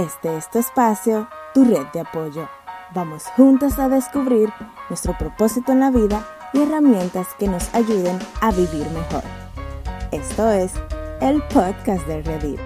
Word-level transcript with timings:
Este 0.00 0.34
es 0.34 0.50
tu 0.50 0.58
espacio, 0.58 1.28
tu 1.52 1.62
red 1.62 1.86
de 1.92 2.00
apoyo. 2.00 2.48
Vamos 2.94 3.24
juntos 3.36 3.78
a 3.78 3.90
descubrir 3.90 4.48
nuestro 4.88 5.14
propósito 5.18 5.72
en 5.72 5.80
la 5.80 5.90
vida 5.90 6.26
y 6.54 6.62
herramientas 6.62 7.26
que 7.38 7.48
nos 7.48 7.68
ayuden 7.74 8.18
a 8.40 8.50
vivir 8.50 8.88
mejor. 8.92 9.22
Esto 10.10 10.50
es 10.50 10.72
el 11.20 11.46
podcast 11.48 12.06
de 12.06 12.22
Redil. 12.22 12.58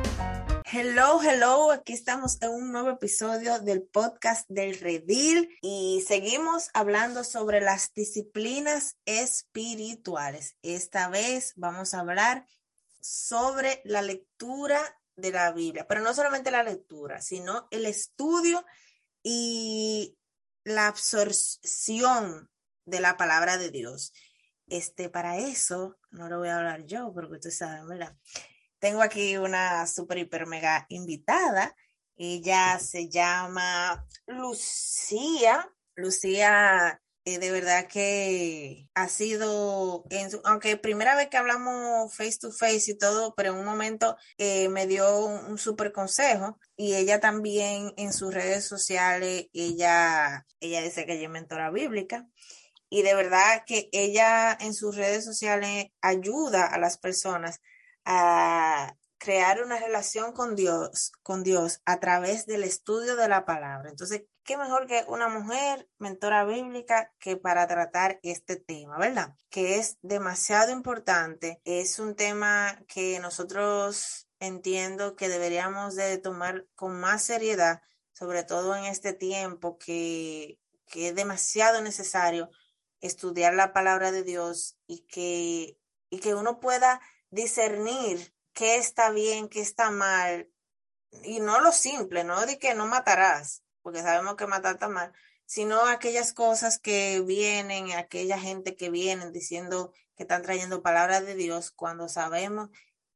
Hello, 0.65 1.21
hello, 1.21 1.73
aquí 1.73 1.95
estamos 1.95 2.41
en 2.41 2.51
un 2.51 2.71
nuevo 2.71 2.91
episodio 2.91 3.59
del 3.59 3.83
podcast 3.83 4.49
del 4.49 4.79
Redil 4.79 5.59
y 5.61 6.05
seguimos 6.07 6.71
hablando 6.73 7.25
sobre 7.25 7.61
las 7.61 7.93
disciplinas 7.95 8.97
espirituales. 9.07 10.57
Esta 10.63 11.09
vez 11.09 11.53
vamos 11.57 11.95
a 11.95 12.01
hablar 12.01 12.47
sobre 13.01 13.83
la 13.85 14.03
lectura 14.03 14.81
de 15.17 15.31
la 15.31 15.53
Biblia, 15.53 15.87
pero 15.87 16.01
no 16.01 16.15
solamente 16.15 16.51
la 16.51 16.63
lectura, 16.63 17.21
sino 17.21 17.69
el 17.71 17.87
estudio 17.87 18.65
y 19.23 20.19
la 20.65 20.89
absorción 20.89 22.51
de 22.85 23.01
la 23.01 23.17
palabra 23.17 23.57
de 23.57 23.71
Dios. 23.71 24.13
Este, 24.67 25.09
para 25.09 25.39
eso, 25.39 25.99
no 26.11 26.29
lo 26.29 26.39
voy 26.39 26.49
a 26.49 26.57
hablar 26.57 26.85
yo, 26.87 27.13
porque 27.13 27.35
ustedes 27.35 27.59
saben, 27.59 27.87
¿verdad? 27.87 28.17
Tengo 28.79 29.03
aquí 29.03 29.37
una 29.37 29.87
super, 29.87 30.19
hiper, 30.19 30.47
mega 30.47 30.87
invitada. 30.89 31.75
Ella 32.17 32.79
se 32.79 33.09
llama 33.09 34.07
Lucía. 34.27 35.71
Lucía 35.95 37.01
eh, 37.25 37.39
de 37.39 37.51
verdad 37.51 37.87
que 37.89 38.89
ha 38.95 39.09
sido, 39.09 40.05
en 40.11 40.29
aunque 40.45 40.77
primera 40.77 41.17
vez 41.17 41.29
que 41.29 41.37
hablamos 41.37 42.15
face 42.15 42.39
to 42.39 42.53
face 42.53 42.93
y 42.93 42.99
todo, 42.99 43.35
pero 43.35 43.53
en 43.53 43.59
un 43.61 43.65
momento 43.65 44.17
eh, 44.39 44.69
me 44.69 44.87
dio 44.87 45.19
un, 45.19 45.53
un 45.53 45.59
súper 45.59 45.93
consejo 45.93 46.59
y 46.77 46.95
ella 46.95 47.21
también 47.21 47.93
en 47.97 48.13
sus 48.13 48.35
redes 48.35 48.67
sociales, 48.67 49.47
ella, 49.53 50.47
ella 50.61 50.83
dice 50.83 51.07
que 51.07 51.15
ella 51.15 51.25
es 51.25 51.31
mentora 51.31 51.71
bíblica 51.71 52.27
y 52.89 53.03
de 53.03 53.15
verdad 53.15 53.65
que 53.67 53.89
ella 53.93 54.57
en 54.61 54.75
sus 54.75 54.97
redes 54.97 55.25
sociales 55.25 55.87
ayuda 56.01 56.67
a 56.67 56.79
las 56.79 56.99
personas 56.99 57.61
a 58.05 58.95
crear 59.19 59.63
una 59.65 59.79
relación 59.79 60.33
con 60.33 60.55
Dios, 60.55 61.13
con 61.23 61.43
Dios 61.43 61.81
a 61.87 61.99
través 61.99 62.47
del 62.47 62.63
estudio 62.63 63.17
de 63.17 63.29
la 63.29 63.47
palabra. 63.47 63.89
Entonces, 63.89 64.25
qué 64.45 64.57
mejor 64.57 64.87
que 64.87 65.05
una 65.09 65.29
mujer 65.29 65.89
mentora 65.99 66.45
bíblica 66.45 67.13
que 67.19 67.37
para 67.37 67.67
tratar 67.67 68.21
este 68.23 68.57
tema, 68.57 68.99
¿verdad? 68.99 69.35
Que 69.51 69.79
es 69.79 69.99
demasiado 70.03 70.71
importante, 70.71 71.61
es 71.65 71.99
un 71.99 72.15
tema 72.15 72.79
que 72.87 73.19
nosotros 73.21 74.29
entiendo 74.39 75.17
que 75.17 75.29
deberíamos 75.29 75.97
de 75.97 76.19
tomar 76.19 76.67
con 76.75 77.01
más 77.01 77.25
seriedad, 77.25 77.83
sobre 78.13 78.45
todo 78.45 78.77
en 78.77 78.85
este 78.85 79.15
tiempo 79.15 79.79
que, 79.79 80.61
que 80.87 81.09
es 81.09 81.15
demasiado 81.15 81.81
necesario 81.81 82.51
estudiar 83.01 83.55
la 83.55 83.73
palabra 83.73 84.13
de 84.13 84.23
Dios 84.23 84.77
y 84.87 85.07
que, 85.07 85.79
y 86.11 86.21
que 86.21 86.35
uno 86.35 86.61
pueda 86.61 87.01
discernir 87.31 88.35
qué 88.53 88.77
está 88.77 89.11
bien, 89.11 89.49
qué 89.49 89.61
está 89.61 89.91
mal, 89.91 90.51
y 91.23 91.41
no 91.41 91.61
lo 91.61 91.73
simple, 91.73 92.25
no 92.25 92.45
de 92.47 92.59
que 92.59 92.75
no 92.75 92.87
matarás, 92.87 93.63
porque 93.85 94.01
sabemos 94.01 94.37
que 94.37 94.47
matar 94.47 94.75
está 94.75 94.89
mal, 94.89 95.13
sino 95.45 95.87
aquellas 95.87 96.33
cosas 96.33 96.79
que 96.79 97.21
vienen, 97.21 97.93
aquella 97.93 98.39
gente 98.39 98.77
que 98.77 98.89
viene 98.89 99.31
diciendo 99.31 99.93
que 100.17 100.23
están 100.23 100.43
trayendo 100.43 100.83
palabra 100.83 101.21
de 101.21 101.35
Dios 101.35 101.71
cuando 101.71 102.09
sabemos 102.09 102.71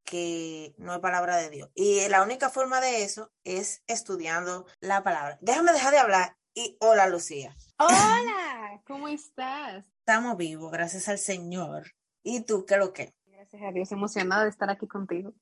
que 0.04 0.74
no 0.76 0.92
es 0.94 1.00
palabra 1.00 1.38
de 1.38 1.48
Dios. 1.48 1.70
Y 1.74 2.06
la 2.08 2.22
única 2.22 2.50
forma 2.50 2.82
de 2.82 3.02
eso 3.02 3.32
es 3.44 3.82
estudiando 3.86 4.66
la 4.80 5.02
palabra. 5.02 5.38
Déjame 5.40 5.72
dejar 5.72 5.92
de 5.92 5.98
hablar 5.98 6.36
y 6.52 6.76
hola 6.80 7.08
Lucía. 7.08 7.56
Hola, 7.78 8.82
¿cómo 8.86 9.08
estás? 9.08 9.86
Estamos 10.00 10.36
vivos, 10.36 10.70
gracias 10.70 11.08
al 11.08 11.18
Señor. 11.18 11.94
¿Y 12.22 12.42
tú 12.42 12.66
qué 12.66 12.76
lo 12.76 12.92
que? 12.92 13.14
Gracias 13.24 13.62
a 13.62 13.72
Dios, 13.72 13.90
emocionada 13.90 14.44
de 14.44 14.50
estar 14.50 14.68
aquí 14.68 14.86
contigo. 14.86 15.32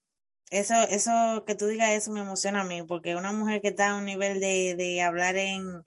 Eso, 0.50 0.74
eso, 0.90 1.44
que 1.46 1.54
tú 1.54 1.66
digas 1.66 1.90
eso 1.90 2.12
me 2.12 2.20
emociona 2.20 2.60
a 2.60 2.64
mí, 2.64 2.82
porque 2.82 3.16
una 3.16 3.32
mujer 3.32 3.60
que 3.60 3.68
está 3.68 3.90
a 3.90 3.96
un 3.96 4.04
nivel 4.04 4.38
de, 4.40 4.76
de 4.76 5.02
hablar 5.02 5.36
en, 5.36 5.84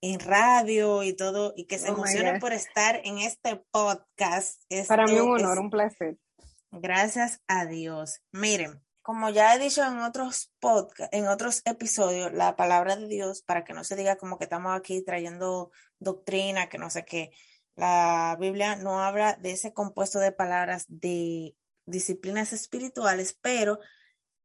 en 0.00 0.20
radio 0.20 1.02
y 1.02 1.14
todo, 1.14 1.52
y 1.56 1.64
que 1.66 1.78
se 1.78 1.90
Oh 1.90 1.94
emocione 1.94 2.38
por 2.38 2.52
estar 2.52 3.00
en 3.04 3.18
este 3.18 3.56
podcast. 3.72 4.62
Para 4.86 5.04
mí 5.06 5.18
un 5.18 5.32
honor, 5.32 5.54
es- 5.54 5.58
un 5.58 5.70
placer. 5.70 6.16
Gracias 6.70 7.40
a 7.48 7.66
Dios. 7.66 8.20
Miren, 8.30 8.84
como 9.02 9.30
ya 9.30 9.54
he 9.54 9.58
dicho 9.58 9.82
en 9.82 9.98
otros 10.00 10.52
podcast, 10.60 11.12
en 11.14 11.26
otros 11.26 11.62
episodios, 11.64 12.32
la 12.32 12.56
palabra 12.56 12.94
de 12.94 13.08
Dios, 13.08 13.42
para 13.42 13.64
que 13.64 13.72
no 13.72 13.82
se 13.82 13.96
diga 13.96 14.16
como 14.16 14.38
que 14.38 14.44
estamos 14.44 14.76
aquí 14.78 15.02
trayendo 15.02 15.70
doctrina, 15.98 16.68
que 16.68 16.78
no 16.78 16.90
sé 16.90 17.04
qué, 17.04 17.30
la 17.74 18.36
Biblia 18.38 18.76
no 18.76 19.00
habla 19.02 19.34
de 19.40 19.52
ese 19.52 19.72
compuesto 19.72 20.18
de 20.18 20.30
palabras 20.30 20.84
de 20.88 21.56
disciplinas 21.88 22.52
espirituales, 22.52 23.36
pero 23.40 23.78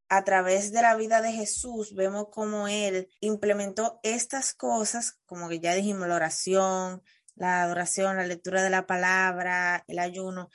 a 0.09 0.23
través 0.23 0.71
de 0.71 0.81
la 0.81 0.95
vida 0.95 1.21
de 1.21 1.31
Jesús 1.31 1.95
vemos 1.95 2.27
cómo 2.31 2.67
Él 2.67 3.09
implementó 3.19 3.99
estas 4.03 4.53
cosas, 4.53 5.19
como 5.25 5.49
que 5.49 5.59
ya 5.59 5.73
dijimos, 5.73 6.07
la 6.07 6.15
oración, 6.15 7.01
la 7.35 7.63
adoración, 7.63 8.17
la 8.17 8.27
lectura 8.27 8.61
de 8.61 8.69
la 8.69 8.85
palabra, 8.85 9.83
el 9.87 9.99
ayuno, 9.99 10.49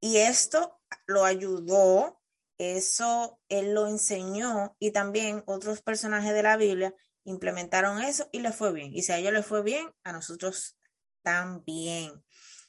y 0.00 0.18
esto 0.18 0.80
lo 1.06 1.24
ayudó, 1.24 2.20
eso 2.58 3.40
Él 3.48 3.74
lo 3.74 3.88
enseñó, 3.88 4.76
y 4.78 4.92
también 4.92 5.42
otros 5.46 5.82
personajes 5.82 6.32
de 6.32 6.42
la 6.42 6.56
Biblia 6.56 6.94
implementaron 7.24 8.02
eso 8.02 8.28
y 8.32 8.40
le 8.40 8.52
fue 8.52 8.72
bien. 8.72 8.94
Y 8.94 9.02
si 9.02 9.12
a 9.12 9.18
ellos 9.18 9.32
le 9.32 9.42
fue 9.42 9.62
bien, 9.62 9.90
a 10.04 10.12
nosotros 10.12 10.76
también. 11.22 12.22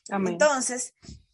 Amén. 0.09 0.33
Entonces, 0.33 0.93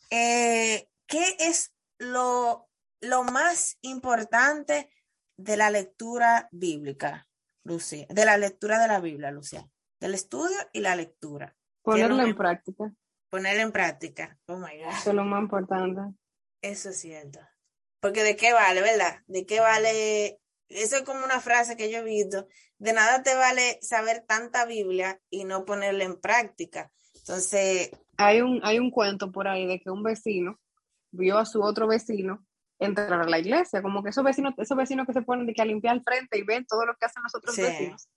eh, 0.10 0.90
¿qué 1.08 1.38
es 1.40 1.72
lo, 2.00 2.70
lo 3.02 3.24
más 3.24 3.78
importante 3.82 4.90
de 5.38 5.58
la 5.58 5.70
lectura 5.70 6.50
bíblica, 6.52 7.28
Lucía? 7.64 8.06
De 8.10 8.26
la 8.26 8.38
lectura 8.38 8.80
de 8.80 8.88
la 8.88 9.00
Biblia, 9.00 9.32
Lucía. 9.32 9.68
Del 10.00 10.14
estudio 10.14 10.58
y 10.74 10.80
la 10.82 10.96
lectura. 10.96 11.56
Ponerlo 11.82 12.22
en 12.24 12.36
práctica, 12.36 12.92
Poner 13.30 13.58
en 13.60 13.72
práctica. 13.72 14.38
Oh 14.48 14.58
my 14.58 14.78
God. 14.78 14.90
eso 14.90 15.10
es 15.10 15.16
lo 15.16 15.26
más 15.26 15.42
importante. 15.42 16.02
Eso 16.62 16.90
es 16.90 17.00
cierto. 17.00 17.40
Porque 18.00 18.24
de 18.24 18.36
qué 18.36 18.54
vale, 18.54 18.82
¿verdad? 18.82 19.22
De 19.28 19.46
qué 19.46 19.60
vale. 19.60 20.40
Eso 20.70 20.98
es 20.98 21.02
como 21.04 21.24
una 21.26 21.40
frase 21.40 21.76
que 21.76 21.92
yo 21.92 22.00
he 22.00 22.04
visto. 22.04 22.48
De 22.78 22.94
nada 22.94 23.24
te 23.24 23.36
vale 23.36 23.80
saber 23.82 24.24
tanta 24.28 24.66
Biblia 24.66 25.20
y 25.30 25.44
no 25.46 25.66
ponerla 25.66 26.04
en 26.04 26.20
práctica. 26.20 26.92
Entonces, 27.16 27.92
Hay 28.18 28.42
un, 28.42 28.62
hay 28.64 28.80
un 28.80 28.92
cuento 28.92 29.32
por 29.32 29.48
ahí 29.48 29.66
de 29.66 29.80
que 29.80 29.90
un 29.90 30.04
vecino 30.04 30.60
vio 31.18 31.38
a 31.38 31.46
su 31.46 31.62
otro 31.62 31.88
vecino 31.88 32.46
entrar 32.80 33.12
a 33.14 33.26
la 33.26 33.40
iglesia, 33.40 33.82
como 33.82 34.04
que 34.04 34.10
esos 34.10 34.24
vecinos, 34.24 34.54
esos 34.58 34.78
vecinos 34.78 35.08
que 35.08 35.14
se 35.14 35.24
ponen 35.24 35.48
de 35.48 35.54
que 35.54 35.62
a 35.64 35.66
limpiar 35.66 35.96
el 35.96 36.04
frente 36.04 36.38
y 36.38 36.44
ven 36.44 36.66
todo 36.66 36.86
lo 36.86 36.94
que 36.96 37.06
hacen 37.08 37.24
los 37.24 37.34
otros 37.36 37.56
Sí. 37.56 37.62
vecinos. 37.64 38.08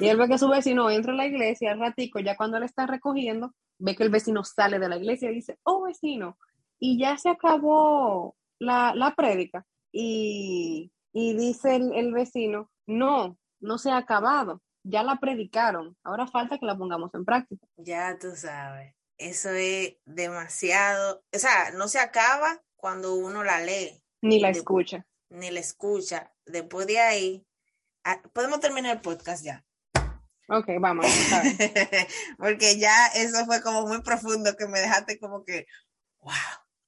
Y 0.00 0.08
él 0.08 0.16
ve 0.16 0.26
que 0.28 0.38
su 0.38 0.48
vecino 0.48 0.88
entra 0.90 1.12
a 1.12 1.16
la 1.16 1.26
iglesia 1.26 1.72
al 1.72 1.80
ratico, 1.80 2.18
ya 2.20 2.36
cuando 2.36 2.56
él 2.56 2.62
está 2.62 2.86
recogiendo, 2.86 3.52
ve 3.78 3.94
que 3.94 4.04
el 4.04 4.10
vecino 4.10 4.42
sale 4.42 4.78
de 4.78 4.88
la 4.88 4.96
iglesia 4.96 5.30
y 5.30 5.34
dice, 5.34 5.58
oh 5.64 5.82
vecino, 5.84 6.38
y 6.78 6.98
ya 6.98 7.18
se 7.18 7.28
acabó 7.28 8.36
la, 8.58 8.94
la 8.94 9.14
prédica. 9.14 9.66
Y, 9.92 10.92
y 11.12 11.36
dice 11.36 11.76
el, 11.76 11.92
el 11.94 12.12
vecino, 12.12 12.70
no, 12.86 13.36
no 13.60 13.76
se 13.78 13.90
ha 13.90 13.98
acabado, 13.98 14.62
ya 14.82 15.02
la 15.02 15.16
predicaron, 15.16 15.96
ahora 16.04 16.26
falta 16.26 16.58
que 16.58 16.64
la 16.66 16.78
pongamos 16.78 17.12
en 17.14 17.24
práctica. 17.24 17.66
Ya 17.76 18.16
tú 18.18 18.28
sabes, 18.34 18.94
eso 19.18 19.50
es 19.50 19.96
demasiado, 20.04 21.24
o 21.34 21.38
sea, 21.38 21.70
no 21.72 21.88
se 21.88 21.98
acaba 21.98 22.62
cuando 22.76 23.14
uno 23.14 23.42
la 23.44 23.60
lee, 23.60 24.02
Ni 24.22 24.40
la 24.40 24.50
escucha. 24.50 25.06
ni 25.30 25.50
la 25.50 25.60
escucha. 25.60 26.32
Después 26.44 26.86
de 26.86 26.98
ahí, 27.00 27.46
ah, 28.04 28.20
podemos 28.32 28.60
terminar 28.60 28.96
el 28.96 29.02
podcast 29.02 29.44
ya. 29.44 29.64
Ok, 30.48 30.66
vamos. 30.78 31.06
Porque 32.38 32.78
ya 32.78 33.06
eso 33.08 33.44
fue 33.46 33.60
como 33.62 33.86
muy 33.86 34.00
profundo 34.02 34.54
que 34.56 34.68
me 34.68 34.78
dejaste 34.80 35.18
como 35.18 35.44
que, 35.44 35.66
wow. 36.20 36.32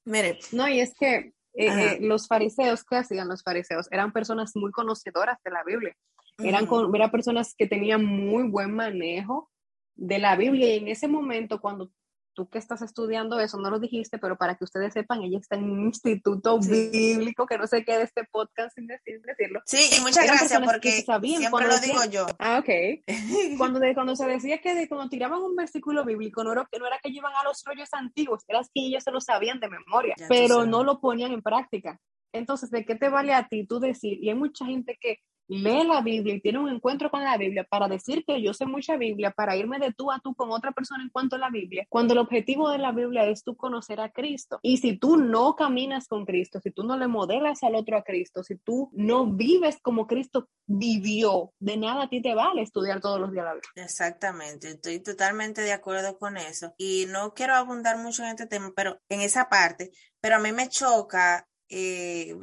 Mire, 0.05 0.38
No, 0.53 0.69
y 0.69 0.81
es 0.81 0.94
que 0.94 1.17
eh, 1.17 1.32
eh, 1.55 1.99
los 2.00 2.29
fariseos, 2.29 2.85
¿qué 2.85 2.97
hacían 2.97 3.29
los 3.29 3.43
fariseos? 3.43 3.88
Eran 3.91 4.12
personas 4.12 4.53
muy 4.55 4.70
conocedoras 4.70 5.38
de 5.44 5.50
la 5.50 5.64
Biblia. 5.64 5.97
Eran, 6.38 6.67
con, 6.67 6.94
eran 6.94 7.11
personas 7.11 7.55
que 7.56 7.67
tenían 7.67 8.05
muy 8.05 8.44
buen 8.49 8.73
manejo 8.73 9.50
de 9.97 10.20
la 10.20 10.37
Biblia 10.37 10.76
y 10.76 10.79
en 10.79 10.87
ese 10.88 11.08
momento 11.08 11.61
cuando 11.61 11.91
tú 12.38 12.49
que 12.49 12.58
estás 12.58 12.82
estudiando 12.82 13.40
eso, 13.40 13.58
no 13.58 13.69
lo 13.69 13.81
dijiste, 13.81 14.17
pero 14.19 14.37
para 14.37 14.55
que 14.55 14.62
ustedes 14.62 14.93
sepan, 14.93 15.23
ella 15.23 15.38
está 15.40 15.56
en 15.56 15.64
un 15.64 15.81
instituto 15.87 16.62
Sí. 16.62 16.88
bíblico, 16.93 17.46
que 17.46 17.58
no 17.58 17.67
se 17.67 17.85
quede 17.85 18.02
este 18.05 18.23
podcast 18.31 18.76
sin 18.76 18.87
decir, 18.87 19.20
decirlo. 19.23 19.61
Sí, 19.67 19.90
y 19.99 20.00
muchas 20.02 20.23
Eran 20.23 20.37
gracias 20.37 20.62
porque 20.64 21.02
sabían 21.02 21.40
siempre 21.40 21.50
cuando 21.50 21.69
lo 21.70 21.75
decían- 21.81 21.99
digo 22.11 22.12
yo. 22.12 22.26
Ah, 22.38 22.61
ok. 22.61 23.05
Cuando, 23.58 23.81
de, 23.81 23.93
cuando 23.94 24.14
se 24.14 24.25
decía 24.26 24.61
que 24.61 24.76
de, 24.76 24.88
cuando 24.88 25.08
tiraban 25.08 25.43
un 25.43 25.56
versículo 25.56 26.05
bíblico, 26.05 26.44
no 26.44 26.52
era, 26.52 26.69
que 26.70 26.79
no 26.79 26.87
era 26.87 27.00
que 27.02 27.08
iban 27.08 27.32
a 27.35 27.43
los 27.43 27.64
rollos 27.64 27.88
antiguos, 27.93 28.44
era 28.46 28.61
que 28.73 28.87
ellos 28.87 29.02
se 29.02 29.11
lo 29.11 29.20
sabían 29.20 29.58
de 29.58 29.69
memoria, 29.69 30.14
Ya 30.17 30.29
pero 30.29 30.64
no 30.64 30.84
lo 30.84 31.00
ponían 31.00 31.32
en 31.32 31.43
práctica. 31.43 31.99
Entonces, 32.32 32.70
¿de 32.70 32.84
qué 32.84 32.94
te 32.94 33.08
vale 33.08 33.34
a 33.34 33.49
ti 33.49 33.67
tú 33.67 33.81
decir? 33.81 34.23
Y 34.23 34.29
hay 34.29 34.37
mucha 34.37 34.64
gente 34.64 34.96
que 35.00 35.19
lee 35.49 35.85
la 35.85 36.03
Biblia 36.03 36.35
y 36.35 36.41
tiene 36.41 36.59
un 36.59 36.69
encuentro 36.69 37.11
con 37.11 37.25
la 37.25 37.37
Biblia 37.37 37.65
para 37.65 37.89
decir 37.89 38.25
que 38.25 38.41
yo 38.43 38.55
sé 38.55 38.67
mucha 38.67 38.97
Biblia, 38.97 39.31
para 39.31 39.56
irme 39.56 39.79
de 39.79 39.93
tú 39.93 40.12
a 40.12 40.21
tú 40.21 40.35
con 40.35 40.50
otra 40.53 40.73
persona 40.73 41.03
en 41.03 41.11
cuanto 41.11 41.37
a 41.37 41.39
la 41.39 41.50
Biblia, 41.50 41.87
cuando 41.89 42.12
el 42.12 42.19
objetivo 42.19 42.71
de 42.71 42.79
la 42.79 42.93
Biblia 42.93 43.25
es 43.25 43.43
tú 43.43 43.56
conocer 43.56 44.00
a 44.00 44.11
Cristo. 44.11 44.61
Y 44.62 44.77
si 44.77 44.97
tú 44.97 45.17
no 45.17 45.56
caminas 45.56 46.06
con 46.06 46.25
Cristo, 46.25 46.61
si 46.61 46.71
tú 46.71 46.85
no 46.85 46.97
le 46.97 47.09
modelas 47.09 47.62
al 47.62 47.75
otro 47.75 47.97
a 47.97 48.03
Cristo, 48.03 48.45
si 48.45 48.56
tú 48.56 48.91
no 48.93 49.27
vives 49.27 49.79
como 49.81 50.06
Cristo 50.06 50.49
vivió, 50.67 51.53
de 51.59 51.77
nada 51.77 52.05
a 52.05 52.09
ti 52.09 52.21
te 52.21 52.35
vale 52.35 52.62
estudiar 52.62 53.01
todos 53.01 53.19
los 53.19 53.33
días 53.33 53.44
la 53.44 53.55
Biblia. 53.55 53.71
Exactamente, 53.77 54.71
estoy 54.71 55.01
totalmente 55.01 55.62
de 55.62 55.73
acuerdo 55.73 56.19
con 56.19 56.37
eso. 56.37 56.75
Y 56.77 57.06
no 57.09 57.33
quiero 57.33 57.55
abundar 57.55 57.99
mucho 57.99 58.23
en 58.23 58.31
este 58.31 58.47
tema, 58.47 58.73
pero 58.77 59.01
en 59.09 59.23
esa 59.23 59.49
parte, 59.49 59.91
pero 60.21 60.37
a 60.37 60.39
mí 60.39 60.53
me 60.53 60.69
choca 60.69 61.47
eh, 61.71 62.37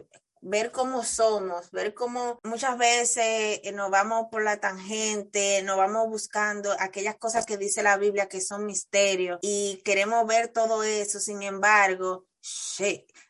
ver 0.47 0.71
cómo 0.71 1.03
somos, 1.03 1.71
ver 1.71 1.95
cómo 1.95 2.39
muchas 2.44 2.77
veces 2.77 3.62
eh, 3.63 3.71
nos 3.74 3.89
vamos 3.89 4.27
por 4.30 4.44
la 4.44 4.59
tangente, 4.59 5.63
nos 5.63 5.75
vamos 5.75 6.07
buscando 6.07 6.75
aquellas 6.80 7.15
cosas 7.15 7.47
que 7.47 7.57
dice 7.57 7.81
la 7.81 7.97
Biblia 7.97 8.30
que 8.30 8.42
son 8.42 8.65
misterios 8.65 9.39
y 9.42 9.81
queremos 9.83 10.25
ver 10.27 10.50
todo 10.50 10.83
eso, 10.83 11.19
sin 11.19 11.42
embargo, 11.42 12.27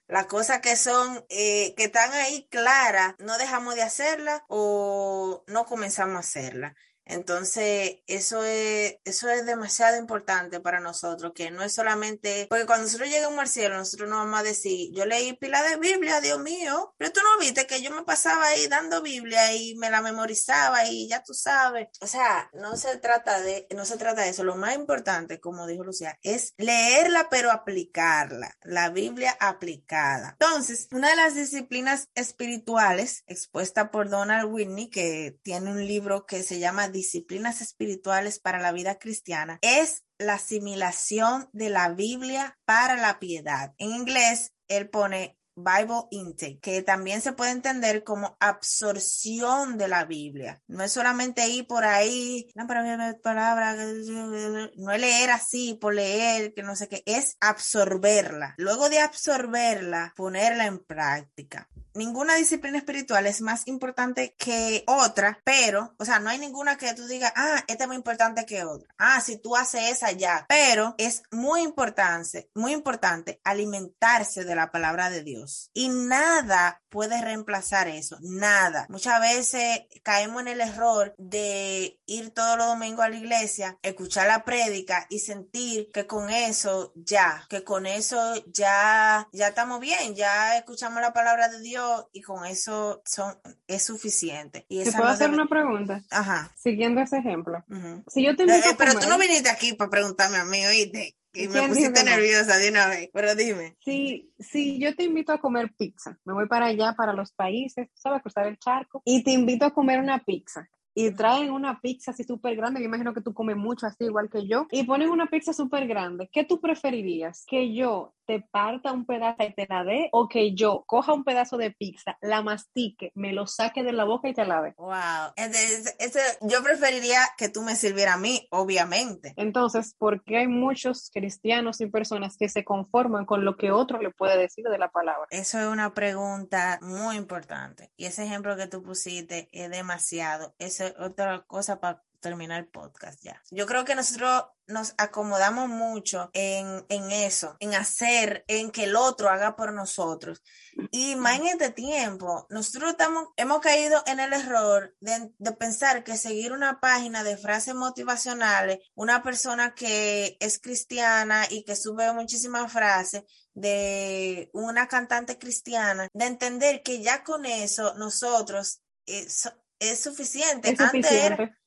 las 0.08 0.26
cosas 0.26 0.60
que 0.60 0.76
son, 0.76 1.26
eh, 1.30 1.74
que 1.78 1.86
están 1.86 2.12
ahí 2.12 2.48
claras, 2.50 3.16
no 3.20 3.38
dejamos 3.38 3.76
de 3.76 3.84
hacerlas 3.84 4.42
o 4.50 5.46
no 5.48 5.66
comenzamos 5.66 6.18
a 6.18 6.20
hacerlas. 6.20 6.74
Entonces, 7.06 7.98
eso 8.08 8.44
es, 8.44 8.98
eso 9.06 9.30
es 9.30 9.46
demasiado 9.46 9.98
importante 9.98 10.60
para 10.60 10.80
nosotros, 10.80 11.34
que 11.36 11.52
no 11.52 11.64
es 11.64 11.74
solamente, 11.74 12.48
porque 12.50 12.66
cuando 12.66 12.86
nosotros 12.86 13.10
lleguemos 13.10 13.40
al 13.40 13.48
cielo, 13.48 13.78
nosotros 13.78 14.10
no 14.10 14.18
vamos 14.18 14.40
a 14.40 14.44
decir, 14.44 14.92
yo 14.94 15.06
leí 15.06 15.34
pila 15.34 15.62
de 15.64 15.78
Biblia, 15.78 16.20
Dios 16.22 16.40
mío, 16.40 16.94
pero 16.98 17.12
tú 17.12 17.22
no 17.22 17.40
viste 17.40 17.68
que 17.68 17.82
yo 17.82 17.92
me 17.92 18.04
pasaba 18.04 18.48
ahí 18.48 18.68
dando 18.68 19.02
Biblia 19.02 19.54
y 19.54 19.76
me 19.76 19.90
la 19.90 20.02
memorizaba 20.02 20.88
y 20.88 21.08
ya 21.08 21.24
tú 21.24 21.34
sabes. 21.34 21.88
O 22.02 22.08
sea, 22.08 22.50
no 22.54 22.76
se 22.78 22.98
trata 22.98 23.42
de, 23.42 23.68
no 23.76 23.86
se 23.86 23.98
trata 23.98 24.24
de 24.24 24.30
eso. 24.30 24.44
Lo 24.44 24.56
más 24.56 24.76
importante, 24.76 25.40
como 25.40 25.68
dijo 25.68 25.84
Lucía, 25.84 26.18
es 26.24 26.54
leerla 26.58 27.30
pero 27.30 27.52
aplicarla, 27.52 28.58
la 28.64 28.90
Biblia 28.90 29.38
aplicada. 29.40 30.38
Entonces, 30.40 30.88
una 30.92 31.10
de 31.10 31.16
las 31.16 31.36
disciplinas 31.36 32.10
espirituales 32.16 33.24
expuesta 33.28 33.92
por 33.92 34.10
Donald 34.10 34.52
Whitney, 34.52 34.90
que 34.90 35.38
tiene 35.44 35.72
un 35.72 35.86
libro 35.86 36.26
que 36.26 36.44
se 36.44 36.60
llama 36.60 36.88
disciplinas 36.96 37.62
espirituales 37.62 38.40
para 38.40 38.60
la 38.60 38.72
vida 38.72 38.98
cristiana 38.98 39.60
es 39.62 40.04
la 40.18 40.36
asimilación 40.36 41.50
de 41.54 41.70
la 41.70 41.90
Biblia 41.90 42.58
para 42.66 42.96
la 42.96 43.20
piedad. 43.20 43.74
En 43.78 43.92
inglés, 43.92 44.54
él 44.68 44.90
pone 44.90 45.38
Bible 45.56 46.08
intake, 46.12 46.60
que 46.60 46.82
también 46.82 47.22
se 47.22 47.32
puede 47.32 47.52
entender 47.52 48.04
como 48.04 48.36
absorción 48.40 49.78
de 49.78 49.88
la 49.88 50.04
Biblia. 50.04 50.62
No 50.68 50.84
es 50.84 50.92
solamente 50.92 51.48
ir 51.48 51.66
por 51.66 51.86
ahí, 51.86 52.52
no, 52.56 52.68
palabra, 52.68 53.76
no 53.76 54.98
leer 54.98 55.30
así 55.32 55.76
por 55.80 55.94
leer, 55.94 56.54
que 56.54 56.64
no 56.64 56.76
sé 56.76 56.90
qué, 56.90 57.04
es 57.06 57.38
absorberla. 57.40 58.56
Luego 58.58 58.90
de 58.90 59.00
absorberla, 59.00 60.14
ponerla 60.18 60.66
en 60.66 60.80
práctica 60.80 61.70
ninguna 61.96 62.36
disciplina 62.36 62.78
espiritual 62.78 63.26
es 63.26 63.42
más 63.42 63.68
importante 63.68 64.36
que 64.38 64.84
otra, 64.88 65.40
pero, 65.44 65.96
o 65.98 66.06
sea, 66.06 66.20
no 66.20 66.30
hay 66.30 66.38
ninguna 66.38 66.78
que 66.78 66.94
tú 66.94 67.08
digas, 67.08 67.34
ah, 67.36 67.64
esta 67.68 67.86
es 67.86 67.88
muy 67.88 67.98
importante 67.98 68.46
que 68.46 68.64
otra. 68.64 68.94
Ah, 68.98 69.22
si 69.22 69.38
tú 69.38 69.56
haces 69.56 69.92
esa 69.92 70.12
ya, 70.12 70.46
pero 70.48 70.96
es 70.98 71.24
muy 71.32 71.62
importante, 71.62 72.50
muy 72.54 72.74
importante 72.74 73.42
alimentarse 73.44 74.44
de 74.44 74.56
la 74.56 74.72
palabra 74.72 75.10
de 75.10 75.24
Dios. 75.24 75.72
Y 75.74 75.90
nada 75.90 76.82
puede 76.90 77.22
reemplazar 77.22 77.88
eso, 77.88 78.18
nada. 78.22 78.86
Muchas 78.90 79.20
veces 79.20 79.82
caemos 80.04 80.42
en 80.42 80.48
el 80.50 80.62
error 80.62 81.16
de 81.18 82.00
ir 82.06 82.34
todos 82.34 82.58
los 82.58 82.68
domingos 82.68 83.06
a 83.06 83.10
la 83.10 83.18
iglesia, 83.18 83.78
escuchar 83.82 84.28
la 84.28 84.44
prédica 84.44 85.06
y 85.10 85.20
sentir 85.20 85.90
que 85.94 86.08
con 86.08 86.30
eso 86.30 86.94
ya, 86.96 87.46
que 87.50 87.64
con 87.64 87.86
eso 87.86 88.34
ya, 88.48 89.28
ya 89.32 89.48
estamos 89.50 89.80
bien, 89.80 90.16
ya 90.16 90.58
escuchamos 90.58 91.02
la 91.02 91.14
palabra 91.14 91.48
de 91.48 91.60
Dios 91.60 91.85
y 92.14 92.22
con 92.22 92.46
eso 92.46 93.02
son, 93.06 93.36
es 93.68 93.84
suficiente. 93.84 94.66
Y 94.70 94.84
¿Te 94.84 94.92
puedo 94.92 95.08
hacer 95.08 95.30
una 95.30 95.48
pregunta? 95.48 96.04
Ajá. 96.10 96.52
Siguiendo 96.56 97.02
ese 97.02 97.18
ejemplo. 97.18 97.64
Si 98.08 98.24
yo 98.24 98.36
te 98.36 98.44
invito 98.44 98.70
eh, 98.70 98.76
Pero 98.78 99.00
tú 99.00 99.08
no 99.08 99.18
viniste 99.18 99.50
aquí 99.50 99.74
para 99.74 99.90
preguntarme 99.90 100.38
a 100.38 100.46
mí, 100.46 100.66
oíste. 100.66 101.16
Y 101.34 101.50
me 101.50 101.68
pusiste 101.68 102.04
nerviosa 102.04 102.58
de 102.58 102.70
una 102.70 102.88
vez, 102.88 103.10
pero 103.14 103.36
dime. 103.36 103.76
Si, 103.84 104.32
si 104.40 104.80
yo 104.80 104.96
te 104.96 105.04
invito 105.04 105.34
a 105.34 105.42
comer 105.42 105.74
pizza, 105.78 106.18
me 106.24 106.34
voy 106.34 106.48
para 106.48 106.68
allá, 106.68 106.94
para 106.94 107.12
los 107.12 107.34
países, 107.34 107.90
¿sabes? 107.94 108.22
Cruzar 108.22 108.48
el 108.48 108.58
charco, 108.58 109.02
y 109.04 109.22
te 109.22 109.32
invito 109.32 109.66
a 109.66 109.74
comer 109.74 110.00
una 110.00 110.24
pizza 110.24 110.70
y 110.98 111.12
traen 111.12 111.52
una 111.52 111.82
pizza 111.82 112.12
así 112.12 112.24
súper 112.24 112.56
grande, 112.56 112.80
yo 112.80 112.86
imagino 112.86 113.14
que 113.14 113.20
tú 113.20 113.34
comes 113.34 113.58
mucho 113.58 113.86
así 113.86 114.06
igual 114.06 114.30
que 114.30 114.48
yo, 114.48 114.66
y 114.72 114.86
ponen 114.86 115.10
una 115.10 115.28
pizza 115.28 115.52
súper 115.52 115.88
grande, 115.88 116.30
¿qué 116.32 116.46
tú 116.46 116.62
preferirías? 116.62 117.44
¿Que 117.46 117.76
yo 117.76 118.16
te 118.26 118.42
parta 118.52 118.92
un 118.92 119.06
pedazo 119.06 119.44
y 119.44 119.54
te 119.54 119.68
la 119.70 119.84
dé 119.84 120.10
o 120.12 120.28
que 120.28 120.54
yo 120.54 120.84
coja 120.86 121.14
un 121.14 121.24
pedazo 121.24 121.58
de 121.58 121.72
pizza, 121.72 122.18
la 122.22 122.42
mastique, 122.42 123.12
me 123.16 123.34
lo 123.34 123.48
saque 123.48 123.84
de 123.84 123.94
la 123.94 124.04
boca 124.04 124.28
y 124.28 124.34
te 124.34 124.46
la 124.46 124.62
dé? 124.62 124.74
Wow, 124.78 125.34
Entonces, 125.36 126.38
yo 126.42 126.64
preferiría 126.64 127.20
que 127.38 127.50
tú 127.50 127.62
me 127.62 127.76
sirviera 127.76 128.14
a 128.14 128.18
mí, 128.18 128.48
obviamente. 128.52 129.34
Entonces, 129.38 129.96
¿por 129.98 130.24
qué 130.24 130.38
hay 130.38 130.48
muchos 130.48 131.10
cristianos 131.14 131.82
y 131.82 131.88
personas 131.88 132.38
que 132.38 132.50
se 132.50 132.64
conforman 132.64 133.26
con 133.26 133.46
lo 133.46 133.58
que 133.58 133.72
otro 133.72 134.02
le 134.02 134.12
puede 134.12 134.38
decir 134.38 134.66
de 134.66 134.78
la 134.78 134.90
palabra? 134.90 135.28
Eso 135.30 135.60
es 135.60 135.68
una 135.68 135.94
pregunta 135.94 136.80
muy 136.82 137.16
importante 137.18 137.92
y 137.98 138.06
ese 138.06 138.26
ejemplo 138.26 138.56
que 138.58 138.68
tú 138.68 138.84
pusiste 138.84 139.48
es 139.52 139.70
demasiado. 139.70 140.54
Eso 140.60 140.86
es 140.86 140.96
otra 141.00 141.44
cosa 141.48 141.80
para 141.80 142.02
terminar 142.26 142.60
el 142.60 142.68
podcast 142.68 143.22
ya. 143.22 143.40
Yo 143.52 143.68
creo 143.68 143.86
que 143.86 143.94
nosotros 143.94 144.46
nos 144.66 144.96
acomodamos 144.98 145.70
mucho 145.70 146.32
en, 146.34 146.84
en, 146.90 147.12
eso, 147.12 147.56
en 147.60 147.76
hacer, 147.76 148.44
en 148.48 148.72
que 148.72 148.86
el 148.86 148.96
otro 148.96 149.30
haga 149.30 149.56
por 149.56 149.72
nosotros. 149.72 150.42
Y 150.90 151.16
más 151.16 151.40
en 151.40 151.46
este 151.46 151.70
tiempo, 151.70 152.48
nosotros 152.50 152.90
estamos, 152.90 153.28
hemos 153.38 153.60
caído 153.60 154.02
en 154.08 154.20
el 154.20 154.34
error 154.34 154.96
de, 155.02 155.32
de 155.38 155.52
pensar 155.52 156.04
que 156.04 156.18
seguir 156.18 156.52
una 156.52 156.80
página 156.80 157.24
de 157.24 157.38
frases 157.38 157.76
motivacionales, 157.76 158.80
una 158.96 159.22
persona 159.22 159.76
que 159.76 160.36
es 160.40 160.58
cristiana 160.60 161.46
y 161.52 161.64
que 161.64 161.76
sube 161.76 162.12
muchísimas 162.12 162.72
frases, 162.72 163.24
de 163.54 164.50
una 164.52 164.88
cantante 164.88 165.38
cristiana, 165.38 166.10
de 166.12 166.26
entender 166.26 166.82
que 166.82 167.02
ya 167.02 167.24
con 167.24 167.46
eso 167.46 167.94
nosotros 167.94 168.82
es, 169.06 169.48
es 169.80 170.00
suficiente. 170.00 170.72
Es 170.72 170.78
suficiente. 170.78 171.08
Antes 171.08 171.12
era 171.12 171.58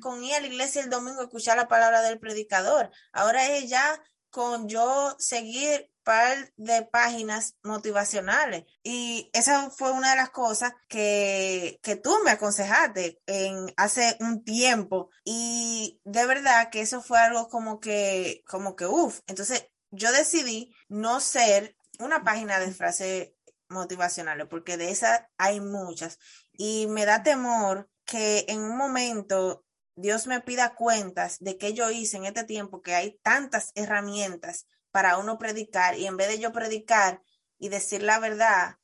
con 0.00 0.22
ir 0.24 0.34
a 0.34 0.40
la 0.40 0.46
iglesia 0.46 0.82
el 0.82 0.90
domingo 0.90 1.20
a 1.20 1.24
escuchar 1.24 1.56
la 1.56 1.68
palabra 1.68 2.02
del 2.02 2.18
predicador. 2.18 2.90
Ahora 3.12 3.46
es 3.56 3.68
ya 3.68 4.02
con 4.30 4.68
yo 4.68 5.16
seguir 5.18 5.90
par 6.06 6.52
de 6.56 6.82
páginas 6.82 7.56
motivacionales. 7.64 8.64
Y 8.84 9.28
esa 9.32 9.70
fue 9.70 9.90
una 9.90 10.10
de 10.10 10.16
las 10.16 10.30
cosas 10.30 10.72
que, 10.88 11.80
que 11.82 11.96
tú 11.96 12.16
me 12.24 12.30
aconsejaste 12.30 13.20
en 13.26 13.72
hace 13.76 14.16
un 14.20 14.44
tiempo. 14.44 15.10
Y 15.24 16.00
de 16.04 16.26
verdad 16.26 16.70
que 16.70 16.80
eso 16.80 17.02
fue 17.02 17.18
algo 17.18 17.48
como 17.48 17.80
que, 17.80 18.44
como 18.46 18.76
que, 18.76 18.86
uff. 18.86 19.20
Entonces 19.26 19.66
yo 19.90 20.12
decidí 20.12 20.72
no 20.88 21.18
ser 21.18 21.76
una 21.98 22.22
página 22.22 22.60
de 22.60 22.70
frases 22.72 23.32
motivacionales, 23.68 24.46
porque 24.48 24.76
de 24.76 24.90
esas 24.92 25.22
hay 25.38 25.60
muchas. 25.60 26.20
Y 26.52 26.86
me 26.86 27.04
da 27.04 27.24
temor 27.24 27.90
que 28.06 28.46
en 28.48 28.62
un 28.62 28.76
momento 28.76 29.64
Dios 29.96 30.26
me 30.26 30.40
pida 30.40 30.74
cuentas 30.74 31.38
de 31.40 31.58
qué 31.58 31.74
yo 31.74 31.90
hice 31.90 32.16
en 32.16 32.24
este 32.24 32.44
tiempo, 32.44 32.82
que 32.82 32.94
hay 32.94 33.18
tantas 33.22 33.72
herramientas 33.74 34.66
para 34.90 35.18
uno 35.18 35.38
predicar 35.38 35.98
y 35.98 36.06
en 36.06 36.16
vez 36.16 36.28
de 36.28 36.38
yo 36.38 36.52
predicar 36.52 37.22
y 37.58 37.68
decir 37.68 38.02
la 38.02 38.18
verdad, 38.18 38.76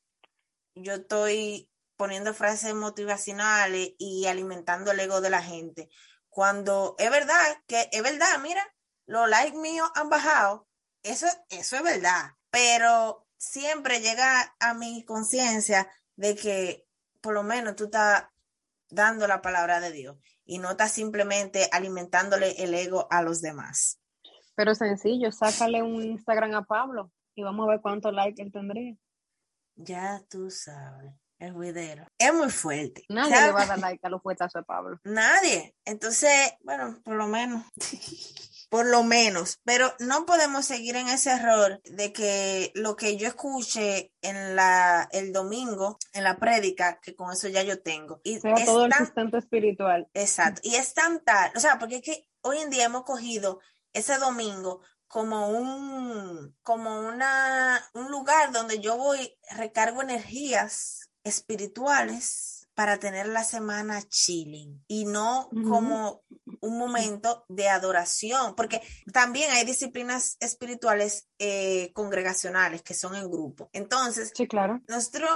yo 0.75 0.93
estoy 0.93 1.71
poniendo 1.95 2.33
frases 2.33 2.73
motivacionales 2.73 3.91
y 3.97 4.25
alimentando 4.25 4.91
el 4.91 4.99
ego 4.99 5.21
de 5.21 5.29
la 5.29 5.41
gente. 5.41 5.89
Cuando 6.29 6.95
es 6.97 7.09
verdad, 7.09 7.61
que 7.67 7.89
es 7.91 8.01
verdad, 8.01 8.39
mira, 8.41 8.63
los 9.05 9.29
likes 9.29 9.57
míos 9.57 9.89
han 9.95 10.09
bajado, 10.09 10.67
eso, 11.03 11.27
eso 11.49 11.75
es 11.75 11.83
verdad, 11.83 12.31
pero 12.49 13.27
siempre 13.37 14.01
llega 14.01 14.55
a 14.59 14.73
mi 14.73 15.05
conciencia 15.05 15.91
de 16.15 16.35
que 16.35 16.87
por 17.21 17.33
lo 17.33 17.43
menos 17.43 17.75
tú 17.75 17.85
estás 17.85 18.25
dando 18.93 19.27
la 19.27 19.41
palabra 19.41 19.79
de 19.79 19.91
Dios 19.91 20.17
y 20.45 20.59
no 20.59 20.71
estás 20.71 20.91
simplemente 20.91 21.67
alimentándole 21.71 22.63
el 22.63 22.73
ego 22.73 23.07
a 23.09 23.21
los 23.21 23.41
demás. 23.41 23.99
Pero 24.55 24.75
sencillo, 24.75 25.31
sácale 25.31 25.81
un 25.81 26.01
Instagram 26.03 26.53
a 26.53 26.63
Pablo 26.63 27.11
y 27.35 27.43
vamos 27.43 27.67
a 27.67 27.71
ver 27.71 27.81
cuántos 27.81 28.13
likes 28.13 28.41
él 28.41 28.51
tendría. 28.51 28.95
Ya 29.75 30.21
tú 30.29 30.51
sabes, 30.51 31.11
el 31.43 31.53
videro. 31.53 32.05
Es 32.17 32.33
muy 32.33 32.49
fuerte. 32.49 33.03
Nadie 33.09 33.41
le 33.41 33.51
va 33.51 33.63
a 33.63 33.65
dar 33.67 33.79
like 33.79 34.05
a 34.05 34.09
los 34.09 34.21
fuetazos 34.21 34.61
de 34.61 34.63
Pablo. 34.65 34.99
Nadie. 35.03 35.75
Entonces, 35.85 36.53
bueno, 36.61 36.99
por 37.03 37.15
lo 37.15 37.27
menos. 37.27 37.63
por 38.73 38.87
lo 38.87 39.03
menos, 39.03 39.59
pero 39.63 39.93
no 39.99 40.25
podemos 40.25 40.65
seguir 40.65 40.95
en 40.95 41.07
ese 41.07 41.29
error 41.29 41.79
de 41.83 42.11
que 42.11 42.71
lo 42.73 42.95
que 42.95 43.17
yo 43.17 43.27
escuche 43.27 44.11
en 44.23 44.55
la 44.55 45.07
el 45.11 45.31
domingo 45.31 45.99
en 46.11 46.23
la 46.23 46.37
prédica, 46.37 46.99
que 46.99 47.15
con 47.15 47.31
eso 47.31 47.47
ya 47.49 47.61
yo 47.61 47.83
tengo. 47.83 48.19
Y 48.23 48.39
todo 48.39 48.85
el 48.85 48.93
sustento 48.93 49.37
espiritual. 49.37 50.07
Exacto, 50.15 50.61
y 50.63 50.73
es 50.73 50.95
tan 50.95 51.23
tal, 51.23 51.51
o 51.55 51.59
sea, 51.59 51.77
porque 51.77 51.97
es 51.97 52.01
que 52.01 52.27
hoy 52.41 52.57
en 52.57 52.71
día 52.71 52.85
hemos 52.85 53.03
cogido 53.03 53.59
ese 53.93 54.17
domingo 54.17 54.81
como 55.07 55.49
un 55.49 56.55
como 56.63 56.99
una 57.01 57.79
un 57.93 58.09
lugar 58.09 58.51
donde 58.51 58.79
yo 58.79 58.97
voy 58.97 59.37
recargo 59.51 60.01
energías 60.01 61.02
espirituales 61.23 62.53
para 62.75 62.97
tener 62.97 63.27
la 63.27 63.43
semana 63.43 64.01
chilling 64.01 64.83
y 64.87 65.05
no 65.05 65.49
como 65.67 66.23
un 66.59 66.77
momento 66.77 67.45
de 67.47 67.69
adoración, 67.69 68.55
porque 68.55 68.81
también 69.11 69.51
hay 69.51 69.63
disciplinas 69.63 70.37
espirituales 70.39 71.29
eh, 71.37 71.91
congregacionales 71.93 72.81
que 72.81 72.95
son 72.95 73.15
en 73.15 73.29
grupo. 73.29 73.69
Entonces, 73.73 74.31
sí, 74.35 74.47
claro. 74.47 74.81
nosotros 74.87 75.29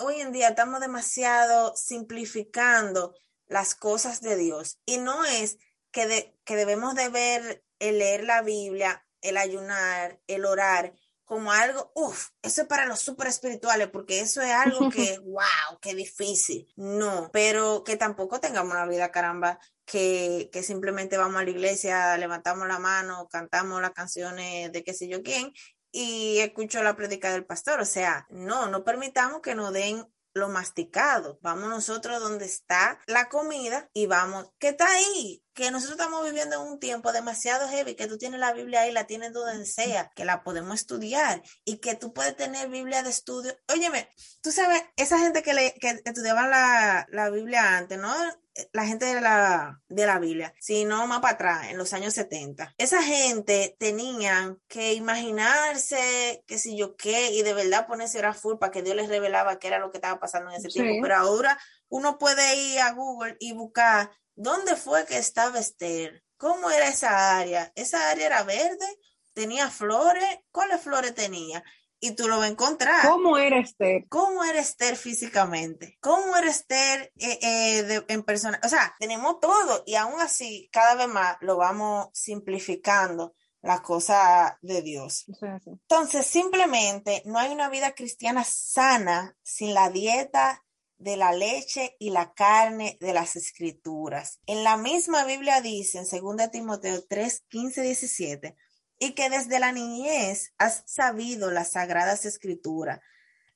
hoy 0.00 0.20
en 0.20 0.32
día 0.32 0.48
estamos 0.48 0.80
demasiado 0.80 1.74
simplificando 1.76 3.14
las 3.46 3.74
cosas 3.74 4.20
de 4.20 4.36
Dios 4.36 4.78
y 4.84 4.98
no 4.98 5.24
es 5.24 5.58
que, 5.92 6.36
que 6.44 6.56
debemos 6.56 6.94
de 6.94 7.08
ver 7.08 7.64
el 7.78 7.98
leer 7.98 8.24
la 8.24 8.42
Biblia, 8.42 9.06
el 9.22 9.38
ayunar, 9.38 10.20
el 10.26 10.44
orar 10.44 10.94
como 11.24 11.52
algo, 11.52 11.92
uff, 11.94 12.28
eso 12.42 12.62
es 12.62 12.68
para 12.68 12.86
los 12.86 13.00
super 13.00 13.26
espirituales, 13.26 13.88
porque 13.88 14.20
eso 14.20 14.42
es 14.42 14.50
algo 14.50 14.90
que, 14.90 15.18
wow, 15.24 15.78
qué 15.80 15.94
difícil. 15.94 16.66
No, 16.76 17.30
pero 17.32 17.84
que 17.84 17.96
tampoco 17.96 18.40
tengamos 18.40 18.72
una 18.72 18.86
vida, 18.86 19.10
caramba, 19.10 19.58
que, 19.84 20.50
que 20.52 20.62
simplemente 20.62 21.16
vamos 21.16 21.40
a 21.40 21.44
la 21.44 21.50
iglesia, 21.50 22.16
levantamos 22.18 22.68
la 22.68 22.78
mano, 22.78 23.28
cantamos 23.30 23.80
las 23.80 23.92
canciones 23.92 24.72
de 24.72 24.84
qué 24.84 24.94
sé 24.94 25.08
yo 25.08 25.22
quién 25.22 25.52
y 25.92 26.38
escucho 26.38 26.82
la 26.82 26.96
prédica 26.96 27.30
del 27.30 27.44
pastor. 27.44 27.80
O 27.80 27.84
sea, 27.84 28.26
no, 28.30 28.68
no 28.68 28.82
permitamos 28.82 29.42
que 29.42 29.54
nos 29.54 29.72
den 29.72 30.04
lo 30.34 30.48
masticado. 30.48 31.38
Vamos 31.42 31.68
nosotros 31.68 32.20
donde 32.20 32.46
está 32.46 32.98
la 33.06 33.28
comida 33.28 33.90
y 33.92 34.06
vamos, 34.06 34.50
¿qué 34.58 34.70
está 34.70 34.90
ahí? 34.90 35.42
Que 35.54 35.70
nosotros 35.70 35.98
estamos 35.98 36.24
viviendo 36.24 36.56
en 36.56 36.72
un 36.72 36.78
tiempo 36.78 37.12
demasiado 37.12 37.68
heavy, 37.68 37.94
que 37.94 38.06
tú 38.06 38.18
tienes 38.18 38.40
la 38.40 38.52
Biblia 38.52 38.82
ahí, 38.82 38.92
la 38.92 39.06
tienes 39.06 39.32
donde 39.32 39.66
sea, 39.66 40.10
que 40.14 40.24
la 40.24 40.42
podemos 40.42 40.80
estudiar 40.80 41.42
y 41.64 41.78
que 41.78 41.94
tú 41.94 42.12
puedes 42.12 42.36
tener 42.36 42.68
Biblia 42.68 43.02
de 43.02 43.10
estudio. 43.10 43.56
Óyeme, 43.68 44.08
tú 44.42 44.50
sabes, 44.50 44.82
esa 44.96 45.18
gente 45.18 45.42
que, 45.42 45.54
le, 45.54 45.74
que 45.74 46.00
estudiaban 46.04 46.50
la, 46.50 47.06
la 47.10 47.30
Biblia 47.30 47.76
antes, 47.76 47.98
¿no? 47.98 48.12
la 48.72 48.86
gente 48.86 49.06
de 49.06 49.20
la, 49.20 49.80
de 49.88 50.06
la 50.06 50.18
Biblia, 50.18 50.54
sino 50.60 51.06
más 51.06 51.20
para 51.20 51.34
atrás, 51.34 51.66
en 51.70 51.78
los 51.78 51.92
años 51.92 52.14
70. 52.14 52.74
Esa 52.76 53.02
gente 53.02 53.76
tenían 53.78 54.60
que 54.68 54.94
imaginarse 54.94 56.44
que 56.46 56.58
si 56.58 56.76
yo 56.76 56.96
qué, 56.96 57.30
y 57.30 57.42
de 57.42 57.54
verdad 57.54 57.86
ponerse 57.86 58.20
a 58.20 58.34
full 58.34 58.58
para 58.58 58.70
que 58.70 58.82
Dios 58.82 58.96
les 58.96 59.08
revelaba 59.08 59.58
qué 59.58 59.68
era 59.68 59.78
lo 59.78 59.90
que 59.90 59.98
estaba 59.98 60.20
pasando 60.20 60.50
en 60.50 60.56
ese 60.56 60.68
tiempo. 60.68 61.02
Pero 61.02 61.16
ahora 61.16 61.58
uno 61.88 62.18
puede 62.18 62.56
ir 62.56 62.80
a 62.80 62.92
Google 62.92 63.36
y 63.38 63.52
buscar 63.52 64.10
dónde 64.34 64.76
fue 64.76 65.06
que 65.06 65.18
estaba 65.18 65.58
Esther, 65.58 66.22
cómo 66.36 66.70
era 66.70 66.88
esa 66.88 67.38
área. 67.38 67.72
Esa 67.74 68.10
área 68.10 68.26
era 68.26 68.42
verde, 68.42 68.86
tenía 69.32 69.70
flores, 69.70 70.38
¿cuáles 70.50 70.80
flores 70.80 71.14
tenía? 71.14 71.62
y 72.04 72.16
tú 72.16 72.26
lo 72.26 72.38
vas 72.38 72.48
a 72.48 72.50
encontrar. 72.50 73.08
¿Cómo 73.08 73.38
era 73.38 73.60
Esther? 73.60 74.06
¿Cómo 74.08 74.42
era 74.42 74.58
Esther 74.58 74.96
físicamente? 74.96 75.98
¿Cómo 76.00 76.36
era 76.36 76.50
Esther 76.50 77.12
eh, 77.16 77.38
eh, 77.40 78.04
en 78.08 78.24
persona? 78.24 78.60
O 78.64 78.68
sea, 78.68 78.92
tenemos 78.98 79.38
todo 79.38 79.84
y 79.86 79.94
aún 79.94 80.20
así 80.20 80.68
cada 80.72 80.96
vez 80.96 81.06
más 81.06 81.36
lo 81.40 81.56
vamos 81.56 82.08
simplificando 82.12 83.36
la 83.62 83.82
cosa 83.82 84.58
de 84.62 84.82
Dios. 84.82 85.26
Entonces, 85.64 86.26
simplemente 86.26 87.22
no 87.24 87.38
hay 87.38 87.52
una 87.52 87.68
vida 87.68 87.92
cristiana 87.92 88.42
sana 88.42 89.36
sin 89.40 89.72
la 89.72 89.88
dieta 89.88 90.64
de 91.02 91.16
la 91.16 91.32
leche 91.32 91.96
y 91.98 92.10
la 92.10 92.32
carne 92.32 92.96
de 93.00 93.12
las 93.12 93.34
escrituras. 93.34 94.38
En 94.46 94.62
la 94.62 94.76
misma 94.76 95.24
Biblia 95.24 95.60
dice 95.60 95.98
en 95.98 96.04
2 96.04 96.50
Timoteo 96.52 97.04
3, 97.08 97.44
15, 97.48 97.82
17, 97.82 98.56
y 99.00 99.12
que 99.14 99.28
desde 99.28 99.58
la 99.58 99.72
niñez 99.72 100.52
has 100.58 100.84
sabido 100.86 101.50
las 101.50 101.72
sagradas 101.72 102.24
escrituras, 102.24 103.00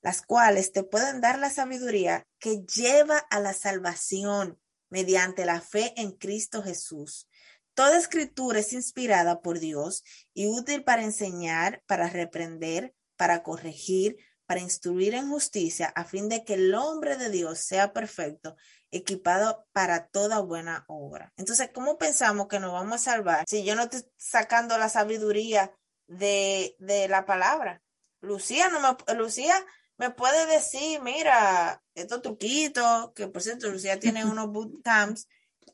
las 0.03 0.23
cuales 0.23 0.73
te 0.73 0.83
pueden 0.83 1.21
dar 1.21 1.39
la 1.39 1.51
sabiduría 1.51 2.27
que 2.41 2.65
lleva 2.65 3.19
a 3.31 3.39
la 3.39 3.53
salvación 3.53 4.61
mediante 4.89 5.45
la 5.45 5.61
fe 5.61 5.95
en 5.97 6.13
Cristo 6.13 6.65
Jesús. 6.65 7.29
Toda 7.75 7.97
escritura 7.97 8.59
es 8.59 8.73
inspirada 8.73 9.41
por 9.41 9.61
Dios 9.61 10.03
y 10.35 10.49
útil 10.49 10.83
para 10.83 11.05
enseñar, 11.05 11.83
para 11.87 12.09
reprender, 12.09 12.95
para 13.17 13.45
corregir, 13.45 14.17
para 14.47 14.61
instruir 14.61 15.15
en 15.15 15.29
justicia, 15.29 15.93
a 15.95 16.05
fin 16.05 16.29
de 16.29 16.45
que 16.45 16.55
el 16.55 16.75
hombre 16.75 17.17
de 17.17 17.31
Dios 17.31 17.59
sea 17.59 17.93
perfecto, 17.93 18.57
equipado 18.91 19.67
para 19.73 20.07
toda 20.07 20.41
buena 20.41 20.85
obra. 20.89 21.33
Entonces, 21.37 21.71
¿cómo 21.75 21.99
pensamos 21.99 22.47
que 22.47 22.61
nos 22.61 22.73
vamos 22.73 22.95
a 22.95 23.13
salvar 23.13 23.45
si 23.49 23.65
yo 23.65 23.75
no 23.75 23.83
estoy 23.83 24.05
sacando 24.17 24.79
la 24.79 24.89
sabiduría 24.89 25.73
de, 26.07 26.77
de 26.79 27.09
la 27.09 27.27
palabra? 27.27 27.83
Lucía 28.21 28.69
no 28.69 28.81
me, 28.81 29.15
Lucía 29.15 29.55
me 29.99 30.11
puede 30.11 30.47
decir, 30.47 31.01
mira, 31.03 31.83
estos 31.95 32.23
truquitos, 32.23 33.13
que 33.15 33.29
por 33.29 33.43
cierto, 33.43 33.69
Lucía 33.69 33.99
tiene 34.01 34.25
unos 34.25 34.49
bootcamps 34.49 35.29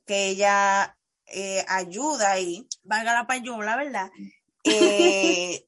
que 0.06 0.28
ella 0.28 0.96
eh, 1.26 1.64
ayuda 1.68 2.32
ahí, 2.32 2.66
valga 2.82 3.12
la 3.14 3.26
payola, 3.26 3.76
¿verdad? 3.76 4.10
Eh, 4.64 5.66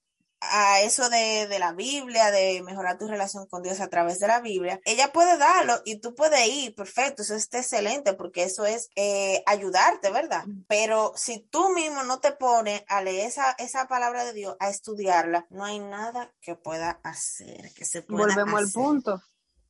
a 0.51 0.81
eso 0.83 1.09
de, 1.09 1.47
de, 1.49 1.59
la 1.59 1.73
Biblia, 1.73 2.31
de 2.31 2.63
mejorar 2.63 2.99
tu 2.99 3.07
relación 3.07 3.47
con 3.47 3.63
Dios 3.63 3.81
a 3.81 3.89
través 3.89 4.19
de 4.19 4.29
la 4.29 4.41
Biblia, 4.41 4.81
ella 4.85 5.13
puede 5.13 5.37
darlo 5.39 5.81
y 5.85 5.99
tú 6.01 6.15
puedes 6.15 6.47
ir, 6.47 6.75
perfecto, 6.75 7.23
eso 7.23 7.35
está 7.35 7.59
excelente 7.59 8.15
porque 8.15 8.45
eso 8.45 8.65
es 8.65 8.91
eh, 8.97 9.43
ayudarte, 9.47 10.11
¿verdad? 10.11 10.45
Pero 10.69 11.13
si 11.17 11.41
tú 11.41 11.71
mismo 11.71 12.03
no 12.03 12.21
te 12.21 12.33
pones 12.33 12.83
a 12.89 13.03
leer 13.03 13.29
esa, 13.29 13.53
esa 13.59 13.87
palabra 13.87 14.25
de 14.25 14.33
Dios, 14.33 14.57
a 14.61 14.71
estudiarla, 14.71 15.47
no 15.51 15.65
hay 15.65 15.79
nada 15.79 16.33
que 16.41 16.55
pueda 16.55 17.01
hacer, 17.03 17.73
que 17.75 17.85
se 17.85 18.03
pueda 18.03 18.35
Volvemos 18.35 18.61
al 18.61 18.71
punto 18.71 19.23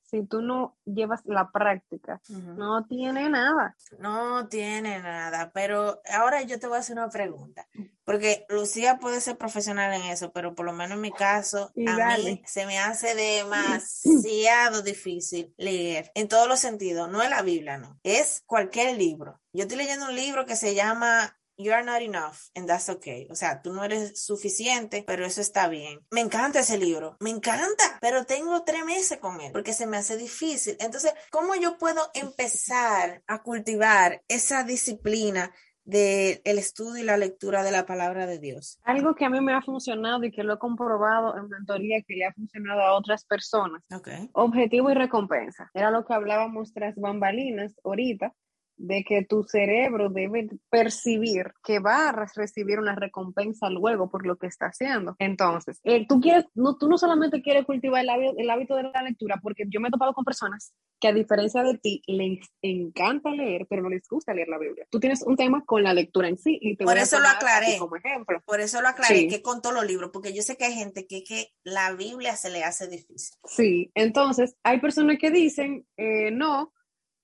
si 0.04 0.24
tú 0.24 0.42
no 0.42 0.76
llevas 0.84 1.20
la 1.24 1.50
práctica, 1.50 2.20
no 2.28 2.86
tiene 2.86 3.28
nada. 3.28 3.76
No 3.98 4.48
tiene 4.48 5.00
nada, 5.00 5.50
pero 5.52 6.00
ahora 6.12 6.42
yo 6.42 6.58
te 6.58 6.66
voy 6.66 6.76
a 6.76 6.80
hacer 6.80 6.96
una 6.96 7.08
pregunta, 7.08 7.66
porque 8.04 8.46
Lucía 8.48 8.98
puede 8.98 9.20
ser 9.20 9.36
profesional 9.36 9.92
en 9.94 10.02
eso, 10.02 10.32
pero 10.32 10.54
por 10.54 10.66
lo 10.66 10.72
menos 10.72 10.96
en 10.96 11.00
mi 11.00 11.12
caso, 11.12 11.72
a 11.86 12.16
mí 12.18 12.42
se 12.46 12.66
me 12.66 12.78
hace 12.78 13.14
demasiado 13.14 14.82
difícil 14.82 15.54
leer 15.56 16.10
en 16.14 16.28
todos 16.28 16.48
los 16.48 16.60
sentidos, 16.60 17.10
no 17.10 17.22
es 17.22 17.30
la 17.30 17.42
Biblia, 17.42 17.78
no, 17.78 17.98
es 18.02 18.42
cualquier 18.46 18.96
libro. 18.96 19.40
Yo 19.52 19.62
estoy 19.62 19.78
leyendo 19.78 20.06
un 20.06 20.14
libro 20.14 20.46
que 20.46 20.56
se 20.56 20.74
llama 20.74 21.36
You 21.56 21.72
are 21.72 21.84
not 21.84 22.02
enough 22.02 22.50
and 22.56 22.66
that's 22.66 22.88
okay. 22.88 23.28
O 23.30 23.34
sea, 23.36 23.62
tú 23.62 23.72
no 23.72 23.84
eres 23.84 24.24
suficiente, 24.24 25.04
pero 25.06 25.24
eso 25.24 25.40
está 25.40 25.68
bien. 25.68 26.00
Me 26.10 26.20
encanta 26.20 26.60
ese 26.60 26.78
libro, 26.78 27.16
me 27.20 27.30
encanta, 27.30 27.98
pero 28.00 28.24
tengo 28.24 28.64
tres 28.64 28.84
meses 28.84 29.18
con 29.18 29.40
él 29.40 29.52
porque 29.52 29.72
se 29.72 29.86
me 29.86 29.96
hace 29.96 30.16
difícil. 30.16 30.76
Entonces, 30.80 31.14
¿cómo 31.30 31.54
yo 31.54 31.78
puedo 31.78 32.00
empezar 32.14 33.22
a 33.26 33.42
cultivar 33.42 34.22
esa 34.26 34.64
disciplina 34.64 35.52
del 35.84 36.58
estudio 36.58 37.02
y 37.02 37.06
la 37.06 37.16
lectura 37.16 37.62
de 37.62 37.70
la 37.70 37.86
palabra 37.86 38.26
de 38.26 38.38
Dios? 38.38 38.80
Algo 38.82 39.14
que 39.14 39.24
a 39.24 39.30
mí 39.30 39.40
me 39.40 39.52
ha 39.52 39.62
funcionado 39.62 40.24
y 40.24 40.32
que 40.32 40.42
lo 40.42 40.54
he 40.54 40.58
comprobado 40.58 41.36
en 41.36 41.48
mentoría 41.48 42.02
que 42.06 42.14
le 42.14 42.24
ha 42.24 42.32
funcionado 42.32 42.80
a 42.80 42.94
otras 42.94 43.24
personas. 43.26 43.82
Okay. 43.94 44.28
Objetivo 44.32 44.90
y 44.90 44.94
recompensa. 44.94 45.70
Era 45.74 45.90
lo 45.90 46.04
que 46.04 46.14
hablábamos 46.14 46.72
tras 46.72 46.96
bambalinas 46.96 47.74
ahorita 47.84 48.32
de 48.76 49.04
que 49.04 49.24
tu 49.24 49.44
cerebro 49.44 50.08
debe 50.08 50.48
percibir 50.70 51.52
que 51.62 51.78
va 51.78 52.08
a 52.08 52.26
recibir 52.34 52.78
una 52.78 52.94
recompensa 52.94 53.70
luego 53.70 54.10
por 54.10 54.26
lo 54.26 54.36
que 54.36 54.46
está 54.46 54.66
haciendo. 54.66 55.16
Entonces, 55.18 55.80
eh, 55.84 56.06
tú, 56.06 56.20
quieres, 56.20 56.46
no, 56.54 56.76
tú 56.76 56.88
no 56.88 56.98
solamente 56.98 57.42
quieres 57.42 57.64
cultivar 57.64 58.02
el 58.02 58.10
hábito, 58.10 58.34
el 58.36 58.50
hábito, 58.50 58.76
de 58.76 58.84
la 58.84 59.02
lectura, 59.02 59.38
porque 59.42 59.64
yo 59.68 59.80
me 59.80 59.88
he 59.88 59.90
topado 59.90 60.14
con 60.14 60.24
personas 60.24 60.72
que 61.00 61.08
a 61.08 61.12
diferencia 61.12 61.62
de 61.62 61.78
ti 61.78 62.02
les 62.06 62.40
encanta 62.62 63.30
leer, 63.30 63.66
pero 63.68 63.82
no 63.82 63.88
les 63.88 64.06
gusta 64.08 64.34
leer 64.34 64.48
la 64.48 64.58
Biblia. 64.58 64.86
Tú 64.90 65.00
tienes 65.00 65.22
un 65.22 65.36
tema 65.36 65.64
con 65.64 65.82
la 65.82 65.92
lectura 65.92 66.28
en 66.28 66.38
sí. 66.38 66.58
Y 66.60 66.76
te 66.76 66.84
por 66.84 66.98
eso 66.98 67.18
lo 67.20 67.28
aclaré. 67.28 67.76
Como 67.78 67.96
ejemplo. 67.96 68.42
Por 68.44 68.60
eso 68.60 68.80
lo 68.80 68.88
aclaré, 68.88 69.28
que 69.28 69.42
con 69.42 69.62
todos 69.62 69.74
los 69.74 69.86
libros, 69.86 70.10
porque 70.12 70.32
yo 70.32 70.42
sé 70.42 70.56
que 70.56 70.64
hay 70.64 70.74
gente 70.74 71.06
que, 71.06 71.22
que 71.24 71.48
la 71.62 71.92
Biblia 71.92 72.36
se 72.36 72.50
le 72.50 72.64
hace 72.64 72.88
difícil. 72.88 73.36
Sí, 73.44 73.90
entonces 73.94 74.56
hay 74.62 74.80
personas 74.80 75.18
que 75.18 75.30
dicen, 75.30 75.86
eh, 75.96 76.30
no, 76.30 76.72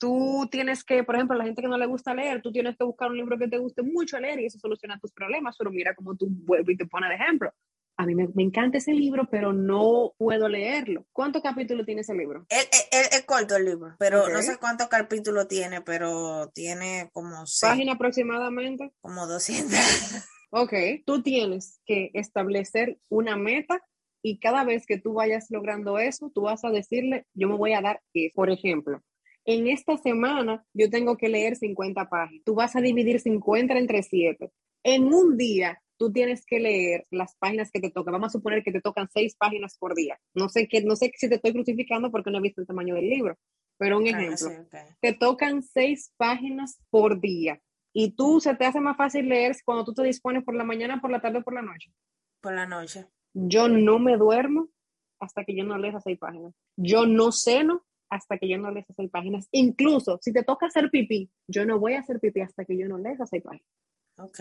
Tú 0.01 0.49
tienes 0.51 0.83
que, 0.83 1.05
por 1.05 1.15
ejemplo, 1.15 1.35
a 1.35 1.39
la 1.39 1.45
gente 1.45 1.61
que 1.61 1.69
no 1.69 1.77
le 1.77 1.85
gusta 1.85 2.15
leer, 2.15 2.41
tú 2.41 2.51
tienes 2.51 2.75
que 2.79 2.85
buscar 2.85 3.11
un 3.11 3.19
libro 3.19 3.37
que 3.39 3.49
te 3.49 3.59
guste 3.59 3.83
mucho 3.83 4.19
leer 4.19 4.41
y 4.41 4.47
eso 4.47 4.59
soluciona 4.59 4.99
tus 4.99 5.13
problemas, 5.13 5.57
pero 5.59 5.71
mira 5.71 5.95
cómo 5.95 6.17
tú 6.17 6.27
vuelves 6.31 6.75
y 6.75 6.79
te 6.79 6.87
pones 6.87 7.11
de 7.11 7.17
ejemplo. 7.17 7.53
A 7.99 8.07
mí 8.07 8.15
me, 8.15 8.31
encanta 8.43 8.79
ese 8.79 8.95
libro, 8.95 9.29
pero 9.31 9.53
no 9.53 10.15
puedo 10.17 10.49
leerlo. 10.49 11.05
¿Cuántos 11.13 11.43
capítulos 11.43 11.85
tiene 11.85 12.01
ese 12.01 12.15
libro? 12.15 12.47
Es 12.49 13.25
corto 13.27 13.57
el 13.57 13.67
libro, 13.67 13.95
pero 13.99 14.27
no 14.31 14.41
sé 14.41 14.57
cuántos 14.57 14.89
capítulos 14.89 15.47
tiene, 15.49 15.83
pero 15.83 16.49
tiene 16.55 17.11
como... 17.13 17.45
¿Página 17.61 17.93
aproximadamente? 17.93 18.93
Como 19.03 19.27
200. 19.27 19.71
Ok, 20.53 20.73
tú 21.07 21.23
tienes 21.23 21.81
que 21.87 22.11
establecer 22.13 22.99
una 23.09 23.37
meta 23.37 23.81
y 24.21 24.41
cada 24.41 24.65
vez 24.65 24.85
que 24.85 24.99
tú 24.99 25.13
vayas 25.13 25.47
logrando 25.49 26.01
eso, 26.01 26.33
tú 26.35 26.43
vas 26.43 26.65
a 26.65 26.71
decirle, 26.71 27.25
yo 27.35 27.49
me 27.49 27.55
voy 27.55 27.73
a 27.73 27.81
dar 27.81 28.03
que, 28.13 28.31
por 28.35 28.51
ejemplo, 28.51 29.01
en 29.45 29.69
esta 29.69 29.97
semana 29.97 30.65
yo 30.73 30.91
tengo 30.91 31.17
que 31.17 31.29
leer 31.29 31.57
50 31.57 32.09
páginas. 32.09 32.43
Tú 32.45 32.55
vas 32.55 32.77
a 32.77 32.81
dividir 32.81 33.21
50 33.21 33.77
entre 33.79 34.03
7. 34.03 34.51
En 34.85 35.13
un 35.13 35.37
día 35.37 35.81
tú 35.99 36.11
tienes 36.11 36.47
que 36.47 36.61
leer 36.61 37.07
las 37.11 37.37
páginas 37.37 37.71
que 37.71 37.81
te 37.81 37.91
tocan. 37.91 38.13
Vamos 38.13 38.29
a 38.29 38.39
suponer 38.39 38.63
que 38.63 38.73
te 38.73 38.81
tocan 38.81 39.09
6 39.13 39.37
páginas 39.37 39.77
por 39.79 39.95
día. 39.95 40.19
No 40.35 40.49
sé, 40.49 40.67
qué, 40.67 40.83
no 40.83 40.97
sé 40.97 41.13
si 41.15 41.29
te 41.29 41.35
estoy 41.35 41.53
crucificando 41.53 42.11
porque 42.11 42.31
no 42.31 42.39
he 42.39 42.43
visto 42.43 42.61
el 42.61 42.67
tamaño 42.67 42.95
del 42.95 43.09
libro, 43.09 43.39
pero 43.77 43.99
un 43.99 44.07
ejemplo. 44.07 44.51
Te 45.01 45.13
tocan 45.13 45.63
6 45.63 46.15
páginas 46.17 46.81
por 46.89 47.21
día. 47.21 47.61
Y 47.93 48.13
tú 48.13 48.41
se 48.41 48.55
te 48.55 48.65
hace 48.65 48.81
más 48.81 48.97
fácil 48.97 49.29
leer 49.29 49.57
cuando 49.65 49.85
tú 49.85 49.93
te 49.93 50.03
dispones 50.05 50.45
por 50.45 50.55
la 50.55 50.65
mañana, 50.65 51.01
por 51.01 51.11
la 51.11 51.21
tarde 51.21 51.39
o 51.39 51.43
por 51.43 51.55
la 51.55 51.63
noche. 51.63 51.93
Por 52.41 52.55
la 52.55 52.67
noche. 52.67 53.07
Yo 53.35 53.69
no 53.69 53.99
me 53.99 54.17
duermo 54.17 54.69
hasta 55.19 55.45
que 55.45 55.55
yo 55.55 55.65
no 55.65 55.77
lea 55.77 55.91
esas 55.91 56.05
seis 56.05 56.19
páginas. 56.19 56.55
Yo 56.77 57.05
no 57.05 57.31
ceno 57.33 57.85
hasta 58.11 58.39
que 58.39 58.49
yo 58.49 58.59
no 58.59 58.71
lea 58.71 58.83
esas 58.83 58.97
seis 58.97 59.11
páginas. 59.11 59.49
Incluso 59.53 60.19
si 60.21 60.33
te 60.33 60.43
toca 60.43 60.67
hacer 60.67 60.91
pipí, 60.91 61.31
yo 61.49 61.65
no 61.65 61.79
voy 61.79 61.95
a 61.95 62.01
hacer 62.01 62.21
pipí 62.21 62.41
hasta 62.41 62.65
que 62.65 62.77
yo 62.77 62.89
no 62.89 62.99
lea 62.99 63.13
esas 63.13 63.31
seis 63.31 63.43
páginas. 63.43 63.67
Ok. 64.19 64.41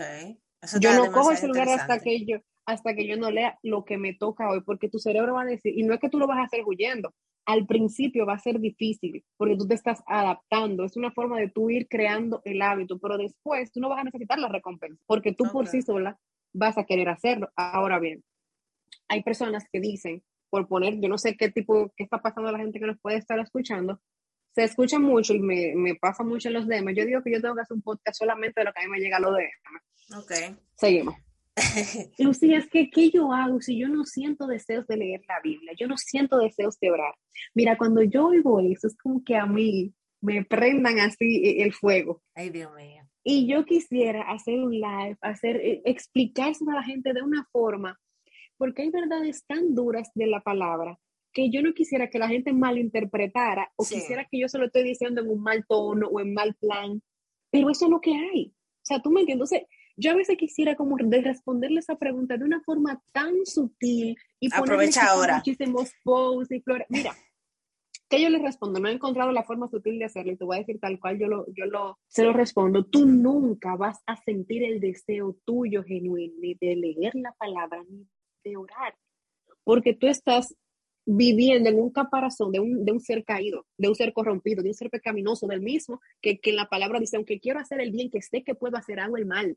yo 0.80 0.94
no 0.94 1.10
cojo 1.12 1.30
el 1.30 1.38
celular 1.38 1.68
hasta 1.68 2.00
que 2.00 2.24
yo 2.26 2.38
hasta 2.66 2.94
que 2.94 3.06
yo 3.06 3.16
no 3.16 3.30
lea 3.30 3.58
lo 3.62 3.84
que 3.84 3.98
me 3.98 4.14
toca 4.14 4.48
hoy, 4.48 4.60
porque 4.60 4.88
tu 4.88 4.98
cerebro 4.98 5.34
va 5.34 5.42
a 5.42 5.46
decir, 5.46 5.76
y 5.76 5.82
no 5.82 5.94
es 5.94 6.00
que 6.00 6.08
tú 6.08 6.18
lo 6.18 6.28
vas 6.28 6.38
a 6.38 6.44
hacer 6.44 6.62
huyendo, 6.64 7.12
al 7.46 7.66
principio 7.66 8.26
va 8.26 8.34
a 8.34 8.38
ser 8.38 8.60
difícil, 8.60 9.24
porque 9.36 9.56
tú 9.56 9.66
te 9.66 9.74
estás 9.74 10.02
adaptando, 10.06 10.84
es 10.84 10.96
una 10.96 11.10
forma 11.10 11.40
de 11.40 11.48
tú 11.48 11.70
ir 11.70 11.88
creando 11.88 12.42
el 12.44 12.62
hábito, 12.62 12.98
pero 12.98 13.18
después 13.18 13.72
tú 13.72 13.80
no 13.80 13.88
vas 13.88 14.00
a 14.00 14.04
necesitar 14.04 14.38
la 14.38 14.48
recompensa, 14.48 15.02
porque 15.06 15.32
tú 15.32 15.44
por 15.50 15.66
sí 15.66 15.82
sola 15.82 16.18
vas 16.52 16.78
a 16.78 16.84
querer 16.84 17.08
hacerlo. 17.08 17.50
Ahora 17.56 17.98
bien, 17.98 18.22
hay 19.08 19.22
personas 19.22 19.66
que 19.72 19.80
dicen, 19.80 20.22
por 20.50 20.68
poner, 20.68 21.00
yo 21.00 21.08
no 21.08 21.16
sé 21.16 21.36
qué 21.36 21.50
tipo, 21.50 21.92
qué 21.96 22.04
está 22.04 22.20
pasando 22.20 22.48
a 22.48 22.52
la 22.52 22.58
gente 22.58 22.78
que 22.78 22.86
nos 22.86 23.00
puede 23.00 23.16
estar 23.16 23.38
escuchando, 23.38 24.00
se 24.54 24.64
escucha 24.64 24.98
mucho 24.98 25.32
y 25.32 25.40
me, 25.40 25.74
me 25.76 25.94
pasa 25.94 26.24
mucho 26.24 26.48
en 26.48 26.54
los 26.54 26.66
DM. 26.66 26.94
Yo 26.94 27.06
digo 27.06 27.22
que 27.22 27.32
yo 27.32 27.40
tengo 27.40 27.54
que 27.54 27.60
hacer 27.62 27.76
un 27.76 27.82
podcast 27.82 28.18
solamente 28.18 28.60
de 28.60 28.64
lo 28.64 28.72
que 28.72 28.80
a 28.80 28.84
mí 28.84 28.90
me 28.90 28.98
llega 28.98 29.18
a 29.18 29.20
los 29.20 29.32
DM. 29.32 30.18
Ok. 30.18 30.58
Seguimos. 30.76 31.14
Lucía, 32.18 32.58
es 32.58 32.68
que, 32.68 32.90
¿qué 32.90 33.10
yo 33.10 33.32
hago 33.32 33.60
si 33.60 33.78
yo 33.78 33.88
no 33.88 34.04
siento 34.04 34.46
deseos 34.46 34.86
de 34.86 34.96
leer 34.96 35.22
la 35.28 35.40
Biblia? 35.42 35.72
Yo 35.78 35.86
no 35.86 35.96
siento 35.96 36.38
deseos 36.38 36.78
de 36.80 36.90
orar. 36.90 37.14
Mira, 37.54 37.76
cuando 37.76 38.02
yo 38.02 38.28
oigo 38.28 38.60
eso, 38.60 38.86
es 38.86 38.96
como 38.96 39.22
que 39.24 39.36
a 39.36 39.46
mí 39.46 39.94
me 40.20 40.44
prendan 40.44 40.98
así 41.00 41.42
e, 41.44 41.62
el 41.62 41.72
fuego. 41.72 42.22
Ay, 42.34 42.50
Dios 42.50 42.74
mío. 42.74 43.02
Y 43.22 43.46
yo 43.46 43.64
quisiera 43.64 44.22
hacer 44.22 44.58
un 44.58 44.72
live, 44.72 45.16
hacer, 45.20 45.56
eh, 45.56 45.82
explicarse 45.84 46.64
a 46.68 46.74
la 46.74 46.82
gente 46.82 47.12
de 47.12 47.22
una 47.22 47.46
forma 47.52 47.98
porque 48.60 48.82
hay 48.82 48.90
verdades 48.90 49.46
tan 49.46 49.74
duras 49.74 50.10
de 50.14 50.26
la 50.26 50.42
palabra 50.42 51.00
que 51.32 51.48
yo 51.48 51.62
no 51.62 51.72
quisiera 51.72 52.10
que 52.10 52.18
la 52.18 52.28
gente 52.28 52.52
malinterpretara 52.52 53.72
o 53.74 53.84
quisiera 53.84 54.26
que 54.30 54.38
yo 54.38 54.50
se 54.50 54.58
lo 54.58 54.66
esté 54.66 54.82
diciendo 54.82 55.22
en 55.22 55.30
un 55.30 55.42
mal 55.42 55.64
tono 55.66 56.08
o 56.08 56.20
en 56.20 56.34
mal 56.34 56.54
plan, 56.56 57.02
pero 57.50 57.70
eso 57.70 57.86
es 57.86 57.90
lo 57.90 58.02
que 58.02 58.12
hay. 58.12 58.52
O 58.52 58.82
sea, 58.82 59.00
tú 59.00 59.10
me 59.10 59.20
entiendes. 59.20 59.50
Entonces, 59.50 59.68
yo 59.96 60.10
a 60.10 60.14
veces 60.14 60.36
quisiera 60.36 60.76
como 60.76 60.98
de 60.98 61.22
responderle 61.22 61.80
esa 61.80 61.96
pregunta 61.96 62.36
de 62.36 62.44
una 62.44 62.60
forma 62.60 63.02
tan 63.12 63.46
sutil 63.46 64.18
y 64.38 64.54
Aprovecha 64.54 65.06
ahora. 65.06 65.36
muchísimos 65.36 65.92
posts 66.04 66.52
y 66.52 66.60
flores. 66.60 66.86
Mira, 66.90 67.16
que 68.10 68.20
yo 68.20 68.28
le 68.28 68.40
respondo, 68.40 68.78
no 68.78 68.90
he 68.90 68.92
encontrado 68.92 69.32
la 69.32 69.44
forma 69.44 69.68
sutil 69.68 69.98
de 69.98 70.04
hacerlo 70.04 70.32
y 70.32 70.36
te 70.36 70.44
voy 70.44 70.56
a 70.56 70.60
decir 70.60 70.78
tal 70.80 71.00
cual 71.00 71.18
yo 71.18 71.28
lo, 71.28 71.46
yo 71.54 71.64
lo, 71.64 71.98
se 72.08 72.24
lo 72.24 72.34
respondo. 72.34 72.84
Tú 72.84 73.06
nunca 73.06 73.76
vas 73.76 74.02
a 74.04 74.16
sentir 74.16 74.64
el 74.64 74.80
deseo 74.80 75.38
tuyo 75.46 75.82
genuino 75.82 76.34
ni 76.42 76.54
de 76.56 76.76
leer 76.76 77.14
la 77.14 77.32
palabra 77.38 77.82
ni 77.88 78.06
de 78.44 78.56
orar, 78.56 78.94
porque 79.64 79.94
tú 79.94 80.06
estás 80.06 80.54
viviendo 81.06 81.68
en 81.68 81.80
un 81.80 81.90
caparazón 81.90 82.52
de 82.52 82.60
un, 82.60 82.84
de 82.84 82.92
un 82.92 83.00
ser 83.00 83.24
caído, 83.24 83.66
de 83.76 83.88
un 83.88 83.94
ser 83.94 84.12
corrompido, 84.12 84.62
de 84.62 84.68
un 84.68 84.74
ser 84.74 84.90
pecaminoso, 84.90 85.46
del 85.46 85.60
mismo, 85.60 86.00
que, 86.20 86.38
que 86.38 86.52
la 86.52 86.68
palabra 86.68 87.00
dice, 87.00 87.16
aunque 87.16 87.40
quiero 87.40 87.58
hacer 87.58 87.80
el 87.80 87.90
bien, 87.90 88.10
que 88.10 88.22
sé 88.22 88.44
que 88.44 88.54
puedo 88.54 88.76
hacer, 88.76 89.00
algo 89.00 89.16
el 89.16 89.26
mal. 89.26 89.56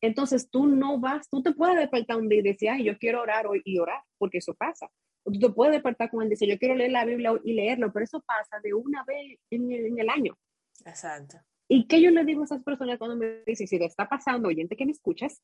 Entonces 0.00 0.50
tú 0.50 0.66
no 0.66 0.98
vas, 0.98 1.28
tú 1.28 1.42
te 1.42 1.52
puedes 1.52 1.76
despertar 1.76 2.16
un 2.16 2.28
día 2.28 2.40
y 2.40 2.42
decir, 2.42 2.70
ay, 2.70 2.84
yo 2.84 2.98
quiero 2.98 3.20
orar 3.20 3.46
hoy 3.46 3.62
y 3.64 3.78
orar, 3.78 4.02
porque 4.18 4.38
eso 4.38 4.54
pasa. 4.54 4.90
O 5.22 5.30
tú 5.30 5.38
te 5.38 5.50
puedes 5.50 5.74
despertar 5.74 6.10
con 6.10 6.22
el 6.22 6.28
deseo, 6.28 6.48
yo 6.48 6.58
quiero 6.58 6.74
leer 6.74 6.90
la 6.90 7.04
Biblia 7.04 7.32
y 7.44 7.52
leerlo, 7.52 7.92
pero 7.92 8.04
eso 8.04 8.20
pasa 8.20 8.58
de 8.62 8.74
una 8.74 9.04
vez 9.04 9.38
en 9.50 9.70
el, 9.70 9.86
en 9.86 9.98
el 9.98 10.08
año. 10.08 10.36
Exacto. 10.84 11.38
¿Y 11.68 11.86
qué 11.86 12.00
yo 12.00 12.10
le 12.10 12.24
digo 12.24 12.42
a 12.42 12.46
esas 12.46 12.64
personas 12.64 12.98
cuando 12.98 13.16
me 13.16 13.42
dicen, 13.46 13.68
si 13.68 13.78
te 13.78 13.84
está 13.84 14.08
pasando, 14.08 14.48
oyente 14.48 14.76
que 14.76 14.86
me 14.86 14.92
escuchas, 14.92 15.40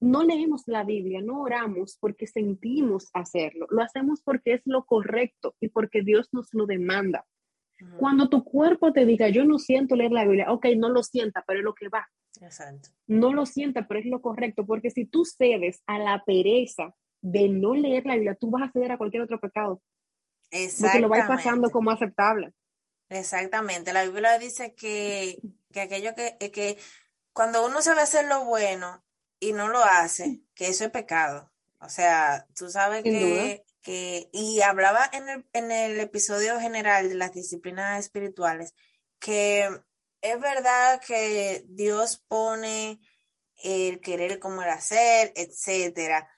no 0.00 0.22
leemos 0.22 0.62
la 0.66 0.84
Biblia, 0.84 1.20
no 1.20 1.42
oramos 1.42 1.96
porque 2.00 2.26
sentimos 2.26 3.10
hacerlo, 3.12 3.66
lo 3.70 3.82
hacemos 3.82 4.22
porque 4.22 4.54
es 4.54 4.62
lo 4.64 4.84
correcto 4.84 5.56
y 5.60 5.68
porque 5.68 6.02
Dios 6.02 6.28
nos 6.32 6.52
lo 6.52 6.66
demanda. 6.66 7.26
Cuando 7.96 8.28
tu 8.28 8.42
cuerpo 8.42 8.92
te 8.92 9.06
diga, 9.06 9.28
yo 9.28 9.44
no 9.44 9.60
siento 9.60 9.94
leer 9.94 10.10
la 10.10 10.24
Biblia, 10.24 10.50
ok, 10.50 10.66
no 10.76 10.88
lo 10.88 11.04
sienta, 11.04 11.44
pero 11.46 11.60
es 11.60 11.64
lo 11.64 11.74
que 11.74 11.88
va. 11.88 12.08
Exacto. 12.40 12.88
No 13.06 13.32
lo 13.32 13.46
sienta, 13.46 13.86
pero 13.86 14.00
es 14.00 14.06
lo 14.06 14.20
correcto, 14.20 14.66
porque 14.66 14.90
si 14.90 15.04
tú 15.04 15.24
cedes 15.24 15.80
a 15.86 16.00
la 16.00 16.24
pereza 16.24 16.94
de 17.20 17.48
no 17.48 17.74
leer 17.74 18.04
la 18.04 18.14
Biblia, 18.14 18.34
tú 18.34 18.50
vas 18.50 18.68
a 18.68 18.72
ceder 18.72 18.90
a 18.90 18.98
cualquier 18.98 19.22
otro 19.22 19.38
pecado. 19.38 19.80
Porque 20.80 20.98
lo 20.98 21.08
vas 21.08 21.28
pasando 21.28 21.70
como 21.70 21.90
aceptable. 21.90 22.52
Exactamente. 23.10 23.92
La 23.92 24.04
Biblia 24.04 24.38
dice 24.38 24.74
que, 24.74 25.38
que 25.72 25.80
aquello 25.80 26.14
que, 26.14 26.36
que 26.50 26.78
cuando 27.32 27.64
uno 27.64 27.80
sabe 27.80 28.02
hacer 28.02 28.26
lo 28.26 28.44
bueno, 28.44 29.04
y 29.40 29.52
no 29.52 29.68
lo 29.68 29.82
hace, 29.82 30.40
que 30.54 30.68
eso 30.68 30.84
es 30.84 30.90
pecado. 30.90 31.50
O 31.80 31.88
sea, 31.88 32.46
tú 32.56 32.70
sabes 32.70 33.02
que, 33.04 33.64
que, 33.82 34.28
y 34.32 34.60
hablaba 34.62 35.08
en 35.12 35.28
el, 35.28 35.46
en 35.52 35.70
el 35.70 36.00
episodio 36.00 36.58
general 36.60 37.08
de 37.08 37.14
las 37.14 37.32
disciplinas 37.32 38.00
espirituales, 38.00 38.74
que 39.20 39.68
es 40.20 40.40
verdad 40.40 41.00
que 41.06 41.64
Dios 41.68 42.24
pone 42.26 43.00
el 43.62 44.00
querer 44.00 44.38
como 44.38 44.62
el 44.62 44.70
hacer, 44.70 45.32
etcétera, 45.36 46.28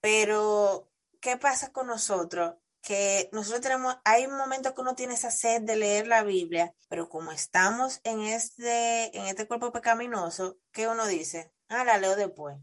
pero 0.00 0.90
¿qué 1.20 1.36
pasa 1.36 1.72
con 1.72 1.86
nosotros? 1.86 2.54
Que 2.80 3.28
nosotros 3.32 3.60
tenemos, 3.60 3.96
hay 4.04 4.26
un 4.26 4.36
momento 4.36 4.74
que 4.74 4.80
uno 4.80 4.94
tiene 4.94 5.14
esa 5.14 5.30
sed 5.30 5.62
de 5.62 5.76
leer 5.76 6.06
la 6.06 6.22
Biblia, 6.22 6.74
pero 6.88 7.08
como 7.08 7.32
estamos 7.32 8.00
en 8.04 8.20
este, 8.20 9.16
en 9.16 9.26
este 9.26 9.46
cuerpo 9.46 9.72
pecaminoso, 9.72 10.58
¿qué 10.72 10.88
uno 10.88 11.06
dice? 11.06 11.52
Ah, 11.68 11.84
la 11.84 11.98
leo 11.98 12.16
después. 12.16 12.56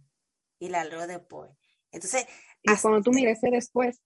Y 0.60 0.70
la 0.70 0.84
leo 0.84 1.08
después. 1.08 1.52
Entonces. 1.92 2.26
Y 2.62 2.76
cuando 2.78 3.02
tú 3.02 3.12
mires 3.12 3.40
después. 3.42 4.02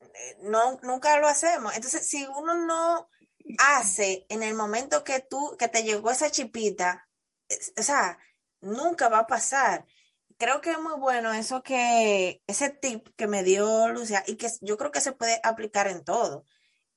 Eh, 0.00 0.36
no, 0.42 0.78
nunca 0.82 1.18
lo 1.18 1.26
hacemos. 1.26 1.74
Entonces, 1.74 2.06
si 2.06 2.26
uno 2.26 2.54
no 2.66 3.08
hace 3.58 4.26
en 4.28 4.42
el 4.42 4.54
momento 4.54 5.04
que 5.04 5.20
tú, 5.20 5.56
que 5.58 5.68
te 5.68 5.82
llegó 5.82 6.10
esa 6.10 6.30
chipita, 6.30 7.08
o 7.78 7.82
sea, 7.82 8.18
nunca 8.60 9.08
va 9.08 9.20
a 9.20 9.26
pasar. 9.26 9.86
Creo 10.36 10.60
que 10.60 10.72
es 10.72 10.80
muy 10.80 10.98
bueno 10.98 11.32
eso 11.32 11.62
que, 11.62 12.42
ese 12.46 12.70
tip 12.70 13.08
que 13.16 13.26
me 13.26 13.44
dio 13.44 13.88
Lucia 13.88 14.24
y 14.26 14.36
que 14.36 14.48
yo 14.60 14.76
creo 14.76 14.90
que 14.90 15.00
se 15.00 15.12
puede 15.12 15.40
aplicar 15.42 15.86
en 15.88 16.04
todo. 16.04 16.44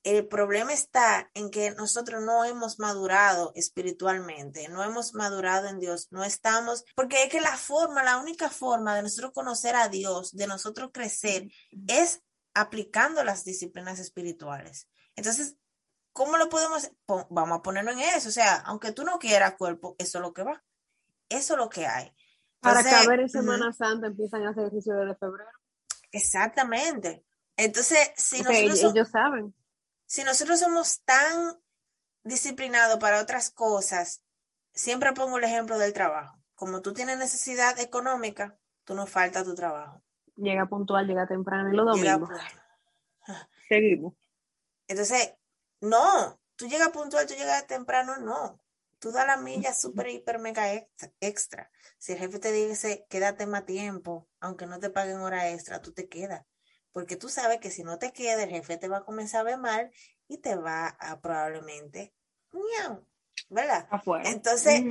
El 0.08 0.26
problema 0.26 0.72
está 0.72 1.30
en 1.34 1.50
que 1.50 1.72
nosotros 1.72 2.22
no 2.22 2.42
hemos 2.42 2.78
madurado 2.78 3.52
espiritualmente, 3.54 4.66
no 4.70 4.82
hemos 4.82 5.12
madurado 5.12 5.68
en 5.68 5.80
Dios, 5.80 6.08
no 6.10 6.24
estamos, 6.24 6.86
porque 6.96 7.24
es 7.24 7.28
que 7.28 7.42
la 7.42 7.58
forma, 7.58 8.02
la 8.02 8.16
única 8.16 8.48
forma 8.48 8.96
de 8.96 9.02
nosotros 9.02 9.32
conocer 9.34 9.76
a 9.76 9.90
Dios, 9.90 10.34
de 10.34 10.46
nosotros 10.46 10.92
crecer, 10.94 11.50
es 11.88 12.22
aplicando 12.54 13.22
las 13.22 13.44
disciplinas 13.44 13.98
espirituales. 13.98 14.88
Entonces, 15.14 15.58
¿cómo 16.14 16.38
lo 16.38 16.48
podemos? 16.48 16.90
Vamos 17.28 17.58
a 17.58 17.62
ponerlo 17.62 17.90
en 17.90 17.98
eso, 17.98 18.30
o 18.30 18.32
sea, 18.32 18.62
aunque 18.64 18.92
tú 18.92 19.04
no 19.04 19.18
quieras 19.18 19.56
cuerpo, 19.58 19.94
eso 19.98 20.16
es 20.16 20.22
lo 20.22 20.32
que 20.32 20.42
va, 20.42 20.64
eso 21.28 21.52
es 21.52 21.58
lo 21.58 21.68
que 21.68 21.86
hay. 21.86 22.10
Para 22.60 22.82
caber 22.82 23.20
en 23.20 23.28
Semana 23.28 23.74
Santa 23.74 24.06
empiezan 24.06 24.46
a 24.46 24.52
hacer 24.52 24.68
ejercicio 24.68 24.94
desde 24.94 25.16
febrero. 25.16 25.50
Exactamente. 26.12 27.26
Entonces, 27.58 28.10
si 28.16 28.40
nosotros... 28.42 28.94
ellos 28.94 29.10
saben 29.10 29.54
si 30.08 30.24
nosotros 30.24 30.58
somos 30.58 31.02
tan 31.04 31.60
disciplinados 32.24 32.98
para 32.98 33.20
otras 33.20 33.50
cosas, 33.50 34.24
siempre 34.72 35.12
pongo 35.12 35.36
el 35.36 35.44
ejemplo 35.44 35.78
del 35.78 35.92
trabajo. 35.92 36.42
Como 36.54 36.80
tú 36.80 36.94
tienes 36.94 37.18
necesidad 37.18 37.78
económica, 37.78 38.58
tú 38.84 38.94
no 38.94 39.06
falta 39.06 39.44
tu 39.44 39.54
trabajo. 39.54 40.02
Llega 40.34 40.66
puntual, 40.66 41.06
llega 41.06 41.26
temprano 41.26 41.70
y 41.70 41.76
lo 41.76 41.84
domingos. 41.84 42.30
Seguimos. 43.68 44.14
Entonces, 44.86 45.34
no, 45.82 46.40
tú 46.56 46.66
llegas 46.66 46.88
puntual, 46.88 47.26
tú 47.26 47.34
llegas 47.34 47.66
temprano, 47.66 48.16
no. 48.16 48.58
Tú 48.98 49.12
das 49.12 49.26
la 49.26 49.36
milla 49.36 49.74
súper, 49.74 50.08
hiper, 50.08 50.38
mega 50.38 50.72
extra. 51.20 51.70
Si 51.98 52.12
el 52.12 52.18
jefe 52.18 52.38
te 52.38 52.50
dice, 52.50 53.06
quédate 53.10 53.46
más 53.46 53.66
tiempo, 53.66 54.26
aunque 54.40 54.66
no 54.66 54.80
te 54.80 54.88
paguen 54.88 55.18
hora 55.18 55.50
extra, 55.50 55.82
tú 55.82 55.92
te 55.92 56.08
quedas 56.08 56.46
porque 56.98 57.14
tú 57.14 57.28
sabes 57.28 57.60
que 57.60 57.70
si 57.70 57.84
no 57.84 57.96
te 58.00 58.12
queda, 58.12 58.42
el 58.42 58.50
jefe 58.50 58.76
te 58.76 58.88
va 58.88 58.96
a 58.96 59.04
comenzar 59.04 59.42
a 59.42 59.44
ver 59.44 59.58
mal 59.58 59.88
y 60.26 60.38
te 60.38 60.56
va 60.56 60.88
a 60.98 61.20
probablemente, 61.20 62.12
¿verdad? 63.48 63.86
Afuera. 63.88 64.28
Entonces, 64.28 64.82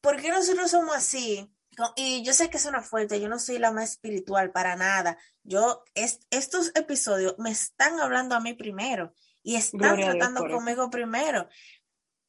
¿por 0.00 0.22
qué 0.22 0.30
nosotros 0.30 0.70
somos 0.70 0.94
así? 0.94 1.52
y 1.96 2.22
yo 2.22 2.32
sé 2.34 2.50
que 2.50 2.60
suena 2.60 2.84
fuerte, 2.84 3.20
yo 3.20 3.28
no 3.28 3.40
soy 3.40 3.58
la 3.58 3.72
más 3.72 3.90
espiritual 3.90 4.52
para 4.52 4.76
nada. 4.76 5.18
Yo, 5.42 5.82
estos 6.30 6.70
episodios 6.76 7.34
me 7.38 7.50
están 7.50 7.98
hablando 7.98 8.36
a 8.36 8.40
mí 8.40 8.54
primero 8.54 9.12
y 9.42 9.56
están 9.56 9.96
tratando 9.96 10.42
conmigo 10.42 10.88
primero. 10.88 11.48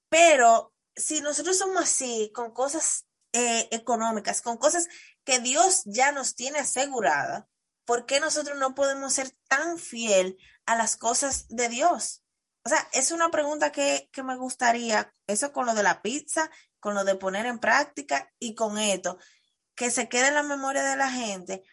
Pero 0.10 0.74
si 0.96 1.22
nosotros 1.22 1.60
somos 1.60 1.84
así, 1.84 2.32
con 2.34 2.56
cosas 2.56 3.06
eh, 3.34 3.68
económicas, 3.70 4.42
con 4.42 4.58
cosas 4.58 4.88
que 5.24 5.38
Dios 5.38 5.84
ya 5.86 6.12
nos 6.12 6.34
tiene 6.34 6.58
asegurada, 6.58 7.48
¿por 7.88 8.06
qué 8.06 8.20
nosotros 8.20 8.60
no 8.60 8.76
podemos 8.76 9.14
ser 9.14 9.32
tan 9.48 9.80
fiel 9.80 10.38
a 10.68 10.76
las 10.76 10.98
cosas 10.98 11.48
de 11.48 11.70
Dios? 11.70 12.24
O 12.64 12.70
sea, 12.70 12.88
es 12.92 13.12
una 13.12 13.32
pregunta 13.32 13.72
que, 13.72 14.10
que 14.12 14.22
me 14.22 14.36
gustaría, 14.36 15.12
eso 15.26 15.54
con 15.54 15.66
lo 15.66 15.74
de 15.74 15.84
la 15.84 16.02
pizza, 16.02 16.52
con 16.80 16.94
lo 16.94 17.06
de 17.06 17.16
poner 17.16 17.46
en 17.46 17.60
práctica 17.60 18.32
y 18.38 18.54
con 18.54 18.78
esto 18.78 19.18
que 19.78 19.92
se 19.92 20.10
quede 20.10 20.30
en 20.30 20.34
la 20.34 20.44
memoria 20.44 20.84
de 20.84 20.98
la 20.98 21.10
gente, 21.12 21.64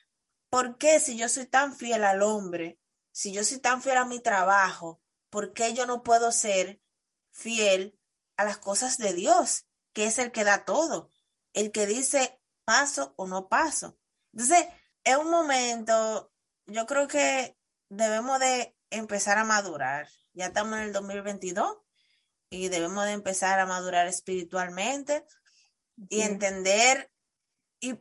¿por 0.50 0.76
qué 0.76 1.00
si 1.00 1.16
yo 1.16 1.28
soy 1.30 1.46
tan 1.46 1.74
fiel 1.74 2.04
al 2.04 2.22
hombre, 2.22 2.78
si 3.10 3.32
yo 3.32 3.42
soy 3.42 3.58
tan 3.58 3.82
fiel 3.82 3.96
a 3.96 4.04
mi 4.04 4.20
trabajo, 4.20 5.00
¿por 5.30 5.54
qué 5.54 5.72
yo 5.72 5.86
no 5.86 6.02
puedo 6.02 6.30
ser 6.30 6.82
fiel 7.30 7.98
a 8.36 8.44
las 8.44 8.58
cosas 8.58 8.98
de 8.98 9.14
Dios, 9.14 9.66
que 9.94 10.04
es 10.04 10.18
el 10.18 10.32
que 10.32 10.44
da 10.44 10.66
todo, 10.66 11.10
el 11.54 11.72
que 11.72 11.86
dice 11.86 12.38
paso 12.66 13.14
o 13.16 13.26
no 13.26 13.48
paso? 13.48 13.98
Entonces, 14.34 14.66
es 15.04 15.16
un 15.16 15.30
momento, 15.30 16.32
yo 16.66 16.86
creo 16.86 17.06
que 17.06 17.56
debemos 17.88 18.40
de 18.40 18.76
empezar 18.90 19.38
a 19.38 19.44
madurar. 19.44 20.08
Ya 20.32 20.46
estamos 20.46 20.78
en 20.78 20.84
el 20.84 20.92
2022 20.92 21.76
y 22.50 22.68
debemos 22.68 23.04
de 23.04 23.12
empezar 23.12 23.60
a 23.60 23.66
madurar 23.66 24.06
espiritualmente 24.06 25.24
y 26.08 26.22
entender 26.22 27.12
y 27.80 27.98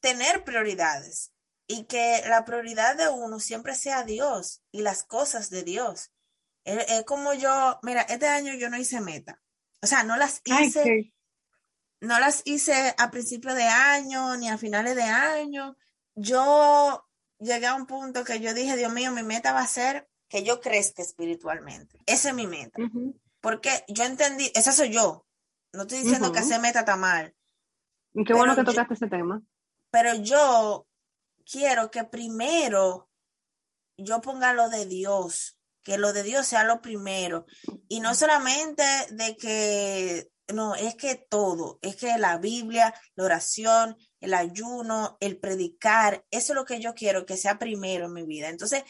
tener 0.00 0.44
prioridades 0.44 1.32
y 1.66 1.84
que 1.84 2.22
la 2.28 2.44
prioridad 2.44 2.96
de 2.96 3.08
uno 3.08 3.40
siempre 3.40 3.74
sea 3.74 4.04
Dios 4.04 4.62
y 4.70 4.82
las 4.82 5.02
cosas 5.04 5.50
de 5.50 5.62
Dios. 5.62 6.12
Es, 6.64 7.04
como 7.04 7.34
yo, 7.34 7.78
mira, 7.82 8.02
este 8.02 8.26
año 8.26 8.54
yo 8.54 8.68
no 8.70 8.76
hice 8.76 9.00
meta. 9.00 9.40
O 9.82 9.86
sea, 9.86 10.02
no 10.02 10.16
las 10.16 10.40
hice, 10.44 11.12
no 12.00 12.18
las 12.20 12.42
hice 12.44 12.94
a 12.98 13.10
principio 13.10 13.54
de 13.54 13.64
año 13.64 14.36
ni 14.36 14.48
a 14.48 14.58
finales 14.58 14.94
de 14.94 15.02
año. 15.02 15.76
Yo 16.14 17.04
llegué 17.38 17.66
a 17.66 17.74
un 17.74 17.86
punto 17.86 18.24
que 18.24 18.40
yo 18.40 18.54
dije, 18.54 18.76
Dios 18.76 18.92
mío, 18.92 19.12
mi 19.12 19.22
meta 19.22 19.52
va 19.52 19.60
a 19.60 19.66
ser 19.66 20.08
que 20.28 20.42
yo 20.42 20.60
crezca 20.60 21.02
espiritualmente. 21.02 21.98
Esa 22.06 22.30
es 22.30 22.34
mi 22.34 22.46
meta. 22.46 22.80
Porque 23.40 23.84
yo 23.88 24.04
entendí, 24.04 24.50
esa 24.54 24.72
soy 24.72 24.90
yo. 24.90 25.26
No 25.72 25.82
estoy 25.82 25.98
diciendo 25.98 26.32
que 26.32 26.38
hacer 26.38 26.60
meta 26.60 26.80
está 26.80 26.96
mal. 26.96 27.34
Qué 28.26 28.32
bueno 28.32 28.54
que 28.54 28.64
tocaste 28.64 28.94
ese 28.94 29.08
tema. 29.08 29.42
Pero 29.90 30.14
yo 30.14 30.86
quiero 31.44 31.90
que 31.90 32.04
primero 32.04 33.08
yo 33.96 34.20
ponga 34.20 34.52
lo 34.52 34.68
de 34.68 34.86
Dios, 34.86 35.58
que 35.82 35.98
lo 35.98 36.12
de 36.12 36.22
Dios 36.22 36.46
sea 36.46 36.64
lo 36.64 36.80
primero. 36.80 37.46
Y 37.88 38.00
no 38.00 38.14
solamente 38.14 38.82
de 39.10 39.36
que, 39.36 40.30
no, 40.52 40.74
es 40.74 40.94
que 40.96 41.14
todo, 41.14 41.78
es 41.82 41.96
que 41.96 42.18
la 42.18 42.38
Biblia, 42.38 42.94
la 43.14 43.24
oración, 43.24 43.96
el 44.24 44.34
ayuno, 44.34 45.16
el 45.20 45.38
predicar, 45.38 46.24
eso 46.30 46.52
es 46.52 46.56
lo 46.56 46.64
que 46.64 46.80
yo 46.80 46.94
quiero 46.94 47.26
que 47.26 47.36
sea 47.36 47.58
primero 47.58 48.06
en 48.06 48.12
mi 48.12 48.24
vida. 48.24 48.48
Entonces, 48.48 48.82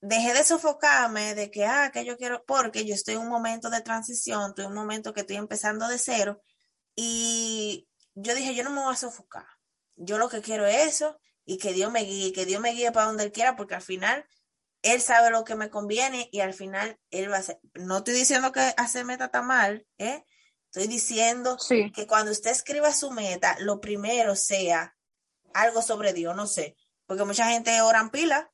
dejé 0.00 0.34
de 0.34 0.44
sofocarme 0.44 1.34
de 1.34 1.50
que, 1.50 1.66
ah, 1.66 1.90
que 1.92 2.04
yo 2.04 2.16
quiero, 2.16 2.44
porque 2.46 2.84
yo 2.84 2.94
estoy 2.94 3.14
en 3.14 3.20
un 3.20 3.28
momento 3.28 3.70
de 3.70 3.80
transición, 3.82 4.50
estoy 4.50 4.64
en 4.64 4.70
un 4.70 4.76
momento 4.76 5.12
que 5.12 5.20
estoy 5.20 5.36
empezando 5.36 5.88
de 5.88 5.98
cero 5.98 6.42
y 6.96 7.88
yo 8.14 8.34
dije, 8.34 8.54
yo 8.54 8.64
no 8.64 8.70
me 8.70 8.82
voy 8.82 8.92
a 8.92 8.96
sofocar. 8.96 9.46
Yo 9.96 10.18
lo 10.18 10.28
que 10.28 10.40
quiero 10.40 10.66
es 10.66 10.86
eso 10.86 11.18
y 11.44 11.58
que 11.58 11.72
Dios 11.72 11.92
me 11.92 12.00
guíe, 12.00 12.32
que 12.32 12.46
Dios 12.46 12.60
me 12.60 12.72
guíe 12.72 12.92
para 12.92 13.06
donde 13.06 13.24
Él 13.24 13.32
quiera, 13.32 13.56
porque 13.56 13.74
al 13.74 13.82
final 13.82 14.26
Él 14.82 15.00
sabe 15.00 15.30
lo 15.30 15.44
que 15.44 15.54
me 15.54 15.70
conviene 15.70 16.28
y 16.32 16.40
al 16.40 16.54
final 16.54 16.98
Él 17.10 17.30
va 17.30 17.36
a 17.36 17.40
hacer. 17.40 17.60
No 17.74 17.98
estoy 17.98 18.14
diciendo 18.14 18.52
que 18.52 18.60
hacer 18.76 19.04
meta 19.04 19.26
está 19.26 19.42
mal, 19.42 19.86
¿eh? 19.98 20.24
Estoy 20.72 20.86
diciendo 20.86 21.56
que 21.68 22.06
cuando 22.06 22.30
usted 22.30 22.52
escriba 22.52 22.92
su 22.92 23.10
meta, 23.10 23.56
lo 23.58 23.80
primero 23.80 24.36
sea 24.36 24.94
algo 25.52 25.82
sobre 25.82 26.12
Dios, 26.12 26.36
no 26.36 26.46
sé, 26.46 26.76
porque 27.06 27.24
mucha 27.24 27.50
gente 27.50 27.80
oran 27.80 28.10
pila 28.10 28.52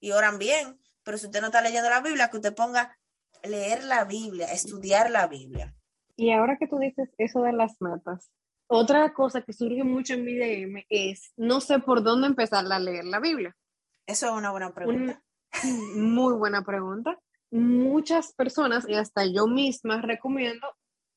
y 0.00 0.10
oran 0.10 0.38
bien, 0.38 0.80
pero 1.04 1.18
si 1.18 1.26
usted 1.26 1.40
no 1.40 1.46
está 1.46 1.62
leyendo 1.62 1.88
la 1.88 2.00
Biblia, 2.00 2.30
que 2.30 2.38
usted 2.38 2.52
ponga 2.52 2.98
leer 3.44 3.84
la 3.84 4.04
Biblia, 4.04 4.46
estudiar 4.46 5.08
la 5.12 5.28
Biblia. 5.28 5.72
Y 6.16 6.32
ahora 6.32 6.56
que 6.58 6.66
tú 6.66 6.80
dices 6.80 7.10
eso 7.16 7.42
de 7.42 7.52
las 7.52 7.80
metas, 7.80 8.32
otra 8.66 9.12
cosa 9.14 9.42
que 9.42 9.52
surge 9.52 9.84
mucho 9.84 10.14
en 10.14 10.24
mi 10.24 10.34
DM 10.34 10.84
es, 10.88 11.32
no 11.36 11.60
sé 11.60 11.78
por 11.78 12.02
dónde 12.02 12.26
empezar 12.26 12.64
a 12.72 12.78
leer 12.80 13.04
la 13.04 13.20
Biblia. 13.20 13.56
Eso 14.04 14.26
es 14.26 14.32
una 14.32 14.50
buena 14.50 14.74
pregunta. 14.74 15.22
muy 15.94 16.34
buena 16.34 16.64
pregunta. 16.64 17.20
Muchas 17.52 18.32
personas, 18.32 18.88
y 18.88 18.94
hasta 18.94 19.26
yo 19.26 19.46
misma, 19.46 20.02
recomiendo 20.02 20.66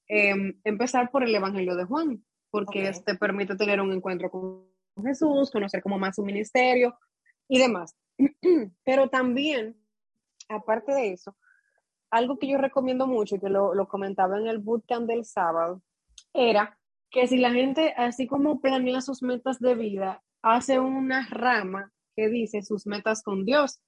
em, 0.08 0.60
empezar 0.63 1.12
por 1.12 1.24
el 1.24 1.34
Evangelio 1.34 1.76
de 1.76 1.86
Juan, 1.86 2.24
porque 2.52 2.88
este 2.88 3.15
permite 3.15 3.56
tener 3.56 3.82
un 3.82 3.91
encuentro 3.91 4.30
con 4.30 4.65
Jesús, 5.04 5.52
conocer 5.52 5.82
como 5.82 6.00
más 6.00 6.15
su 6.15 6.24
ministerio 6.24 6.98
y 7.48 7.60
demás. 7.60 7.96
Pero 8.84 9.10
también, 9.10 9.76
aparte 10.50 10.94
de 10.94 11.13
eso, 11.13 11.36
algo 12.10 12.38
que 12.39 12.48
yo 12.48 12.58
recomiendo 12.58 13.08
mucho 13.08 13.36
y 13.36 13.39
que 13.39 13.50
lo, 13.50 13.74
lo 13.74 13.88
comentaba 13.88 14.39
en 14.39 14.48
el 14.48 14.60
bootcamp 14.60 15.08
del 15.08 15.26
sábado, 15.26 15.82
era 16.34 16.78
que 17.10 17.28
si 17.28 17.38
la 17.38 17.52
gente, 17.52 17.94
así 17.98 18.28
como 18.28 18.60
planea 18.60 19.02
sus 19.02 19.22
metas 19.22 19.60
de 19.60 19.76
vida, 19.76 20.24
hace 20.41 20.80
una 20.80 21.28
rama 21.30 21.91
que 22.15 22.30
dice 22.30 22.62
sus 22.62 22.86
metas 22.88 23.24
con 23.24 23.46
Dios. 23.46 23.80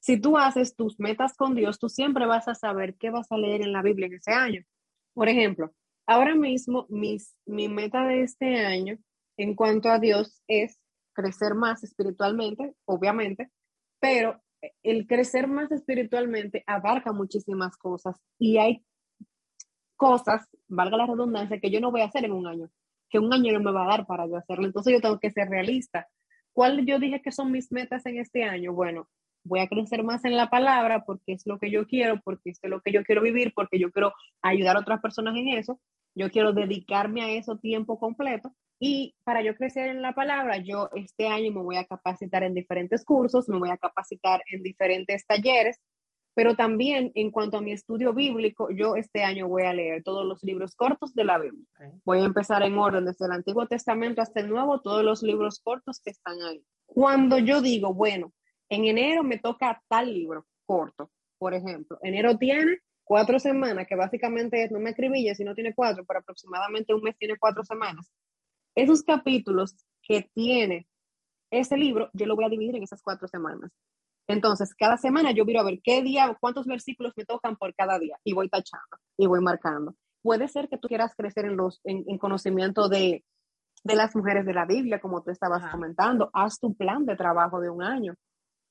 Si 0.00 0.20
tú 0.20 0.36
haces 0.36 0.74
tus 0.74 0.98
metas 0.98 1.36
con 1.36 1.54
Dios, 1.54 1.78
tú 1.78 1.88
siempre 1.88 2.26
vas 2.26 2.48
a 2.48 2.54
saber 2.54 2.96
qué 2.96 3.10
vas 3.10 3.30
a 3.30 3.36
leer 3.36 3.62
en 3.62 3.72
la 3.72 3.82
Biblia 3.82 4.06
en 4.06 4.14
ese 4.14 4.32
año. 4.32 4.64
Por 5.14 5.28
ejemplo, 5.28 5.72
ahora 6.06 6.34
mismo 6.34 6.86
mis, 6.88 7.36
mi 7.46 7.68
meta 7.68 8.04
de 8.04 8.22
este 8.22 8.64
año 8.64 8.98
en 9.36 9.54
cuanto 9.54 9.88
a 9.88 9.98
Dios 9.98 10.42
es 10.46 10.78
crecer 11.12 11.54
más 11.54 11.84
espiritualmente, 11.84 12.74
obviamente, 12.84 13.50
pero 14.00 14.40
el 14.82 15.06
crecer 15.06 15.48
más 15.48 15.70
espiritualmente 15.72 16.62
abarca 16.66 17.12
muchísimas 17.12 17.76
cosas 17.76 18.16
y 18.38 18.58
hay 18.58 18.84
cosas, 19.96 20.48
valga 20.68 20.96
la 20.96 21.06
redundancia, 21.06 21.60
que 21.60 21.70
yo 21.70 21.80
no 21.80 21.90
voy 21.90 22.00
a 22.00 22.06
hacer 22.06 22.24
en 22.24 22.32
un 22.32 22.46
año, 22.46 22.70
que 23.08 23.18
un 23.18 23.32
año 23.32 23.52
no 23.52 23.60
me 23.60 23.72
va 23.72 23.84
a 23.84 23.96
dar 23.96 24.06
para 24.06 24.26
yo 24.26 24.36
hacerlo. 24.36 24.66
Entonces 24.66 24.92
yo 24.92 25.00
tengo 25.00 25.18
que 25.18 25.30
ser 25.30 25.48
realista. 25.48 26.08
¿Cuál 26.52 26.84
yo 26.84 26.98
dije 26.98 27.22
que 27.22 27.32
son 27.32 27.50
mis 27.50 27.70
metas 27.72 28.04
en 28.06 28.18
este 28.18 28.44
año? 28.44 28.72
Bueno, 28.72 29.08
voy 29.44 29.60
a 29.60 29.68
crecer 29.68 30.02
más 30.04 30.24
en 30.24 30.36
la 30.36 30.50
palabra 30.50 31.04
porque 31.04 31.32
es 31.32 31.46
lo 31.46 31.58
que 31.58 31.70
yo 31.70 31.86
quiero, 31.86 32.20
porque 32.22 32.50
es 32.50 32.58
lo 32.62 32.80
que 32.80 32.92
yo 32.92 33.04
quiero 33.04 33.22
vivir, 33.22 33.52
porque 33.54 33.78
yo 33.78 33.90
quiero 33.90 34.12
ayudar 34.42 34.76
a 34.76 34.80
otras 34.80 35.00
personas 35.00 35.36
en 35.36 35.48
eso. 35.48 35.80
Yo 36.14 36.30
quiero 36.30 36.52
dedicarme 36.52 37.22
a 37.22 37.30
eso 37.30 37.58
tiempo 37.58 37.98
completo. 37.98 38.52
Y 38.78 39.14
para 39.24 39.42
yo 39.42 39.54
crecer 39.54 39.88
en 39.88 40.02
la 40.02 40.12
palabra, 40.12 40.58
yo 40.58 40.90
este 40.94 41.28
año 41.28 41.52
me 41.52 41.62
voy 41.62 41.76
a 41.76 41.84
capacitar 41.84 42.42
en 42.42 42.54
diferentes 42.54 43.04
cursos, 43.04 43.48
me 43.48 43.58
voy 43.58 43.70
a 43.70 43.76
capacitar 43.76 44.42
en 44.50 44.62
diferentes 44.62 45.24
talleres 45.26 45.80
pero 46.34 46.56
también 46.56 47.12
en 47.14 47.30
cuanto 47.30 47.58
a 47.58 47.60
mi 47.60 47.72
estudio 47.72 48.14
bíblico, 48.14 48.70
yo 48.70 48.96
este 48.96 49.22
año 49.22 49.48
voy 49.48 49.64
a 49.64 49.74
leer 49.74 50.02
todos 50.02 50.24
los 50.24 50.42
libros 50.42 50.74
cortos 50.74 51.14
de 51.14 51.24
la 51.24 51.38
Biblia. 51.38 51.66
Voy 52.04 52.20
a 52.20 52.24
empezar 52.24 52.62
en 52.62 52.78
orden 52.78 53.04
desde 53.04 53.26
el 53.26 53.32
Antiguo 53.32 53.66
Testamento 53.66 54.22
hasta 54.22 54.40
el 54.40 54.48
Nuevo, 54.48 54.80
todos 54.80 55.04
los 55.04 55.22
libros 55.22 55.60
cortos 55.60 56.00
que 56.02 56.10
están 56.10 56.40
ahí. 56.42 56.64
Cuando 56.86 57.38
yo 57.38 57.60
digo, 57.60 57.92
bueno, 57.92 58.32
en 58.72 58.86
enero 58.86 59.22
me 59.22 59.38
toca 59.38 59.82
tal 59.86 60.12
libro 60.12 60.46
corto, 60.64 61.10
por 61.38 61.52
ejemplo, 61.52 61.98
enero 62.02 62.38
tiene 62.38 62.78
cuatro 63.04 63.38
semanas, 63.38 63.86
que 63.86 63.94
básicamente 63.94 64.64
es, 64.64 64.70
no 64.70 64.80
me 64.80 64.90
escribilla 64.90 65.34
si 65.34 65.44
no 65.44 65.54
tiene 65.54 65.74
cuatro, 65.74 66.06
pero 66.06 66.20
aproximadamente 66.20 66.94
un 66.94 67.02
mes 67.02 67.14
tiene 67.18 67.36
cuatro 67.38 67.64
semanas. 67.64 68.10
Esos 68.74 69.02
capítulos 69.02 69.76
que 70.00 70.30
tiene 70.32 70.86
ese 71.50 71.76
libro, 71.76 72.08
yo 72.14 72.24
lo 72.24 72.34
voy 72.34 72.46
a 72.46 72.48
dividir 72.48 72.76
en 72.76 72.84
esas 72.84 73.02
cuatro 73.02 73.28
semanas. 73.28 73.70
Entonces, 74.26 74.74
cada 74.74 74.96
semana 74.96 75.32
yo 75.32 75.44
miro 75.44 75.60
a 75.60 75.64
ver 75.64 75.80
qué 75.84 76.00
día, 76.00 76.34
cuántos 76.40 76.64
versículos 76.64 77.12
me 77.14 77.26
tocan 77.26 77.56
por 77.56 77.74
cada 77.74 77.98
día 77.98 78.16
y 78.24 78.32
voy 78.32 78.48
tachando 78.48 78.96
y 79.18 79.26
voy 79.26 79.40
marcando. 79.40 79.94
Puede 80.22 80.48
ser 80.48 80.70
que 80.70 80.78
tú 80.78 80.88
quieras 80.88 81.14
crecer 81.14 81.44
en, 81.44 81.58
los, 81.58 81.82
en, 81.84 82.16
conocimiento 82.16 82.88
de, 82.88 83.22
de, 83.84 83.96
las 83.96 84.16
mujeres 84.16 84.46
de 84.46 84.54
la 84.54 84.64
Biblia, 84.64 84.98
como 84.98 85.22
tú 85.22 85.30
estabas 85.30 85.70
comentando. 85.70 86.30
Haz 86.32 86.58
tu 86.58 86.74
plan 86.74 87.04
de 87.04 87.16
trabajo 87.16 87.60
de 87.60 87.68
un 87.68 87.82
año 87.82 88.14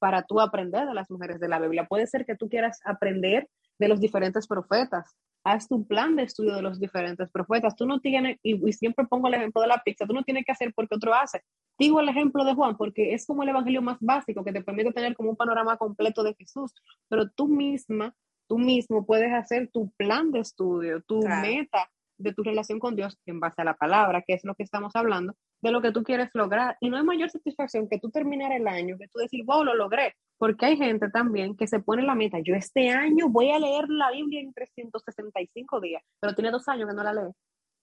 para 0.01 0.23
tú 0.23 0.39
aprender 0.41 0.87
de 0.87 0.95
las 0.95 1.11
mujeres 1.11 1.39
de 1.39 1.47
la 1.47 1.59
Biblia. 1.59 1.85
Puede 1.85 2.07
ser 2.07 2.25
que 2.25 2.35
tú 2.35 2.49
quieras 2.49 2.79
aprender 2.85 3.47
de 3.77 3.87
los 3.87 3.99
diferentes 3.99 4.47
profetas. 4.47 5.15
Haz 5.43 5.67
tu 5.67 5.85
plan 5.85 6.15
de 6.15 6.23
estudio 6.23 6.55
de 6.55 6.63
los 6.63 6.79
diferentes 6.79 7.29
profetas. 7.29 7.75
Tú 7.75 7.85
no 7.85 7.99
tienes, 7.99 8.39
y, 8.41 8.67
y 8.67 8.73
siempre 8.73 9.05
pongo 9.05 9.27
el 9.27 9.35
ejemplo 9.35 9.61
de 9.61 9.67
la 9.67 9.83
pizza, 9.85 10.07
tú 10.07 10.13
no 10.13 10.23
tienes 10.23 10.43
que 10.43 10.53
hacer 10.53 10.73
porque 10.75 10.95
otro 10.95 11.13
hace. 11.13 11.43
Digo 11.77 11.99
el 11.99 12.09
ejemplo 12.09 12.43
de 12.43 12.55
Juan 12.55 12.77
porque 12.77 13.13
es 13.13 13.27
como 13.27 13.43
el 13.43 13.49
evangelio 13.49 13.83
más 13.83 13.97
básico 13.99 14.43
que 14.43 14.51
te 14.51 14.63
permite 14.63 14.91
tener 14.91 15.15
como 15.15 15.29
un 15.29 15.35
panorama 15.35 15.77
completo 15.77 16.23
de 16.23 16.33
Jesús, 16.33 16.73
pero 17.07 17.29
tú 17.29 17.47
misma, 17.47 18.15
tú 18.47 18.57
mismo 18.57 19.05
puedes 19.05 19.31
hacer 19.31 19.69
tu 19.71 19.91
plan 19.97 20.31
de 20.31 20.39
estudio, 20.39 21.01
tu 21.03 21.19
meta 21.21 21.91
de 22.21 22.33
tu 22.33 22.43
relación 22.43 22.79
con 22.79 22.95
Dios 22.95 23.17
en 23.25 23.39
base 23.39 23.61
a 23.61 23.65
la 23.65 23.75
palabra, 23.75 24.23
que 24.25 24.33
es 24.33 24.43
lo 24.43 24.55
que 24.55 24.63
estamos 24.63 24.95
hablando, 24.95 25.33
de 25.61 25.71
lo 25.71 25.81
que 25.81 25.91
tú 25.91 26.03
quieres 26.03 26.29
lograr. 26.33 26.77
Y 26.79 26.89
no 26.89 26.97
hay 26.97 27.03
mayor 27.03 27.29
satisfacción 27.29 27.87
que 27.87 27.99
tú 27.99 28.09
terminar 28.09 28.51
el 28.51 28.67
año, 28.67 28.97
que 28.97 29.07
tú 29.07 29.19
decir, 29.19 29.43
wow, 29.45 29.63
lo 29.63 29.75
logré. 29.75 30.15
Porque 30.37 30.65
hay 30.65 30.77
gente 30.77 31.09
también 31.09 31.55
que 31.55 31.67
se 31.67 31.79
pone 31.79 32.03
la 32.03 32.15
meta, 32.15 32.39
yo 32.39 32.55
este 32.55 32.89
año 32.89 33.29
voy 33.29 33.51
a 33.51 33.59
leer 33.59 33.89
la 33.89 34.11
Biblia 34.11 34.41
en 34.41 34.53
365 34.53 35.79
días, 35.81 36.03
pero 36.19 36.33
tiene 36.33 36.51
dos 36.51 36.67
años 36.67 36.89
que 36.89 36.95
no 36.95 37.03
la 37.03 37.13
lee. 37.13 37.31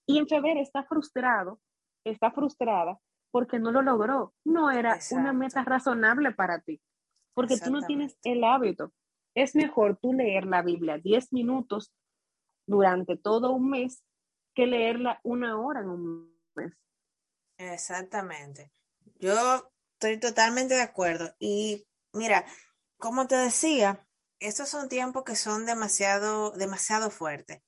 Y 0.07 0.19
en 0.19 0.27
febrero 0.27 0.61
está 0.61 0.83
frustrado, 0.85 1.61
está 2.05 2.31
frustrada 2.31 2.99
porque 3.31 3.59
no 3.59 3.71
lo 3.71 3.83
logró. 3.83 4.35
No 4.45 4.71
era 4.71 4.99
una 5.13 5.33
meta 5.33 5.65
razonable 5.65 6.33
para 6.33 6.61
ti, 6.61 6.81
porque 7.35 7.59
tú 7.59 7.71
no 7.71 7.83
tienes 7.83 8.17
el 8.25 8.45
hábito. 8.45 8.93
Es 9.35 9.55
mejor 9.55 9.99
tú 10.01 10.13
leer 10.13 10.47
la 10.47 10.63
Biblia 10.63 10.99
10 10.99 11.33
minutos 11.33 11.93
durante 12.67 13.17
todo 13.17 13.53
un 13.53 13.71
mes 13.71 14.03
que 14.59 14.67
leerla 14.67 15.21
una 15.23 15.57
hora 15.57 15.83
en 15.83 15.89
un 15.89 16.37
mes. 16.57 16.73
Exactamente. 17.59 18.73
Yo 19.21 19.71
estoy 19.93 20.19
totalmente 20.19 20.75
de 20.75 20.83
acuerdo. 20.83 21.33
Y 21.39 21.87
mira, 22.13 22.45
como 22.97 23.29
te 23.29 23.37
decía, 23.37 24.05
estos 24.41 24.69
son 24.69 24.89
tiempos 24.89 25.23
que 25.23 25.37
son 25.37 25.65
demasiado, 25.65 26.51
demasiado 26.51 27.09
fuertes. 27.11 27.61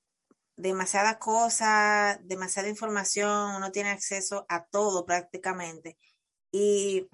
Demasiada 0.57 1.17
cosa, 1.17 2.19
demasiada 2.23 2.67
información, 2.67 3.55
uno 3.55 3.71
tiene 3.71 3.91
acceso 3.91 4.45
a 4.49 4.65
todo 4.65 5.05
prácticamente. 5.05 5.97
Y 6.51 7.07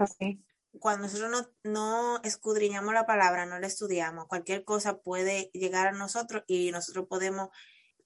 cuando 0.79 1.03
nosotros 1.03 1.29
no, 1.29 1.71
no 1.71 2.19
escudriñamos 2.23 2.95
la 2.95 3.05
palabra, 3.05 3.45
no 3.45 3.59
la 3.59 3.67
estudiamos, 3.67 4.25
cualquier 4.25 4.63
cosa 4.63 4.97
puede 5.01 5.51
llegar 5.53 5.85
a 5.85 5.91
nosotros 5.91 6.43
y 6.47 6.71
nosotros 6.71 7.05
podemos 7.07 7.49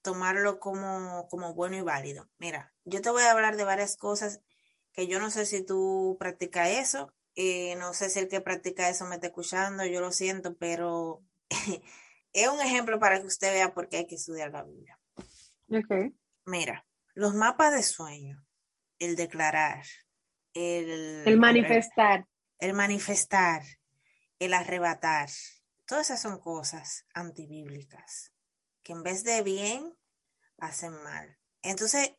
tomarlo 0.02 0.58
como, 0.58 1.28
como 1.28 1.54
bueno 1.54 1.76
y 1.76 1.80
válido. 1.80 2.28
Mira, 2.38 2.74
yo 2.84 3.00
te 3.00 3.10
voy 3.10 3.22
a 3.22 3.30
hablar 3.30 3.56
de 3.56 3.64
varias 3.64 3.96
cosas 3.96 4.42
que 4.92 5.06
yo 5.06 5.18
no 5.20 5.30
sé 5.30 5.46
si 5.46 5.64
tú 5.64 6.16
practicas 6.18 6.68
eso, 6.68 7.14
eh, 7.34 7.76
no 7.76 7.94
sé 7.94 8.10
si 8.10 8.18
el 8.18 8.28
que 8.28 8.40
practica 8.40 8.88
eso 8.88 9.06
me 9.06 9.14
está 9.14 9.28
escuchando, 9.28 9.86
yo 9.86 10.00
lo 10.00 10.12
siento, 10.12 10.56
pero 10.56 11.22
es 12.32 12.48
un 12.48 12.60
ejemplo 12.60 12.98
para 12.98 13.20
que 13.20 13.26
usted 13.26 13.52
vea 13.52 13.72
por 13.72 13.88
qué 13.88 13.98
hay 13.98 14.06
que 14.06 14.16
estudiar 14.16 14.50
la 14.50 14.64
Biblia. 14.64 14.98
Okay. 15.68 16.14
Mira, 16.44 16.84
los 17.14 17.34
mapas 17.34 17.72
de 17.72 17.82
sueño, 17.82 18.44
el 18.98 19.16
declarar, 19.16 19.84
el, 20.52 21.22
el 21.24 21.38
manifestar. 21.38 22.26
El 22.58 22.74
manifestar, 22.74 23.62
el 24.38 24.52
arrebatar, 24.52 25.30
todas 25.86 26.10
esas 26.10 26.20
son 26.20 26.38
cosas 26.38 27.06
antibíblicas 27.14 28.31
que 28.82 28.92
en 28.92 29.02
vez 29.02 29.24
de 29.24 29.42
bien, 29.42 29.96
hacen 30.58 30.92
mal. 31.02 31.38
Entonces, 31.62 32.14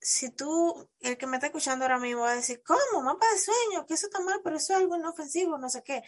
si 0.00 0.30
tú, 0.30 0.90
el 1.00 1.16
que 1.16 1.26
me 1.26 1.36
está 1.36 1.46
escuchando 1.46 1.84
ahora 1.84 1.98
mismo 1.98 2.22
va 2.22 2.32
a 2.32 2.36
decir, 2.36 2.62
¿cómo? 2.64 3.02
Mapa 3.02 3.26
de 3.30 3.38
sueño, 3.38 3.86
que 3.86 3.94
eso 3.94 4.06
está 4.06 4.20
mal, 4.20 4.40
pero 4.42 4.56
eso 4.56 4.72
es 4.72 4.80
algo 4.80 4.96
inofensivo, 4.96 5.58
no 5.58 5.68
sé 5.68 5.82
qué. 5.82 6.02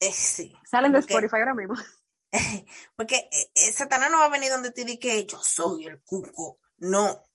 Eh, 0.00 0.12
sí. 0.12 0.54
Salen 0.70 0.92
de 0.92 1.00
Spotify 1.00 1.36
ahora 1.36 1.54
mismo. 1.54 1.74
Porque 2.96 3.28
eh, 3.32 3.50
eh, 3.54 3.72
Satanás 3.72 4.10
no 4.10 4.18
va 4.18 4.26
a 4.26 4.30
venir 4.30 4.50
donde 4.50 4.70
te 4.70 4.84
diga 4.84 5.00
que 5.00 5.26
yo 5.26 5.40
soy 5.42 5.86
el 5.86 6.02
cuco. 6.02 6.58
No. 6.78 7.28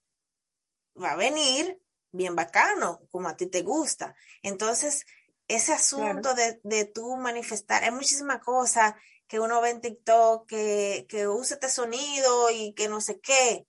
Va 1.02 1.12
a 1.12 1.16
venir 1.16 1.82
bien 2.12 2.36
bacano, 2.36 3.02
como 3.12 3.28
a 3.28 3.36
ti 3.36 3.48
te 3.48 3.64
gusta. 3.64 4.16
Entonces, 4.44 5.06
ese 5.48 5.74
asunto 5.74 6.36
de, 6.36 6.62
de 6.64 6.86
tú 6.86 7.18
manifestar, 7.18 7.84
hay 7.84 7.92
muchísimas 7.92 8.40
cosas 8.40 8.94
que 9.34 9.40
uno 9.40 9.62
ve 9.62 9.72
en 9.72 9.82
TikTok, 9.82 10.48
que, 10.48 11.08
que 11.10 11.28
use 11.28 11.56
este 11.56 11.68
sonido 11.68 12.52
y 12.52 12.76
que 12.76 12.88
no 12.88 13.02
sé 13.02 13.20
qué 13.20 13.66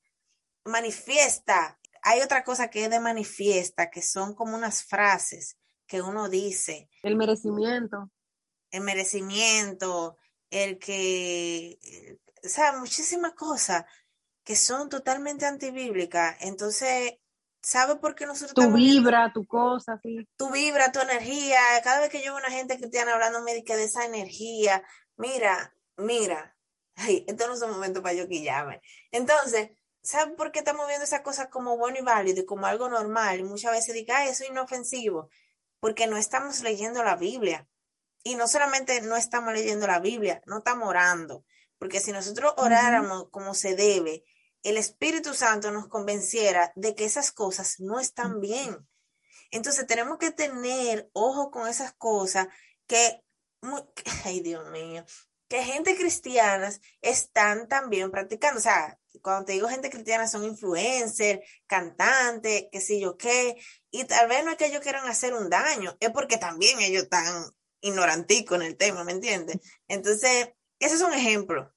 manifiesta. 0.66 1.80
Hay 2.02 2.20
otra 2.20 2.44
cosa 2.44 2.68
que 2.68 2.84
es 2.84 2.90
de 2.90 3.00
manifiesta, 3.00 3.88
que 3.88 4.02
son 4.02 4.34
como 4.34 4.56
unas 4.56 4.84
frases 4.84 5.56
que 5.86 6.02
uno 6.02 6.28
dice. 6.28 6.90
El 7.02 7.16
merecimiento. 7.16 8.10
El 8.70 8.82
merecimiento, 8.82 10.18
el 10.50 10.78
que, 10.78 11.78
o 12.44 12.48
sea, 12.48 12.76
muchísimas 12.76 13.32
cosas 13.32 13.86
que 14.42 14.56
son 14.56 14.90
totalmente 14.90 15.46
antibíblicas. 15.46 16.36
Entonces, 16.42 17.14
¿sabe 17.62 17.96
por 17.96 18.14
qué 18.14 18.26
nosotros... 18.26 18.52
Tu 18.52 18.70
vibra, 18.70 19.32
tu 19.32 19.46
cosa, 19.46 19.98
sí. 20.02 20.28
Tu 20.36 20.50
vibra, 20.50 20.92
tu 20.92 21.00
energía. 21.00 21.58
Cada 21.82 22.00
vez 22.00 22.10
que 22.10 22.22
yo 22.22 22.34
veo 22.34 22.44
una 22.44 22.54
gente 22.54 22.76
cristiana 22.76 23.14
hablando 23.14 23.42
de 23.42 23.62
de 23.62 23.84
esa 23.84 24.04
energía, 24.04 24.84
mira, 25.16 25.76
mira, 25.96 26.56
ay, 26.96 27.24
esto 27.28 27.46
no 27.46 27.54
es 27.54 27.62
un 27.62 27.70
momento 27.70 28.02
para 28.02 28.14
yo 28.14 28.28
que 28.28 28.42
llame. 28.42 28.80
Entonces, 29.10 29.70
¿Saben 30.04 30.36
por 30.36 30.52
qué 30.52 30.58
estamos 30.58 30.86
viendo 30.86 31.04
esa 31.04 31.22
cosa 31.22 31.48
como 31.48 31.78
bueno 31.78 31.96
y 31.98 32.02
válido 32.02 32.42
y 32.42 32.44
como 32.44 32.66
algo 32.66 32.90
normal? 32.90 33.40
Y 33.40 33.42
muchas 33.42 33.72
veces 33.72 33.94
digan, 33.94 34.18
ay, 34.18 34.28
eso 34.28 34.44
es 34.44 34.50
inofensivo, 34.50 35.30
porque 35.80 36.06
no 36.06 36.18
estamos 36.18 36.60
leyendo 36.60 37.02
la 37.02 37.16
Biblia. 37.16 37.66
Y 38.22 38.34
no 38.34 38.46
solamente 38.46 39.00
no 39.00 39.16
estamos 39.16 39.54
leyendo 39.54 39.86
la 39.86 40.00
Biblia, 40.00 40.42
no 40.44 40.58
estamos 40.58 40.90
orando, 40.90 41.46
porque 41.78 42.00
si 42.00 42.12
nosotros 42.12 42.52
oráramos 42.58 43.30
como 43.30 43.54
se 43.54 43.76
debe, 43.76 44.24
el 44.62 44.76
Espíritu 44.76 45.32
Santo 45.32 45.70
nos 45.70 45.88
convenciera 45.88 46.70
de 46.76 46.94
que 46.94 47.06
esas 47.06 47.32
cosas 47.32 47.80
no 47.80 47.98
están 47.98 48.42
bien. 48.42 48.86
Entonces 49.50 49.86
tenemos 49.86 50.18
que 50.18 50.32
tener 50.32 51.08
ojo 51.14 51.50
con 51.50 51.66
esas 51.66 51.94
cosas 51.94 52.48
que, 52.86 53.23
ay 54.24 54.40
Dios 54.40 54.70
mío, 54.70 55.04
que 55.48 55.62
gente 55.62 55.96
cristiana 55.96 56.70
están 57.00 57.68
también 57.68 58.10
practicando. 58.10 58.58
O 58.58 58.62
sea, 58.62 58.98
cuando 59.22 59.46
te 59.46 59.52
digo 59.52 59.68
gente 59.68 59.90
cristiana 59.90 60.26
son 60.26 60.44
influencers, 60.44 61.40
cantantes, 61.66 62.66
qué 62.70 62.80
sé 62.80 63.00
yo 63.00 63.16
qué, 63.16 63.56
y 63.90 64.04
tal 64.04 64.28
vez 64.28 64.44
no 64.44 64.50
es 64.50 64.56
que 64.56 64.66
ellos 64.66 64.80
quieran 64.80 65.06
hacer 65.06 65.34
un 65.34 65.50
daño, 65.50 65.96
es 66.00 66.10
porque 66.10 66.36
también 66.36 66.80
ellos 66.80 67.04
están 67.04 67.44
ignoranticos 67.80 68.56
en 68.56 68.66
el 68.66 68.76
tema, 68.76 69.04
¿me 69.04 69.12
entiendes? 69.12 69.58
Entonces, 69.88 70.48
ese 70.78 70.94
es 70.94 71.02
un 71.02 71.12
ejemplo 71.12 71.72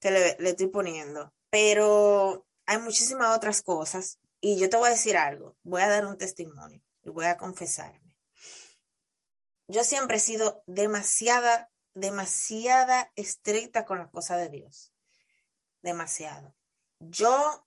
que 0.00 0.10
le, 0.10 0.36
le 0.38 0.50
estoy 0.50 0.68
poniendo, 0.68 1.32
pero 1.50 2.46
hay 2.66 2.78
muchísimas 2.78 3.36
otras 3.36 3.62
cosas 3.62 4.18
y 4.40 4.58
yo 4.58 4.70
te 4.70 4.76
voy 4.76 4.88
a 4.88 4.92
decir 4.92 5.16
algo, 5.16 5.56
voy 5.62 5.82
a 5.82 5.88
dar 5.88 6.06
un 6.06 6.16
testimonio 6.16 6.82
y 7.02 7.10
voy 7.10 7.26
a 7.26 7.36
confesarme. 7.36 8.09
Yo 9.70 9.84
siempre 9.84 10.16
he 10.16 10.20
sido 10.20 10.62
demasiada, 10.66 11.70
demasiada 11.94 13.12
estricta 13.16 13.84
con 13.84 13.98
las 13.98 14.10
cosas 14.10 14.38
de 14.38 14.48
Dios. 14.48 14.92
Demasiado 15.82 16.54
yo, 17.00 17.66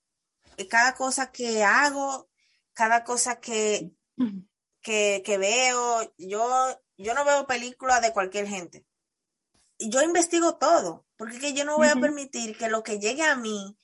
eh, 0.57 0.67
cada 0.67 0.93
cosa 0.95 1.31
que 1.31 1.63
hago, 1.63 2.29
cada 2.73 3.03
cosa 3.03 3.39
que, 3.39 3.91
que, 4.81 5.37
veo, 5.37 6.13
yo, 6.17 6.81
yo 6.97 7.13
no 7.13 7.25
veo 7.25 7.47
películas 7.47 8.01
de 8.01 8.13
cualquier 8.13 8.47
gente. 8.47 8.85
Yo 9.79 10.01
investigo 10.01 10.55
todo, 10.55 11.05
porque 11.17 11.53
yo 11.53 11.65
no 11.65 11.77
voy 11.77 11.87
a 11.87 11.95
permitir 11.95 12.57
que 12.57 12.69
lo 12.69 12.83
que 12.83 12.99
llegue 12.99 13.23
a 13.23 13.35
mí 13.35 13.77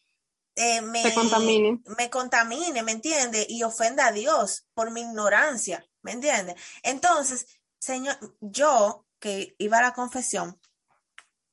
eh, 0.55 0.81
me, 0.81 1.13
contamine. 1.13 1.81
me 1.97 2.09
contamine, 2.09 2.83
¿me 2.83 2.91
entiende? 2.91 3.45
Y 3.49 3.63
ofenda 3.63 4.07
a 4.07 4.11
Dios 4.11 4.67
por 4.73 4.91
mi 4.91 5.01
ignorancia, 5.01 5.85
¿me 6.01 6.11
entiende? 6.11 6.55
Entonces, 6.83 7.47
Señor, 7.79 8.17
yo 8.41 9.05
que 9.19 9.55
iba 9.57 9.79
a 9.79 9.81
la 9.81 9.93
confesión, 9.93 10.59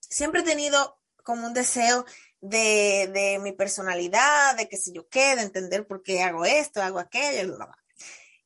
siempre 0.01 0.41
he 0.41 0.45
tenido 0.45 1.01
como 1.23 1.47
un 1.47 1.55
deseo 1.55 2.05
de, 2.41 3.11
de 3.13 3.39
mi 3.41 3.53
personalidad, 3.53 4.57
de 4.57 4.69
que 4.69 4.77
si 4.77 4.93
yo 4.93 5.09
qué, 5.09 5.37
de 5.37 5.43
entender 5.43 5.87
por 5.87 6.03
qué 6.03 6.23
hago 6.23 6.45
esto, 6.45 6.83
hago 6.83 6.99
aquello, 6.99 7.57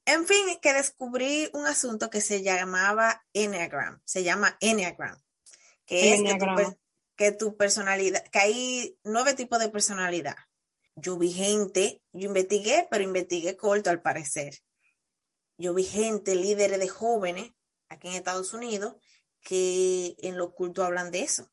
En 0.05 0.27
fin, 0.27 0.59
que 0.63 0.73
descubrí 0.73 1.51
un 1.53 1.67
asunto 1.67 2.11
que 2.11 2.21
se 2.21 2.43
llamaba 2.43 3.25
Enneagram, 3.33 4.01
se 4.05 4.23
llama 4.23 4.57
Enneagram, 4.61 5.21
que 5.85 6.15
es 6.15 6.23
que 6.23 6.39
tu, 6.39 6.79
que 7.17 7.33
tu, 7.33 7.57
personalidad, 7.57 8.23
que 8.29 8.39
hay 8.39 8.99
nueve 9.05 9.35
tipos 9.35 9.59
de 9.59 9.69
personalidad. 9.69 10.37
Yo 10.97 11.17
vi 11.17 11.33
gente, 11.33 12.03
yo 12.13 12.29
investigué, 12.29 12.87
pero 12.91 13.05
investigué 13.05 13.57
corto 13.57 13.91
al 13.91 14.03
parecer. 14.03 14.59
Yo 15.57 15.75
vi 15.75 15.85
gente, 15.85 16.35
líderes 16.35 16.79
de 16.79 16.89
jóvenes 16.89 17.53
aquí 17.91 18.09
en 18.09 18.15
Estados 18.15 18.55
Unidos, 18.55 18.97
que 19.43 20.17
en 20.21 20.39
lo 20.39 20.47
oculto 20.47 20.83
hablan 20.85 21.11
de 21.11 21.23
eso 21.23 21.51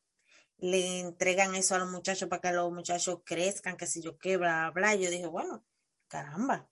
le 0.58 1.00
entregan 1.00 1.54
eso 1.54 1.74
a 1.74 1.78
los 1.78 1.90
muchachos 1.90 2.28
para 2.28 2.40
que 2.42 2.52
los 2.52 2.72
muchachos 2.72 3.20
crezcan, 3.24 3.76
que 3.76 3.86
si 3.86 4.02
yo 4.02 4.18
qué, 4.18 4.36
bla, 4.36 4.70
bla. 4.74 4.94
yo 4.94 5.10
dije, 5.10 5.26
bueno, 5.26 5.64
caramba, 6.08 6.68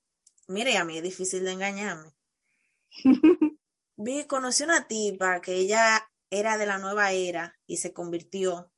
mire, 0.48 0.76
a 0.76 0.84
mí 0.84 0.96
es 0.96 1.02
difícil 1.02 1.44
de 1.44 1.52
engañarme. 1.52 2.12
Vi, 3.96 4.24
conocí 4.26 4.64
una 4.64 4.86
tipa 4.86 5.40
que 5.40 5.54
ella 5.54 6.10
era 6.30 6.58
de 6.58 6.66
la 6.66 6.78
nueva 6.78 7.12
era 7.12 7.56
y 7.66 7.78
se 7.78 7.92
convirtió. 7.92 8.70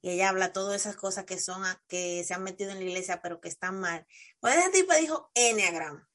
Y 0.00 0.10
ella 0.10 0.30
habla 0.30 0.52
todas 0.52 0.76
esas 0.76 0.96
cosas 0.96 1.24
que 1.24 1.38
son, 1.38 1.62
que 1.86 2.24
se 2.24 2.34
han 2.34 2.42
metido 2.42 2.72
en 2.72 2.78
la 2.78 2.84
iglesia, 2.84 3.22
pero 3.22 3.40
que 3.40 3.48
están 3.48 3.80
mal. 3.80 4.06
Pues 4.40 4.56
esa 4.56 4.70
tipa 4.70 4.96
dijo 4.96 5.30
Enneagram. 5.34 6.06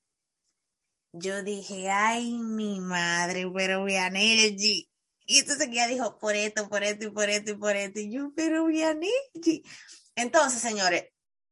Yo 1.11 1.43
dije, 1.43 1.89
ay, 1.89 2.37
mi 2.37 2.79
madre, 2.79 3.49
pero 3.53 3.87
energy. 3.87 4.89
Y 5.25 5.39
entonces 5.39 5.67
ella 5.67 5.87
dijo, 5.87 6.17
por 6.17 6.35
esto, 6.35 6.69
por 6.69 6.83
esto 6.83 7.05
y 7.05 7.11
por 7.11 7.29
esto 7.29 7.51
y 7.51 7.55
por 7.55 7.75
esto. 7.75 7.99
Y 7.99 8.11
yo, 8.11 8.31
pero 8.35 8.67
Entonces, 10.15 10.61
señores, 10.61 11.05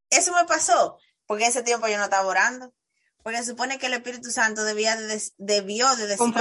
eso 0.10 0.34
me 0.34 0.46
pasó 0.46 0.98
porque 1.28 1.46
ese 1.46 1.62
tiempo 1.62 1.88
yo 1.88 1.98
no 1.98 2.06
estaba 2.06 2.28
orando, 2.28 2.74
porque 3.22 3.44
supone 3.44 3.78
que 3.78 3.88
el 3.88 3.94
Espíritu 3.94 4.32
Santo 4.32 4.64
debía 4.64 4.96
de, 4.96 5.22
debió 5.38 5.96
de 5.96 6.08
decir 6.08 6.34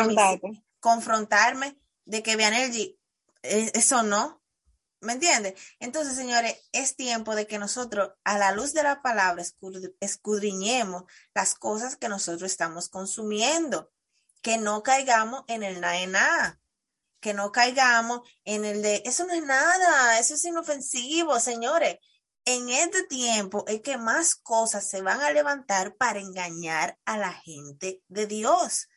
confrontarme 0.80 1.76
de 2.04 2.22
que 2.22 2.36
Vianelgi, 2.36 2.98
eh, 3.42 3.72
eso 3.74 4.04
no, 4.04 4.40
¿me 5.00 5.14
entiendes? 5.14 5.54
Entonces, 5.78 6.14
señores, 6.14 6.56
es 6.72 6.96
tiempo 6.96 7.34
de 7.34 7.46
que 7.46 7.58
nosotros, 7.58 8.12
a 8.24 8.38
la 8.38 8.52
luz 8.52 8.72
de 8.72 8.82
la 8.82 9.02
palabra, 9.02 9.42
escudriñemos 10.00 11.04
las 11.34 11.54
cosas 11.54 11.96
que 11.96 12.08
nosotros 12.08 12.50
estamos 12.50 12.88
consumiendo, 12.88 13.92
que 14.42 14.58
no 14.58 14.82
caigamos 14.82 15.44
en 15.48 15.62
el 15.62 15.80
na 15.80 16.06
nada 16.06 16.60
que 17.26 17.34
no 17.34 17.50
caigamos 17.50 18.20
en 18.44 18.64
el 18.64 18.82
de, 18.82 19.02
eso 19.04 19.26
no 19.26 19.32
es 19.32 19.42
nada, 19.42 20.18
eso 20.18 20.34
es 20.34 20.44
inofensivo, 20.44 21.40
señores. 21.40 21.98
En 22.44 22.68
este 22.68 23.02
tiempo 23.02 23.64
es 23.66 23.80
que 23.80 23.98
más 23.98 24.36
cosas 24.36 24.88
se 24.88 25.02
van 25.02 25.20
a 25.20 25.32
levantar 25.32 25.96
para 25.96 26.20
engañar 26.20 26.96
a 27.04 27.18
la 27.18 27.32
gente 27.32 28.00
de 28.06 28.28
Dios. 28.28 28.88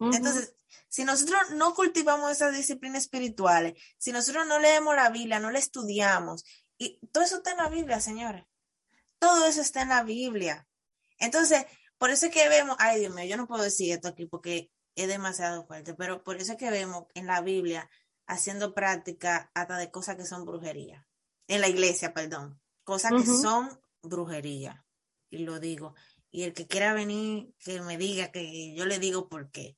Entonces, 0.00 0.54
si 0.96 1.04
nosotros 1.04 1.50
no 1.50 1.74
cultivamos 1.74 2.32
esas 2.32 2.56
disciplinas 2.56 3.02
espirituales, 3.02 3.74
si 3.98 4.12
nosotros 4.12 4.46
no 4.46 4.58
leemos 4.58 4.96
la 4.96 5.10
Biblia, 5.10 5.38
no 5.38 5.50
la 5.50 5.58
estudiamos, 5.58 6.42
y 6.78 6.98
todo 7.12 7.22
eso 7.22 7.36
está 7.36 7.50
en 7.50 7.58
la 7.58 7.68
Biblia, 7.68 8.00
señores. 8.00 8.46
Todo 9.18 9.44
eso 9.44 9.60
está 9.60 9.82
en 9.82 9.90
la 9.90 10.04
Biblia. 10.04 10.66
Entonces, 11.18 11.66
por 11.98 12.08
eso 12.08 12.24
es 12.24 12.32
que 12.32 12.48
vemos, 12.48 12.78
ay 12.78 13.00
Dios 13.00 13.14
mío, 13.14 13.26
yo 13.26 13.36
no 13.36 13.46
puedo 13.46 13.62
decir 13.62 13.92
esto 13.92 14.08
aquí 14.08 14.24
porque 14.24 14.70
es 14.94 15.06
demasiado 15.06 15.66
fuerte, 15.66 15.92
pero 15.92 16.24
por 16.24 16.36
eso 16.36 16.52
es 16.52 16.58
que 16.58 16.70
vemos 16.70 17.04
en 17.12 17.26
la 17.26 17.42
Biblia 17.42 17.90
haciendo 18.26 18.72
práctica 18.72 19.50
hasta 19.52 19.76
de 19.76 19.90
cosas 19.90 20.16
que 20.16 20.24
son 20.24 20.46
brujería. 20.46 21.06
En 21.46 21.60
la 21.60 21.68
iglesia, 21.68 22.14
perdón. 22.14 22.58
Cosas 22.84 23.12
que 23.12 23.26
son 23.26 23.68
brujería. 24.00 24.86
Y 25.28 25.44
lo 25.44 25.60
digo. 25.60 25.94
Y 26.30 26.44
el 26.44 26.54
que 26.54 26.66
quiera 26.66 26.94
venir, 26.94 27.52
que 27.58 27.82
me 27.82 27.98
diga 27.98 28.32
que 28.32 28.74
yo 28.74 28.86
le 28.86 28.98
digo 28.98 29.28
por 29.28 29.50
qué. 29.50 29.76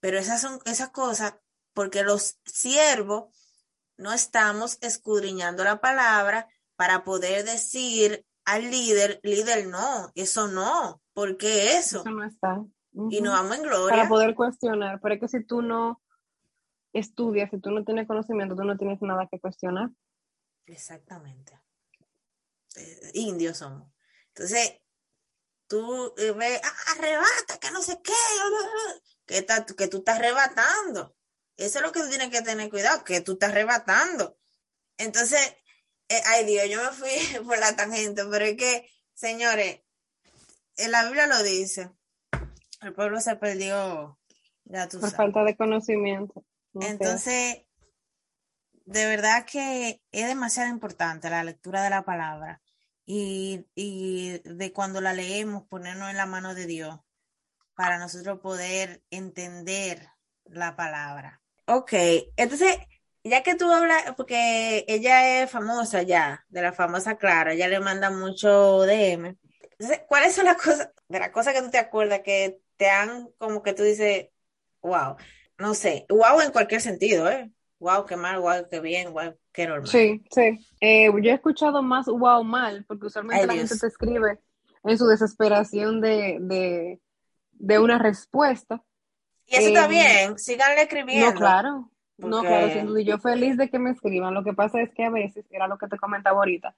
Pero 0.00 0.18
esas 0.18 0.40
son 0.40 0.60
esas 0.64 0.90
cosas 0.90 1.34
porque 1.72 2.02
los 2.02 2.38
siervos 2.44 3.34
no 3.96 4.12
estamos 4.12 4.78
escudriñando 4.82 5.64
la 5.64 5.80
palabra 5.80 6.48
para 6.76 7.04
poder 7.04 7.44
decir 7.44 8.26
al 8.44 8.70
líder, 8.70 9.20
líder, 9.22 9.66
no, 9.66 10.12
eso 10.14 10.48
no, 10.48 11.02
¿por 11.14 11.36
qué 11.36 11.76
eso? 11.76 12.00
Eso 12.00 12.10
no 12.10 12.24
está 12.24 12.64
y 13.10 13.20
nos 13.20 13.34
vamos 13.34 13.56
en 13.56 13.62
gloria. 13.62 13.96
Para 13.96 14.08
poder 14.08 14.34
cuestionar, 14.34 15.00
pero 15.00 15.14
es 15.14 15.20
que 15.20 15.28
si 15.28 15.44
tú 15.44 15.62
no 15.62 16.02
estudias, 16.92 17.50
si 17.50 17.60
tú 17.60 17.70
no 17.70 17.84
tienes 17.84 18.06
conocimiento, 18.06 18.56
tú 18.56 18.64
no 18.64 18.76
tienes 18.76 19.00
nada 19.02 19.28
que 19.30 19.38
cuestionar. 19.38 19.90
Exactamente. 20.64 21.60
Eh, 22.76 23.10
indios 23.14 23.58
somos. 23.58 23.88
Entonces, 24.28 24.80
tú 25.66 26.14
eh, 26.16 26.32
ves, 26.32 26.60
ah, 26.64 26.92
arrebata, 26.96 27.58
que 27.60 27.70
no 27.70 27.82
sé 27.82 28.00
qué, 28.02 28.12
que, 29.26 29.44
que 29.76 29.88
tú 29.88 29.98
estás 29.98 30.18
arrebatando. 30.18 31.16
Eso 31.56 31.78
es 31.78 31.84
lo 31.84 31.92
que 31.92 32.00
tú 32.00 32.08
tienes 32.08 32.30
que 32.30 32.42
tener 32.42 32.70
cuidado, 32.70 33.04
que 33.04 33.20
tú 33.20 33.32
estás 33.32 33.50
arrebatando. 33.50 34.38
Entonces, 34.98 35.40
eh, 36.08 36.22
ay 36.26 36.44
Dios, 36.44 36.68
yo 36.68 36.82
me 36.82 36.90
fui 36.90 37.10
por 37.44 37.58
la 37.58 37.74
tangente, 37.76 38.24
pero 38.30 38.44
es 38.44 38.56
que, 38.56 38.88
señores, 39.14 39.80
en 40.76 40.90
la 40.90 41.04
Biblia 41.04 41.26
lo 41.26 41.42
dice, 41.42 41.90
el 42.82 42.94
pueblo 42.94 43.20
se 43.20 43.36
perdió. 43.36 44.18
Por 45.00 45.10
falta 45.12 45.44
de 45.44 45.56
conocimiento. 45.56 46.44
Entonces, 46.74 47.62
de 48.84 49.06
verdad 49.06 49.44
que 49.44 50.02
es 50.10 50.26
demasiado 50.26 50.68
importante 50.70 51.30
la 51.30 51.44
lectura 51.44 51.82
de 51.82 51.90
la 51.90 52.04
palabra 52.04 52.60
y, 53.06 53.64
de 54.44 54.72
cuando 54.72 55.00
la 55.00 55.12
leemos 55.12 55.64
ponernos 55.68 56.10
en 56.10 56.16
la 56.16 56.26
mano 56.26 56.54
de 56.54 56.66
Dios 56.66 56.98
para 57.76 57.98
nosotros 57.98 58.40
poder 58.40 59.02
entender 59.10 60.08
la 60.46 60.74
palabra. 60.74 61.40
Ok, 61.66 61.92
entonces, 62.36 62.76
ya 63.22 63.42
que 63.42 63.54
tú 63.54 63.70
hablas, 63.70 64.14
porque 64.16 64.84
ella 64.88 65.42
es 65.42 65.50
famosa 65.50 66.02
ya, 66.02 66.44
de 66.48 66.62
la 66.62 66.72
famosa 66.72 67.16
Clara, 67.16 67.54
ya 67.54 67.68
le 67.68 67.78
manda 67.80 68.10
mucho 68.10 68.82
DM. 68.82 69.36
Entonces, 69.78 70.02
¿cuáles 70.08 70.34
son 70.34 70.46
las 70.46 70.56
cosas, 70.56 70.90
de 71.08 71.18
las 71.18 71.30
cosas 71.30 71.54
que 71.54 71.62
tú 71.62 71.70
te 71.70 71.78
acuerdas 71.78 72.20
que 72.20 72.58
te 72.76 72.88
han 72.88 73.28
como 73.38 73.62
que 73.62 73.74
tú 73.74 73.82
dices, 73.82 74.28
wow, 74.82 75.16
no 75.58 75.74
sé, 75.74 76.06
wow 76.08 76.40
en 76.40 76.52
cualquier 76.52 76.80
sentido, 76.80 77.30
¿eh? 77.30 77.50
Wow, 77.78 78.06
qué 78.06 78.16
mal, 78.16 78.40
wow, 78.40 78.66
qué 78.70 78.80
bien, 78.80 79.12
wow, 79.12 79.36
qué 79.52 79.66
normal. 79.66 79.88
Sí, 79.88 80.24
sí. 80.30 80.66
Eh, 80.80 81.06
yo 81.06 81.30
he 81.30 81.34
escuchado 81.34 81.82
más 81.82 82.06
wow 82.06 82.42
mal, 82.42 82.86
porque 82.88 83.06
usualmente 83.06 83.46
la 83.46 83.52
gente 83.52 83.76
te 83.78 83.86
escribe 83.86 84.38
en 84.82 84.96
su 84.96 85.06
desesperación 85.06 86.00
de, 86.00 86.38
de, 86.40 87.00
de 87.58 87.78
una 87.78 87.98
respuesta. 87.98 88.82
Y 89.46 89.56
eso 89.56 89.68
está 89.68 89.86
eh, 89.86 89.88
bien, 89.88 90.38
síganle 90.38 90.82
escribiendo. 90.82 91.32
No, 91.32 91.36
claro. 91.36 91.90
No, 92.18 92.40
claro, 92.40 92.72
sin 92.72 92.86
duda. 92.86 93.02
Yo 93.02 93.18
feliz 93.18 93.56
de 93.56 93.68
que 93.68 93.78
me 93.78 93.90
escriban. 93.90 94.34
Lo 94.34 94.42
que 94.42 94.54
pasa 94.54 94.80
es 94.80 94.92
que 94.92 95.04
a 95.04 95.10
veces, 95.10 95.44
era 95.50 95.68
lo 95.68 95.78
que 95.78 95.86
te 95.86 95.98
comentaba 95.98 96.38
ahorita, 96.38 96.74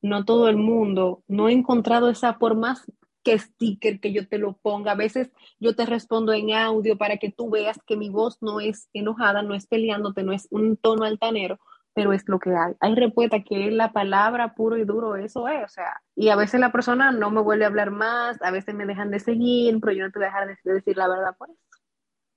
no 0.00 0.24
todo 0.24 0.48
el 0.48 0.56
mundo, 0.56 1.22
no 1.26 1.48
he 1.48 1.52
encontrado 1.52 2.08
esa, 2.08 2.38
por 2.38 2.56
más 2.56 2.90
que 3.22 3.38
sticker 3.38 4.00
que 4.00 4.12
yo 4.12 4.26
te 4.28 4.38
lo 4.38 4.54
ponga. 4.54 4.92
A 4.92 4.96
veces 4.96 5.30
yo 5.58 5.74
te 5.74 5.84
respondo 5.84 6.32
en 6.32 6.52
audio 6.52 6.96
para 6.96 7.18
que 7.18 7.30
tú 7.30 7.50
veas 7.50 7.78
que 7.86 7.96
mi 7.96 8.08
voz 8.08 8.38
no 8.40 8.60
es 8.60 8.88
enojada, 8.92 9.42
no 9.42 9.54
es 9.54 9.66
peleándote, 9.66 10.22
no 10.22 10.32
es 10.32 10.48
un 10.50 10.76
tono 10.76 11.04
altanero, 11.04 11.58
pero 11.98 12.12
es 12.12 12.28
lo 12.28 12.38
que 12.38 12.54
hay. 12.54 12.74
Hay 12.78 12.94
respuesta 12.94 13.42
que 13.42 13.66
es 13.66 13.72
la 13.72 13.92
palabra 13.92 14.54
puro 14.54 14.76
y 14.76 14.84
duro, 14.84 15.16
eso 15.16 15.48
es, 15.48 15.64
o 15.64 15.68
sea, 15.68 16.00
y 16.14 16.28
a 16.28 16.36
veces 16.36 16.60
la 16.60 16.70
persona 16.70 17.10
no 17.10 17.32
me 17.32 17.40
vuelve 17.40 17.64
a 17.64 17.66
hablar 17.66 17.90
más, 17.90 18.40
a 18.40 18.52
veces 18.52 18.72
me 18.72 18.86
dejan 18.86 19.10
de 19.10 19.18
seguir, 19.18 19.80
pero 19.80 19.92
yo 19.92 20.04
no 20.04 20.12
te 20.12 20.20
voy 20.20 20.26
a 20.26 20.28
dejar 20.28 20.46
de 20.46 20.72
decir 20.74 20.96
la 20.96 21.08
verdad 21.08 21.36
por 21.36 21.50
eso. 21.50 21.58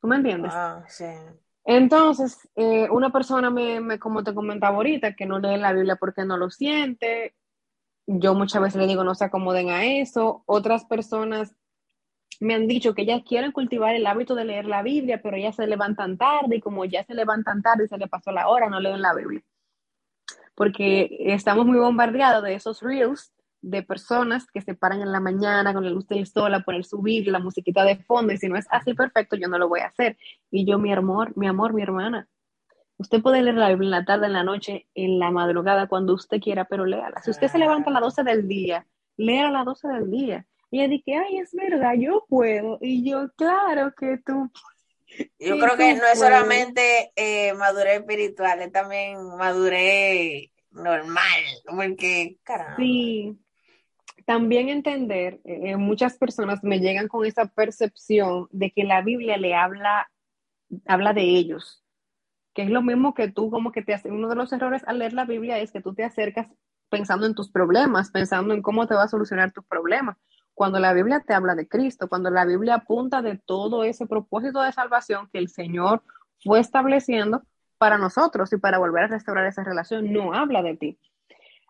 ¿Tú 0.02 0.08
me 0.08 0.15
entiendes? 0.15 0.52
Ah, 0.56 0.84
sí. 0.88 1.06
Entonces, 1.63 2.50
eh, 2.56 2.89
una 2.89 3.12
persona 3.12 3.52
me, 3.52 3.80
me, 3.82 4.00
como 4.00 4.24
te 4.24 4.34
comentaba 4.34 4.78
ahorita, 4.78 5.13
que 5.13 5.28
no 5.28 5.38
lee 5.38 5.58
la 5.58 5.74
Biblia 5.74 5.95
porque 5.95 6.26
no 6.26 6.38
lo 6.38 6.50
siente, 6.50 7.36
yo 8.08 8.34
muchas 8.34 8.63
veces 8.63 8.82
le 8.82 8.88
digo 8.88 9.04
no 9.04 9.13
se 9.13 9.26
acomoden 9.26 9.69
a 9.69 9.86
eso. 9.86 10.41
Otras 10.47 10.86
personas 10.86 11.56
me 12.41 12.56
han 12.56 12.67
dicho 12.67 12.95
que 12.95 13.04
ellas 13.04 13.21
quieren 13.24 13.52
cultivar 13.52 13.95
el 13.95 14.08
hábito 14.08 14.34
de 14.34 14.45
leer 14.45 14.65
la 14.65 14.82
Biblia, 14.82 15.21
pero 15.21 15.38
ellas 15.38 15.56
se 15.56 15.67
levantan 15.67 16.17
tarde 16.17 16.56
y 16.56 16.62
como 16.62 16.84
ya 16.86 17.04
se 17.04 17.13
levantan 17.13 17.62
tarde 17.62 17.86
y 17.86 17.88
se 17.88 18.00
le 18.00 18.08
pasó 18.08 18.32
la 18.32 18.47
hora, 18.47 18.67
no 18.67 18.80
leen 18.80 19.02
la 19.02 19.13
Biblia. 19.13 19.43
Porque 20.56 21.10
estamos 21.20 21.66
muy 21.66 21.80
bombardeados 21.80 22.44
de 22.44 22.54
esos 22.54 22.82
reels 22.82 23.34
de 23.62 23.84
personas 23.84 24.48
que 24.48 24.62
se 24.62 24.74
paran 24.74 25.02
en 25.02 25.12
la 25.12 25.20
mañana 25.20 25.74
con 25.74 25.84
la 25.84 25.92
luz 25.92 26.08
del 26.08 26.26
sol 26.26 26.54
a 26.54 26.62
poner 26.62 26.84
su 26.84 27.02
Biblia, 27.02 27.34
la 27.34 27.40
musiquita 27.40 27.84
de 27.84 27.98
fondo, 27.98 28.34
y 28.34 28.38
si 28.38 28.50
no 28.50 28.58
es 28.58 28.66
así 28.72 28.94
perfecto, 28.94 29.36
yo 29.36 29.48
no 29.48 29.58
lo 29.58 29.70
voy 29.70 29.82
a 29.82 29.88
hacer. 29.88 30.18
Y 30.50 30.66
yo, 30.66 30.80
mi 30.80 30.92
amor, 30.92 31.38
mi 31.38 31.48
amor, 31.48 31.74
mi 31.74 31.84
hermana, 31.84 32.28
Usted 33.02 33.20
puede 33.24 33.42
leer 33.42 33.56
la 33.56 33.70
Biblia 33.70 33.88
en 33.88 33.92
la 33.92 34.06
tarde, 34.06 34.28
en 34.28 34.34
la 34.34 34.44
noche, 34.44 34.88
en 34.94 35.18
la 35.18 35.32
madrugada, 35.32 35.88
cuando 35.88 36.14
usted 36.14 36.40
quiera, 36.40 36.66
pero 36.66 36.86
léala. 36.86 37.20
Si 37.24 37.32
usted 37.32 37.48
se 37.48 37.58
levanta 37.58 37.90
a 37.90 37.94
las 37.94 38.04
12 38.04 38.24
del 38.24 38.48
día, 38.48 38.86
lea 39.18 39.48
a 39.48 39.52
las 39.52 39.66
12 39.66 39.88
del 39.88 40.12
día. 40.12 40.46
Y 40.70 40.80
ella 40.80 40.88
dice, 40.88 41.16
ay, 41.16 41.40
es 41.40 41.52
verdad, 41.52 41.96
yo 41.98 42.26
puedo. 42.30 42.78
Y 42.80 43.10
yo, 43.10 43.32
claro 43.36 43.92
que 43.98 44.20
tú. 44.24 44.52
Yo 45.39 45.60
creo 45.60 45.78
que 45.78 45.95
no 45.95 46.06
es 46.06 46.19
solamente 46.19 47.12
eh, 47.15 47.54
madurez 47.54 48.00
espiritual, 48.00 48.62
es 48.62 48.71
también 48.71 49.17
madurez 49.38 50.50
normal, 50.71 51.43
porque, 51.65 52.38
caramba. 52.43 52.78
Sí, 52.78 53.38
también 54.26 54.69
entender, 54.69 55.41
eh, 55.43 55.76
muchas 55.78 56.17
personas 56.17 56.63
me 56.63 56.80
llegan 56.80 57.08
con 57.08 57.26
esa 57.26 57.45
percepción 57.47 58.47
de 58.52 58.71
que 58.71 58.84
la 58.84 59.02
Biblia 59.02 59.38
le 59.38 59.56
habla, 59.56 60.10
habla 60.86 61.13
de 61.13 61.24
ellos, 61.24 61.84
que 62.54 62.63
es 62.63 62.69
lo 62.69 62.82
mismo 62.82 63.13
que 63.13 63.30
tú, 63.30 63.50
como 63.50 63.71
que 63.71 63.82
te 63.82 63.93
hace, 63.93 64.12
uno 64.12 64.30
de 64.30 64.36
los 64.36 64.54
errores 64.54 64.84
al 64.86 65.00
leer 65.00 65.13
la 65.13 65.26
Biblia 65.26 65.60
es 65.60 65.71
que 65.71 65.82
tú 65.82 65.93
te 65.93 66.04
acercas 66.04 66.47
pensando 66.89 67.26
en 67.26 67.36
tus 67.36 67.50
problemas, 67.50 68.12
pensando 68.12 68.54
en 68.54 68.62
cómo 68.62 68.86
te 68.86 68.93
va 68.93 69.04
a 69.04 69.08
solucionar 69.08 69.52
tus 69.52 69.65
problemas. 69.65 70.17
Cuando 70.62 70.78
la 70.78 70.93
Biblia 70.93 71.24
te 71.26 71.34
habla 71.34 71.56
de 71.56 71.67
Cristo, 71.67 72.08
cuando 72.08 72.30
la 72.30 72.45
Biblia 72.45 72.76
apunta 72.76 73.24
de 73.24 73.36
todo 73.36 73.84
ese 73.84 74.06
propósito 74.06 74.62
de 74.62 74.71
salvación 74.71 75.28
que 75.34 75.39
el 75.39 75.50
Señor 75.50 76.04
fue 76.43 76.60
estableciendo 76.60 77.41
para 77.80 77.97
nosotros 77.97 78.54
y 78.54 78.58
para 78.58 78.78
volver 78.78 79.05
a 79.05 79.07
restaurar 79.07 79.47
esa 79.47 79.64
relación, 79.64 80.14
no 80.14 80.36
habla 80.36 80.62
de 80.62 80.78
ti. 80.78 80.99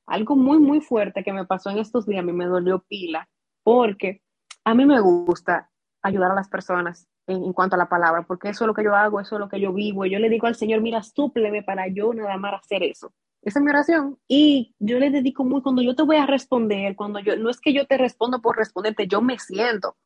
Algo 0.05 0.35
muy, 0.35 0.59
muy 0.59 0.81
fuerte 0.81 1.23
que 1.23 1.31
me 1.31 1.45
pasó 1.45 1.69
en 1.69 1.77
estos 1.77 2.05
días, 2.05 2.19
a 2.19 2.25
mí 2.25 2.33
me 2.33 2.47
dolió 2.47 2.79
pila, 2.79 3.29
porque 3.63 4.23
a 4.65 4.73
mí 4.73 4.85
me 4.85 4.99
gusta 4.99 5.69
ayudar 6.01 6.31
a 6.31 6.35
las 6.35 6.49
personas 6.49 7.07
en, 7.27 7.53
cuanto 7.53 7.77
a 7.77 7.79
la 7.79 7.87
palabra, 7.87 8.23
porque 8.23 8.49
eso 8.49 8.65
es 8.65 8.67
lo 8.67 8.73
que 8.73 8.83
yo 8.83 8.93
hago, 8.93 9.21
eso 9.21 9.37
es 9.37 9.39
lo 9.39 9.47
que 9.47 9.61
yo 9.61 9.71
vivo. 9.71 10.05
Y 10.05 10.11
yo 10.11 10.19
le 10.19 10.27
digo 10.27 10.47
al 10.47 10.55
Señor, 10.55 10.81
mira, 10.81 11.01
súpleme 11.01 11.63
para 11.63 11.87
yo 11.87 12.13
nada 12.13 12.35
más 12.35 12.55
hacer 12.55 12.83
eso. 12.83 13.13
Esa 13.41 13.59
es 13.59 13.63
mi 13.63 13.71
oración. 13.71 14.17
Y 14.27 14.75
yo 14.79 14.99
le 14.99 15.09
dedico 15.09 15.43
muy, 15.43 15.61
cuando 15.61 15.81
yo 15.81 15.95
te 15.95 16.03
voy 16.03 16.17
a 16.17 16.25
responder, 16.25 16.95
cuando 16.95 17.19
yo, 17.19 17.35
no 17.37 17.49
es 17.49 17.59
que 17.59 17.73
yo 17.73 17.85
te 17.87 17.97
respondo 17.97 18.41
por 18.41 18.57
responderte, 18.57 19.07
yo 19.07 19.21
me 19.21 19.39
siento 19.39 19.97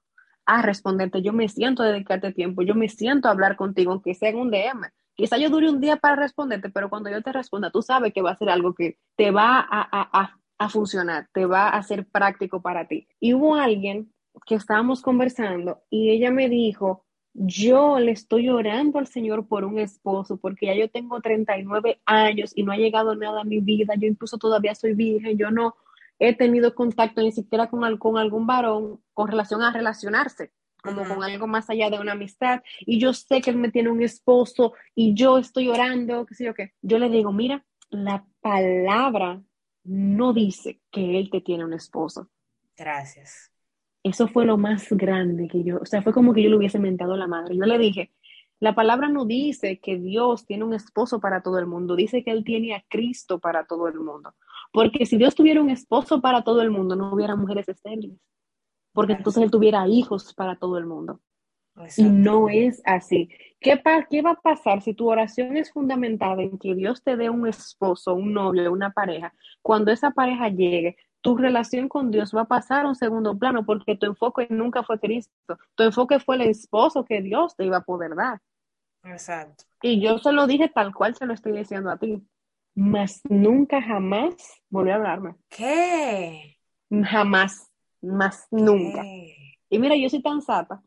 a 0.46 0.62
responderte, 0.62 1.22
yo 1.22 1.34
me 1.34 1.50
siento 1.50 1.84
a 1.84 1.88
dedicarte 1.88 2.32
tiempo, 2.32 2.62
yo 2.62 2.76
me 2.76 2.88
siento 2.88 3.28
a 3.28 3.32
hablar 3.32 3.56
contigo, 3.56 3.92
aunque 3.92 4.14
sea 4.14 4.30
en 4.30 4.38
un 4.38 4.52
DM. 4.52 4.90
Quizá 5.16 5.38
yo 5.38 5.50
dure 5.50 5.70
un 5.70 5.82
día 5.82 5.98
para 5.98 6.16
responderte, 6.16 6.70
pero 6.70 6.90
cuando 6.90 7.10
yo 7.10 7.22
te 7.22 7.32
responda, 7.32 7.72
tú 7.72 7.82
sabes 7.82 8.14
que 8.14 8.22
va 8.22 8.32
a 8.32 8.38
ser 8.38 8.50
algo 8.50 8.74
que 8.74 8.98
te 9.16 9.32
va 9.32 9.60
a, 9.60 9.82
a, 9.82 10.22
a, 10.22 10.40
a 10.58 10.70
funcionar, 10.70 11.30
te 11.34 11.46
va 11.46 11.70
a 11.70 11.84
ser 11.84 12.06
práctico 12.08 12.62
para 12.62 12.88
ti. 12.88 13.08
Y 13.20 13.34
hubo 13.34 13.56
alguien 13.56 14.14
que 14.46 14.56
estábamos 14.56 15.02
conversando 15.02 15.82
y 15.90 16.10
ella 16.10 16.32
me 16.32 16.50
dijo, 16.50 17.05
yo 17.38 18.00
le 18.00 18.12
estoy 18.12 18.50
orando 18.50 18.98
al 18.98 19.08
Señor 19.08 19.48
por 19.48 19.66
un 19.66 19.78
esposo 19.78 20.38
porque 20.38 20.68
ya 20.68 20.76
yo 20.76 20.90
tengo 20.90 21.20
39 21.20 22.00
años 22.06 22.54
y 22.56 22.64
no 22.64 22.72
ha 22.72 22.78
llegado 22.78 23.14
nada 23.16 23.42
a 23.42 23.44
mi 23.46 23.60
vida, 23.60 23.94
yo 23.98 24.08
incluso 24.08 24.38
todavía 24.38 24.74
soy 24.74 24.94
virgen, 24.94 25.38
yo 25.38 25.52
no 25.52 25.76
he 26.18 26.34
tenido 26.34 26.74
contacto 26.74 27.22
ni 27.22 27.34
siquiera 27.34 27.70
con, 27.70 27.98
con 27.98 28.18
algún 28.18 28.48
varón 28.48 29.02
con 29.14 29.28
relación 29.28 29.62
a 29.62 29.74
relacionarse 29.74 30.52
como 30.82 31.04
con 31.04 31.24
algo 31.24 31.48
más 31.48 31.70
allá 31.70 31.90
de 31.90 32.00
una 32.00 32.12
amistad, 32.12 32.62
y 32.82 33.00
yo 33.00 33.12
sé 33.12 33.42
que 33.42 33.50
él 33.50 33.58
me 33.58 33.72
tiene 33.72 33.90
un 33.90 34.04
esposo 34.04 34.74
y 34.94 35.16
yo 35.16 35.40
estoy 35.40 35.68
orando, 35.68 36.26
qué 36.28 36.36
sé 36.36 36.46
yo 36.46 36.54
qué. 36.54 36.74
Yo 36.82 37.00
le 37.00 37.10
digo, 37.10 37.34
mira, 37.34 37.66
la 37.90 38.24
palabra 38.40 39.42
no 39.84 40.32
dice 40.32 40.80
que 40.92 41.20
él 41.20 41.30
te 41.32 41.42
tiene 41.42 41.66
un 41.66 41.74
esposo. 41.74 42.30
Gracias. 42.78 43.52
Eso 44.06 44.28
fue 44.28 44.46
lo 44.46 44.56
más 44.56 44.88
grande 44.92 45.48
que 45.48 45.64
yo, 45.64 45.80
o 45.82 45.86
sea, 45.88 46.04
fue 46.04 46.14
como 46.14 46.32
que 46.32 46.44
yo 46.44 46.50
le 46.52 46.58
hubiese 46.58 46.78
mentado 46.78 47.14
a 47.14 47.18
la 47.18 47.26
madre. 47.26 47.58
Yo 47.58 47.66
le 47.66 47.80
dije, 47.80 48.12
la 48.60 48.76
palabra 48.76 49.10
no 49.10 49.26
dice 49.26 49.80
que 49.80 49.98
Dios 49.98 50.46
tiene 50.46 50.64
un 50.64 50.76
esposo 50.76 51.20
para 51.20 51.42
todo 51.42 51.58
el 51.58 51.66
mundo, 51.66 51.96
dice 51.96 52.24
que 52.24 52.30
Él 52.30 52.44
tiene 52.44 52.76
a 52.76 52.86
Cristo 52.88 53.40
para 53.40 53.66
todo 53.66 53.88
el 53.88 54.00
mundo. 54.00 54.36
Porque 54.72 55.08
si 55.08 55.18
Dios 55.18 55.34
tuviera 55.34 55.60
un 55.60 55.72
esposo 55.72 56.22
para 56.22 56.44
todo 56.44 56.62
el 56.62 56.70
mundo, 56.70 56.96
no 56.96 57.16
hubiera 57.16 57.36
mujeres 57.36 57.68
estériles. 57.68 58.20
Porque 58.94 59.14
entonces 59.14 59.42
Él 59.42 59.50
tuviera 59.50 59.88
hijos 59.88 60.36
para 60.36 60.56
todo 60.56 60.78
el 60.78 60.86
mundo. 60.86 61.20
Y 61.98 62.04
no 62.04 62.48
es 62.48 62.84
así. 62.86 63.30
¿Qué, 63.60 63.82
¿Qué 64.12 64.22
va 64.22 64.32
a 64.32 64.40
pasar 64.40 64.84
si 64.84 64.94
tu 64.94 65.10
oración 65.10 65.58
es 65.58 65.72
fundamentada 65.72 66.44
en 66.44 66.60
que 66.60 66.76
Dios 66.76 67.04
te 67.04 67.18
dé 67.18 67.32
un 67.32 67.48
esposo, 67.48 68.14
un 68.14 68.34
novio, 68.34 68.72
una 68.72 68.92
pareja? 68.92 69.34
Cuando 69.64 69.92
esa 69.92 70.12
pareja 70.12 70.50
llegue, 70.50 70.96
tu 71.26 71.36
relación 71.36 71.90
con 71.90 72.12
Dios 72.12 72.36
va 72.36 72.42
a 72.42 72.48
pasar 72.48 72.86
a 72.86 72.88
un 72.88 72.94
segundo 72.94 73.36
plano 73.36 73.66
porque 73.66 73.96
tu 73.96 74.06
enfoque 74.06 74.46
nunca 74.52 74.84
fue 74.84 75.00
Cristo. 75.00 75.58
Tu 75.74 75.82
enfoque 75.82 76.20
fue 76.20 76.36
el 76.36 76.44
esposo 76.44 77.04
que 77.04 77.20
Dios 77.24 77.56
te 77.56 77.66
iba 77.66 77.78
a 77.78 77.84
poder 77.84 78.14
dar. 78.14 78.40
Exacto. 79.04 79.64
Y 79.82 80.00
yo 80.00 80.20
se 80.20 80.32
lo 80.32 80.46
dije 80.46 80.70
tal 80.70 80.94
cual 80.94 81.16
se 81.16 81.26
lo 81.26 81.34
estoy 81.34 81.54
diciendo 81.54 81.90
a 81.90 81.98
ti. 81.98 82.22
Mas 82.76 83.22
nunca 83.28 83.82
jamás 83.82 84.36
volvió 84.70 84.94
a 84.94 84.98
hablarme. 84.98 85.34
¿Qué? 85.50 86.60
Jamás, 86.92 87.72
más 88.04 88.46
nunca. 88.52 89.04
Y 89.04 89.80
mira, 89.80 89.96
yo 89.96 90.08
soy 90.12 90.22
tan 90.22 90.44
sata 90.44 90.84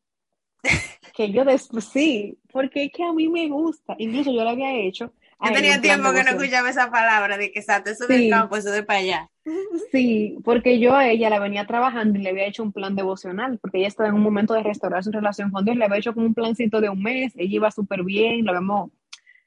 que 1.16 1.32
yo 1.32 1.44
después 1.44 1.84
sí, 1.86 2.38
porque 2.52 2.84
es 2.84 2.92
que 2.92 3.02
a 3.02 3.12
mí 3.12 3.28
me 3.28 3.48
gusta. 3.48 3.96
Incluso 3.98 4.30
yo 4.30 4.44
lo 4.44 4.50
había 4.50 4.72
hecho 4.72 5.12
yo 5.40 5.52
tenía 5.52 5.80
tiempo 5.80 6.12
que 6.12 6.24
no 6.24 6.30
escuchaba 6.30 6.70
esa 6.70 6.90
palabra 6.90 7.38
de 7.38 7.52
que 7.52 7.60
exacto, 7.60 7.90
eso 7.90 8.06
del 8.06 8.28
campo, 8.28 8.56
eso 8.56 8.70
de 8.70 8.82
para 8.82 8.98
allá. 9.00 9.30
Sí, 9.92 10.36
porque 10.44 10.78
yo 10.78 10.94
a 10.94 11.08
ella 11.08 11.30
la 11.30 11.38
venía 11.38 11.66
trabajando 11.66 12.18
y 12.18 12.22
le 12.22 12.30
había 12.30 12.46
hecho 12.46 12.62
un 12.62 12.72
plan 12.72 12.94
devocional, 12.94 13.58
porque 13.58 13.78
ella 13.78 13.88
estaba 13.88 14.10
en 14.10 14.14
un 14.14 14.22
momento 14.22 14.52
de 14.52 14.62
restaurar 14.62 15.02
su 15.02 15.10
relación 15.10 15.50
con 15.50 15.64
Dios, 15.64 15.76
le 15.76 15.86
había 15.86 15.96
hecho 15.96 16.12
como 16.12 16.26
un 16.26 16.34
plancito 16.34 16.82
de 16.82 16.90
un 16.90 17.02
mes, 17.02 17.32
ella 17.34 17.54
iba 17.54 17.70
súper 17.70 18.04
bien, 18.04 18.44
lo 18.44 18.50
habíamos 18.50 18.90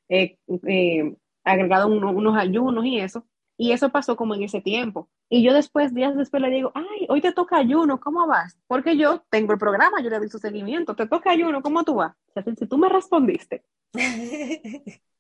eh, 0.10 0.38
eh, 0.68 1.14
agregado 1.44 1.88
unos 1.88 2.36
ayunos 2.36 2.84
y 2.86 3.00
eso, 3.00 3.28
y 3.58 3.74
eso 3.74 3.90
pasó 3.90 4.16
como 4.16 4.34
en 4.34 4.42
ese 4.42 4.60
tiempo. 4.60 5.08
Y 5.30 5.44
yo 5.44 5.54
después, 5.54 5.94
días 5.94 6.16
después 6.18 6.42
le 6.42 6.50
digo, 6.50 6.72
ay, 6.74 7.06
hoy 7.08 7.22
te 7.22 7.32
toca 7.32 7.58
ayuno, 7.58 8.00
¿cómo 8.00 8.26
vas? 8.26 8.58
Porque 8.68 8.98
yo 8.98 9.24
tengo 9.30 9.54
el 9.54 9.60
programa, 9.60 10.02
yo 10.02 10.10
le 10.10 10.18
doy 10.18 10.30
su 10.30 10.40
seguimiento, 10.40 10.96
te 10.96 11.06
toca 11.08 11.30
ayuno, 11.30 11.62
¿cómo 11.62 11.84
tú 11.84 11.96
vas? 11.96 12.16
O 12.36 12.42
sea, 12.42 12.56
si 12.56 12.66
tú 12.66 12.80
me 12.80 12.90
respondiste. 12.90 13.64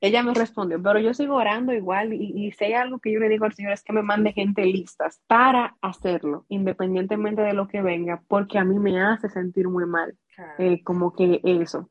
Ella 0.00 0.24
me 0.24 0.34
respondió, 0.34 0.82
pero 0.82 0.98
yo 0.98 1.14
sigo 1.14 1.36
orando 1.36 1.72
igual 1.72 2.12
y, 2.12 2.32
y 2.34 2.50
si 2.50 2.64
hay 2.64 2.72
algo 2.72 2.98
que 2.98 3.12
yo 3.12 3.20
le 3.20 3.28
digo 3.28 3.44
al 3.44 3.54
Señor 3.54 3.72
es 3.72 3.84
que 3.84 3.92
me 3.92 4.02
mande 4.02 4.32
gente 4.32 4.64
listas 4.64 5.22
para 5.28 5.76
hacerlo, 5.80 6.44
independientemente 6.48 7.42
de 7.42 7.52
lo 7.52 7.68
que 7.68 7.82
venga, 7.82 8.20
porque 8.26 8.58
a 8.58 8.64
mí 8.64 8.80
me 8.80 9.00
hace 9.00 9.28
sentir 9.28 9.68
muy 9.68 9.86
mal, 9.86 10.18
eh, 10.58 10.82
como 10.82 11.12
que 11.12 11.40
eso. 11.44 11.88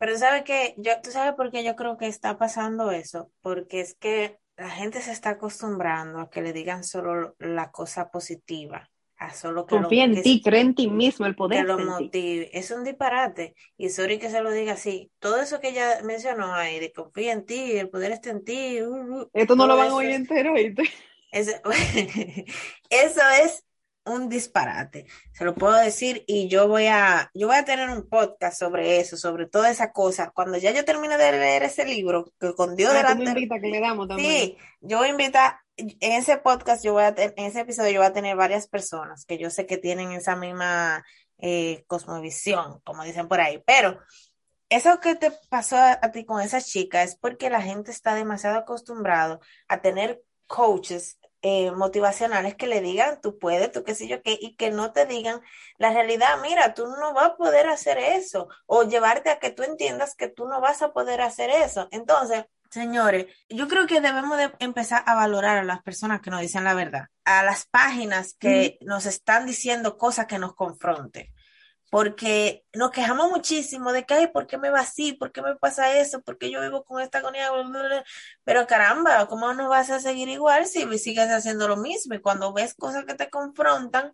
Pero 0.00 0.18
sabes 0.18 0.42
que 0.42 0.74
yo, 0.78 0.92
tú 1.00 1.10
sabes 1.12 1.34
por 1.34 1.52
qué 1.52 1.62
yo 1.62 1.76
creo 1.76 1.96
que 1.96 2.08
está 2.08 2.38
pasando 2.38 2.90
eso, 2.90 3.30
porque 3.40 3.80
es 3.80 3.94
que 3.94 4.40
la 4.56 4.70
gente 4.70 5.00
se 5.00 5.12
está 5.12 5.30
acostumbrando 5.30 6.18
a 6.18 6.30
que 6.30 6.42
le 6.42 6.52
digan 6.52 6.82
solo 6.82 7.36
la 7.38 7.70
cosa 7.70 8.10
positiva 8.10 8.90
que 9.18 9.76
Confía 9.76 10.04
en 10.04 10.22
ti, 10.22 10.42
cree 10.42 10.60
en 10.60 10.74
ti 10.74 10.88
mismo, 10.88 11.26
el 11.26 11.34
poder. 11.34 11.60
Que 11.60 11.72
lo 11.72 11.78
motive. 11.78 12.50
Es 12.52 12.70
un 12.70 12.84
disparate. 12.84 13.54
Y 13.76 13.88
sorry 13.88 14.18
que 14.18 14.30
se 14.30 14.42
lo 14.42 14.50
diga 14.50 14.74
así. 14.74 15.10
Todo 15.18 15.40
eso 15.40 15.60
que 15.60 15.68
ella 15.68 16.00
mencionó 16.04 16.52
ahí, 16.54 16.80
de 16.80 16.92
confía 16.92 17.32
en 17.32 17.44
ti, 17.46 17.72
el 17.72 17.88
poder 17.88 18.12
está 18.12 18.30
en 18.30 18.44
ti. 18.44 18.82
Uh, 18.82 19.22
uh, 19.22 19.30
Esto 19.32 19.56
no 19.56 19.66
lo 19.66 19.76
van 19.76 19.90
a 19.90 19.94
oír 19.94 20.10
entero, 20.10 20.54
Eso, 21.32 21.52
eso 22.90 23.20
es 23.42 23.64
un 24.06 24.28
disparate, 24.28 25.06
se 25.32 25.44
lo 25.44 25.54
puedo 25.54 25.74
decir 25.74 26.24
y 26.26 26.48
yo 26.48 26.68
voy 26.68 26.86
a, 26.86 27.30
yo 27.34 27.46
voy 27.46 27.56
a 27.56 27.64
tener 27.64 27.88
un 27.88 28.08
podcast 28.08 28.58
sobre 28.58 29.00
eso, 29.00 29.16
sobre 29.16 29.46
toda 29.46 29.70
esa 29.70 29.92
cosa. 29.92 30.30
Cuando 30.30 30.58
ya 30.58 30.72
yo 30.72 30.84
termine 30.84 31.16
de 31.16 31.32
leer 31.32 31.62
ese 31.62 31.84
libro, 31.84 32.32
que 32.38 32.54
con 32.54 32.76
Dios 32.76 32.92
ah, 32.94 33.12
invita, 33.12 33.58
que 33.58 33.68
le 33.68 33.80
damos 33.80 34.08
también. 34.08 34.30
Sí, 34.30 34.56
yo 34.80 34.98
voy 34.98 35.08
a 35.08 35.10
invitar, 35.10 35.58
en 35.76 36.12
ese 36.12 36.36
podcast 36.36 36.84
yo 36.84 36.92
voy 36.92 37.04
a, 37.04 37.14
en 37.16 37.44
ese 37.46 37.60
episodio 37.60 37.92
yo 37.92 38.00
voy 38.00 38.08
a 38.08 38.12
tener 38.12 38.36
varias 38.36 38.68
personas 38.68 39.24
que 39.24 39.38
yo 39.38 39.50
sé 39.50 39.66
que 39.66 39.78
tienen 39.78 40.12
esa 40.12 40.36
misma 40.36 41.04
eh, 41.38 41.84
cosmovisión, 41.86 42.80
como 42.84 43.04
dicen 43.04 43.26
por 43.26 43.40
ahí, 43.40 43.62
pero 43.66 43.98
eso 44.68 45.00
que 45.00 45.14
te 45.14 45.30
pasó 45.48 45.76
a, 45.76 45.92
a 45.92 46.12
ti 46.12 46.24
con 46.24 46.40
esa 46.40 46.60
chica 46.60 47.02
es 47.02 47.16
porque 47.16 47.48
la 47.48 47.62
gente 47.62 47.90
está 47.90 48.14
demasiado 48.14 48.58
acostumbrado 48.58 49.40
a 49.68 49.80
tener 49.80 50.22
coaches 50.46 51.18
eh, 51.46 51.72
motivacionales 51.72 52.54
que 52.54 52.66
le 52.66 52.80
digan, 52.80 53.20
tú 53.20 53.38
puedes, 53.38 53.70
tú 53.70 53.84
qué 53.84 53.94
sé 53.94 54.08
yo 54.08 54.22
qué, 54.22 54.38
y 54.40 54.56
que 54.56 54.70
no 54.70 54.92
te 54.92 55.04
digan 55.04 55.42
la 55.76 55.92
realidad, 55.92 56.38
mira, 56.40 56.72
tú 56.72 56.86
no 56.86 57.12
vas 57.12 57.26
a 57.26 57.36
poder 57.36 57.66
hacer 57.68 57.98
eso, 57.98 58.48
o 58.64 58.84
llevarte 58.84 59.28
a 59.28 59.38
que 59.38 59.50
tú 59.50 59.62
entiendas 59.62 60.14
que 60.14 60.28
tú 60.28 60.48
no 60.48 60.62
vas 60.62 60.80
a 60.80 60.94
poder 60.94 61.20
hacer 61.20 61.50
eso. 61.50 61.86
Entonces, 61.90 62.46
señores, 62.70 63.26
yo 63.50 63.68
creo 63.68 63.86
que 63.86 64.00
debemos 64.00 64.38
de 64.38 64.52
empezar 64.58 65.02
a 65.04 65.14
valorar 65.14 65.58
a 65.58 65.64
las 65.64 65.82
personas 65.82 66.22
que 66.22 66.30
nos 66.30 66.40
dicen 66.40 66.64
la 66.64 66.72
verdad, 66.72 67.08
a 67.26 67.42
las 67.42 67.66
páginas 67.66 68.32
que 68.32 68.78
nos 68.80 69.04
están 69.04 69.44
diciendo 69.44 69.98
cosas 69.98 70.24
que 70.24 70.38
nos 70.38 70.54
confronten 70.54 71.30
porque 71.94 72.64
nos 72.72 72.90
quejamos 72.90 73.30
muchísimo 73.30 73.92
de 73.92 74.04
que, 74.04 74.14
ay, 74.14 74.26
¿por 74.26 74.48
qué 74.48 74.58
me 74.58 74.68
va 74.68 74.80
así? 74.80 75.12
¿Por 75.12 75.30
qué 75.30 75.42
me 75.42 75.54
pasa 75.54 75.96
eso? 75.96 76.22
¿Por 76.22 76.38
qué 76.38 76.50
yo 76.50 76.60
vivo 76.60 76.82
con 76.82 77.00
esta 77.00 77.18
agonía? 77.18 77.52
Pero 78.42 78.66
caramba, 78.66 79.28
¿cómo 79.28 79.54
no 79.54 79.68
vas 79.68 79.90
a 79.90 80.00
seguir 80.00 80.28
igual 80.28 80.66
si 80.66 80.98
sigues 80.98 81.30
haciendo 81.30 81.68
lo 81.68 81.76
mismo? 81.76 82.16
Y 82.16 82.20
cuando 82.20 82.52
ves 82.52 82.74
cosas 82.74 83.04
que 83.04 83.14
te 83.14 83.30
confrontan, 83.30 84.12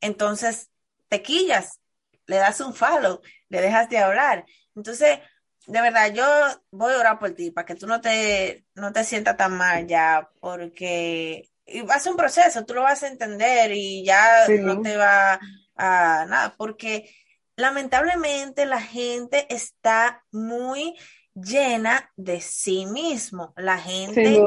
entonces 0.00 0.70
te 1.08 1.20
quillas, 1.20 1.80
le 2.24 2.36
das 2.36 2.58
un 2.62 2.72
follow, 2.72 3.20
le 3.50 3.60
dejas 3.60 3.90
de 3.90 3.98
hablar. 3.98 4.46
Entonces, 4.74 5.18
de 5.66 5.80
verdad, 5.82 6.14
yo 6.14 6.24
voy 6.70 6.94
a 6.94 7.00
orar 7.00 7.18
por 7.18 7.32
ti 7.32 7.50
para 7.50 7.66
que 7.66 7.74
tú 7.74 7.86
no 7.86 8.00
te, 8.00 8.64
no 8.74 8.94
te 8.94 9.04
sientas 9.04 9.36
tan 9.36 9.58
mal 9.58 9.86
ya, 9.86 10.30
porque 10.40 11.50
va 11.86 11.96
a 11.96 12.00
ser 12.00 12.12
un 12.12 12.16
proceso, 12.16 12.64
tú 12.64 12.72
lo 12.72 12.80
vas 12.80 13.02
a 13.02 13.08
entender 13.08 13.72
y 13.72 14.06
ya 14.06 14.48
no 14.48 14.80
te 14.80 14.96
va 14.96 15.38
nada, 15.80 16.54
porque 16.56 17.14
lamentablemente 17.56 18.66
la 18.66 18.80
gente 18.80 19.46
está 19.54 20.24
muy 20.30 20.96
llena 21.34 22.10
de 22.16 22.40
sí 22.40 22.86
mismo. 22.86 23.52
La 23.56 23.78
gente 23.78 24.42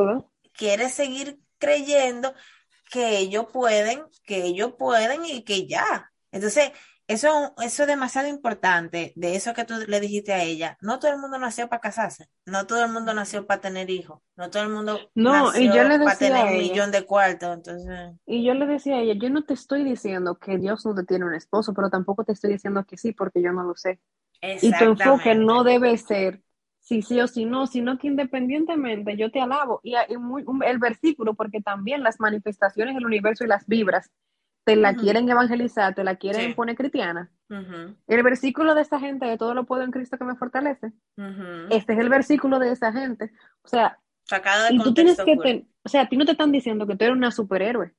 quiere 0.54 0.90
seguir 0.90 1.40
creyendo 1.58 2.34
que 2.92 3.18
ellos 3.18 3.48
pueden, 3.52 4.04
que 4.26 4.44
ellos 4.44 4.74
pueden 4.78 5.26
y 5.26 5.44
que 5.44 5.68
ya. 5.68 6.12
Entonces, 6.32 6.72
eso, 7.14 7.54
eso 7.64 7.84
es 7.84 7.88
demasiado 7.88 8.28
importante, 8.28 9.14
de 9.16 9.36
eso 9.36 9.54
que 9.54 9.66
tú 9.66 9.76
le 9.88 10.00
dijiste 10.00 10.34
a 10.34 10.44
ella. 10.44 10.78
No 10.82 11.00
todo 11.00 11.12
el 11.12 11.20
mundo 11.20 11.38
nació 11.40 11.70
para 11.70 11.80
casarse, 11.80 12.28
no 12.46 12.68
todo 12.68 12.84
el 12.84 12.92
mundo 12.92 13.14
nació 13.14 13.48
para 13.48 13.62
tener 13.62 13.90
hijos, 13.90 14.20
no 14.36 14.50
todo 14.50 14.64
el 14.64 14.70
mundo 14.70 15.00
no, 15.16 15.46
nació 15.46 15.62
y 15.62 15.68
yo 15.68 15.84
le 15.84 16.00
para 16.00 16.18
tener 16.18 16.46
un 16.46 16.58
millón 16.58 16.92
de 16.92 17.06
cuartos. 17.06 17.54
Entonces... 17.56 18.14
Y 18.26 18.44
yo 18.44 18.54
le 18.54 18.66
decía 18.66 18.96
a 18.96 19.00
ella, 19.00 19.14
yo 19.16 19.30
no 19.30 19.44
te 19.44 19.54
estoy 19.54 19.84
diciendo 19.84 20.38
que 20.38 20.58
Dios 20.58 20.86
no 20.86 20.94
te 20.96 21.04
tiene 21.04 21.26
un 21.26 21.34
esposo, 21.34 21.74
pero 21.74 21.90
tampoco 21.90 22.24
te 22.24 22.34
estoy 22.34 22.54
diciendo 22.54 22.84
que 22.86 22.98
sí, 22.98 23.14
porque 23.14 23.42
yo 23.42 23.52
no 23.54 23.64
lo 23.64 23.76
sé. 23.76 24.00
Y 24.42 24.72
tu 24.78 24.84
enfoque 24.84 25.36
no 25.36 25.64
debe 25.64 25.98
ser 25.98 26.42
si 26.84 27.02
sí 27.02 27.20
o 27.22 27.28
si 27.28 27.46
no, 27.46 27.66
sino 27.66 27.98
que 27.98 28.08
independientemente 28.08 29.16
yo 29.16 29.32
te 29.32 29.40
alabo. 29.40 29.80
Y, 29.84 29.96
el 29.96 30.80
versículo, 30.80 31.34
porque 31.34 31.62
también 31.62 32.04
las 32.04 32.20
manifestaciones 32.20 32.96
del 32.96 33.06
universo 33.06 33.46
y 33.46 33.48
las 33.48 33.66
vibras 33.68 34.12
te 34.64 34.76
la 34.76 34.96
quieren 34.96 35.30
evangelizar, 35.30 35.94
te 35.94 36.04
la 36.04 36.16
quieren 36.16 36.56
poner 36.56 36.76
cristiana. 36.76 37.32
El 38.08 38.24
versículo 38.24 38.74
de 38.76 38.82
esa 38.82 39.00
gente, 39.00 39.26
de 39.26 39.38
todo 39.38 39.54
lo 39.54 39.66
puedo 39.66 39.84
en 39.84 39.92
Cristo 39.92 40.18
que 40.18 40.26
me 40.26 40.36
fortalece, 40.36 40.94
este 41.70 41.94
es 41.94 42.00
el 42.00 42.10
versículo 42.10 42.60
de 42.60 42.72
esa 42.72 42.92
gente. 42.92 43.32
O 43.64 43.68
sea, 43.68 44.00
y 44.70 44.80
tú 44.80 44.94
tienes 44.94 45.18
que, 45.18 45.68
o 45.84 45.90
sea, 45.90 46.04
a 46.04 46.10
ti 46.10 46.18
no 46.18 46.26
te 46.26 46.32
están 46.32 46.52
diciendo 46.52 46.88
que 46.88 46.96
tú 46.96 47.06
eres 47.06 47.18
una 47.18 47.32
superhéroe. 47.32 47.94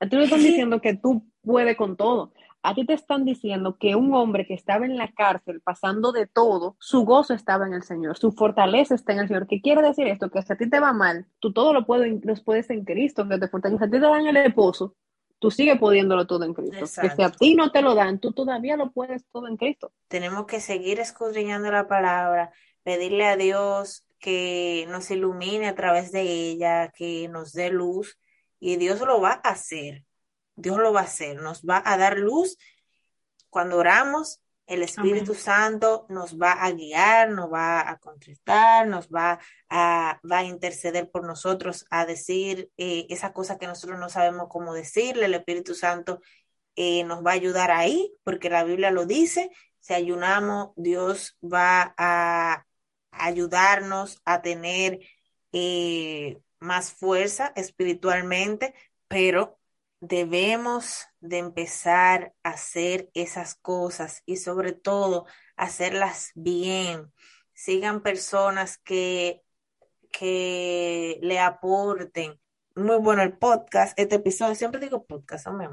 A 0.00 0.08
ti 0.08 0.14
no 0.14 0.20
te 0.20 0.26
están 0.26 0.42
diciendo 0.42 0.80
que 0.80 0.94
tú 0.94 1.26
puedes 1.42 1.76
con 1.76 1.96
todo. 1.96 2.32
A 2.62 2.74
ti 2.74 2.84
te 2.84 2.92
están 2.92 3.24
diciendo 3.24 3.76
que 3.78 3.94
un 3.94 4.14
hombre 4.14 4.46
que 4.46 4.54
estaba 4.54 4.84
en 4.84 4.96
la 4.96 5.12
cárcel 5.12 5.60
pasando 5.60 6.12
de 6.12 6.26
todo, 6.26 6.76
su 6.80 7.04
gozo 7.04 7.34
estaba 7.34 7.66
en 7.66 7.72
el 7.72 7.82
Señor, 7.82 8.16
su 8.18 8.32
fortaleza 8.32 8.94
está 8.94 9.12
en 9.12 9.20
el 9.20 9.28
Señor. 9.28 9.46
¿Qué 9.46 9.60
quiere 9.60 9.82
decir 9.82 10.06
esto? 10.08 10.30
Que 10.30 10.42
si 10.42 10.52
a 10.52 10.56
ti 10.56 10.68
te 10.68 10.80
va 10.80 10.92
mal, 10.92 11.26
tú 11.40 11.52
todo 11.52 11.72
lo 11.72 11.86
puedes, 11.86 12.24
los 12.24 12.42
puedes 12.42 12.68
en 12.70 12.84
Cristo, 12.84 13.28
que 13.28 13.38
te 13.38 13.48
fortalece. 13.48 13.84
A 13.84 13.86
ti 13.86 13.92
te 13.92 14.00
dan 14.00 14.26
el 14.26 14.36
esposo, 14.36 14.96
tú 15.38 15.50
sigues 15.50 15.78
pudiéndolo 15.78 16.26
todo 16.26 16.44
en 16.44 16.54
Cristo. 16.54 16.86
Que 17.00 17.10
si 17.10 17.22
a 17.22 17.30
ti 17.30 17.54
no 17.54 17.70
te 17.70 17.82
lo 17.82 17.94
dan, 17.94 18.18
tú 18.18 18.32
todavía 18.32 18.76
lo 18.76 18.90
puedes 18.90 19.24
todo 19.32 19.48
en 19.48 19.56
Cristo. 19.56 19.92
Tenemos 20.08 20.46
que 20.46 20.60
seguir 20.60 21.00
escudriñando 21.00 21.70
la 21.70 21.86
palabra, 21.86 22.52
pedirle 22.82 23.26
a 23.26 23.36
Dios 23.36 24.06
que 24.18 24.86
nos 24.88 25.10
ilumine 25.10 25.68
a 25.68 25.74
través 25.74 26.10
de 26.12 26.22
ella, 26.22 26.90
que 26.90 27.28
nos 27.28 27.52
dé 27.52 27.70
luz, 27.70 28.18
y 28.58 28.76
Dios 28.76 29.00
lo 29.00 29.20
va 29.20 29.40
a 29.42 29.50
hacer. 29.50 30.04
Dios 30.56 30.78
lo 30.78 30.92
va 30.92 31.00
a 31.00 31.04
hacer, 31.04 31.40
nos 31.40 31.62
va 31.62 31.80
a 31.84 31.96
dar 31.96 32.18
luz 32.18 32.58
cuando 33.48 33.76
oramos 33.76 34.40
el 34.68 34.82
Espíritu 34.82 35.34
Santo 35.34 36.06
nos 36.10 36.38
va 36.38 36.52
a 36.52 36.70
guiar, 36.72 37.30
nos 37.30 37.50
va 37.52 37.88
a 37.88 37.98
contestar, 37.98 38.86
nos 38.86 39.08
va 39.08 39.40
a, 39.70 40.20
va 40.30 40.38
a 40.38 40.44
interceder 40.44 41.10
por 41.10 41.24
nosotros, 41.26 41.86
a 41.90 42.04
decir 42.04 42.70
eh, 42.76 43.06
esa 43.08 43.32
cosa 43.32 43.58
que 43.58 43.66
nosotros 43.66 43.98
no 43.98 44.10
sabemos 44.10 44.48
cómo 44.50 44.74
decirle. 44.74 45.24
El 45.24 45.34
Espíritu 45.34 45.74
Santo 45.74 46.20
eh, 46.76 47.02
nos 47.04 47.24
va 47.24 47.30
a 47.30 47.34
ayudar 47.34 47.70
ahí, 47.70 48.12
porque 48.24 48.50
la 48.50 48.62
Biblia 48.64 48.90
lo 48.90 49.06
dice. 49.06 49.50
Si 49.80 49.94
ayunamos, 49.94 50.70
Dios 50.76 51.38
va 51.42 51.94
a 51.96 52.66
ayudarnos 53.10 54.20
a 54.24 54.42
tener 54.42 55.00
eh, 55.52 56.40
más 56.60 56.92
fuerza 56.92 57.52
espiritualmente, 57.56 58.74
pero 59.08 59.57
debemos 60.00 61.06
de 61.20 61.38
empezar 61.38 62.34
a 62.42 62.50
hacer 62.50 63.10
esas 63.14 63.54
cosas 63.56 64.22
y 64.26 64.36
sobre 64.36 64.72
todo 64.72 65.26
hacerlas 65.56 66.30
bien. 66.34 67.12
Sigan 67.52 68.02
personas 68.02 68.78
que, 68.78 69.42
que 70.12 71.18
le 71.22 71.40
aporten. 71.40 72.38
Muy 72.76 72.98
bueno 72.98 73.22
el 73.22 73.36
podcast, 73.36 73.98
este 73.98 74.16
episodio, 74.16 74.54
siempre 74.54 74.80
digo 74.80 75.04
podcast, 75.04 75.48
oh, 75.48 75.52
my 75.52 75.66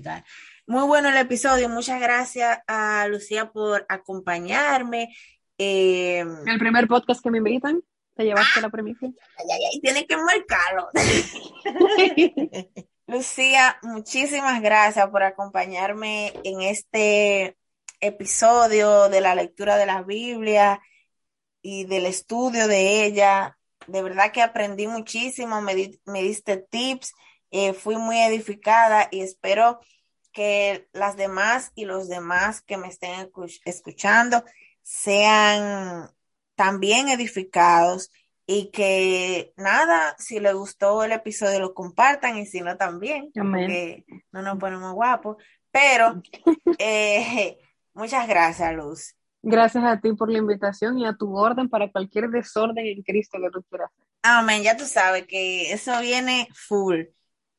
God. 0.00 0.22
Muy 0.66 0.86
bueno 0.86 1.10
el 1.10 1.16
episodio, 1.18 1.68
muchas 1.68 2.00
gracias 2.00 2.60
a 2.66 3.06
Lucía 3.08 3.50
por 3.50 3.84
acompañarme. 3.90 5.14
Em, 5.58 6.48
el 6.48 6.58
primer 6.58 6.88
podcast 6.88 7.22
que 7.22 7.30
me 7.30 7.36
invitan, 7.38 7.82
te 8.14 8.24
llevaste 8.24 8.60
ah, 8.60 8.62
la 8.62 8.70
premisa. 8.70 9.04
Ay, 9.04 9.46
ay, 9.52 9.60
ay, 9.74 9.80
tiene 9.80 10.06
que 10.06 10.16
marcarlo. 10.16 10.88
Lucía, 13.12 13.78
muchísimas 13.82 14.62
gracias 14.62 15.06
por 15.10 15.22
acompañarme 15.22 16.32
en 16.44 16.62
este 16.62 17.58
episodio 18.00 19.10
de 19.10 19.20
la 19.20 19.34
lectura 19.34 19.76
de 19.76 19.84
la 19.84 20.02
Biblia 20.02 20.80
y 21.60 21.84
del 21.84 22.06
estudio 22.06 22.68
de 22.68 23.04
ella. 23.04 23.58
De 23.86 24.02
verdad 24.02 24.32
que 24.32 24.40
aprendí 24.40 24.86
muchísimo, 24.86 25.60
me, 25.60 25.74
diste 26.22 26.56
tips, 26.56 27.12
eh, 27.50 27.74
fui 27.74 27.96
muy 27.96 28.18
edificada 28.18 29.08
y 29.10 29.20
espero 29.20 29.80
que 30.32 30.88
las 30.94 31.14
demás 31.14 31.70
y 31.74 31.84
los 31.84 32.08
demás 32.08 32.62
que 32.62 32.78
me 32.78 32.88
estén 32.88 33.30
escuchando 33.66 34.42
sean 34.80 36.10
también 36.54 37.10
edificados 37.10 38.10
y 38.46 38.70
que 38.70 39.52
nada, 39.56 40.14
si 40.18 40.40
les 40.40 40.54
gustó 40.54 41.04
el 41.04 41.12
episodio 41.12 41.60
lo 41.60 41.74
compartan 41.74 42.36
y 42.36 42.46
si 42.46 42.60
no 42.60 42.76
también, 42.76 43.30
porque 43.34 44.04
no 44.32 44.42
nos 44.42 44.58
ponemos 44.58 44.92
guapos, 44.94 45.36
pero 45.70 46.22
eh, 46.78 47.58
muchas 47.94 48.28
gracias 48.28 48.74
Luz. 48.74 49.14
Gracias 49.44 49.82
a 49.84 50.00
ti 50.00 50.12
por 50.12 50.30
la 50.30 50.38
invitación 50.38 50.98
y 50.98 51.06
a 51.06 51.14
tu 51.14 51.36
orden 51.36 51.68
para 51.68 51.90
cualquier 51.90 52.30
desorden 52.30 52.86
en 52.86 53.02
Cristo 53.02 53.38
que 53.40 53.50
tú 53.50 53.62
quieras. 53.68 53.90
Amén, 54.22 54.62
ya 54.62 54.76
tú 54.76 54.84
sabes 54.84 55.26
que 55.26 55.72
eso 55.72 56.00
viene 56.00 56.48
full. 56.54 57.06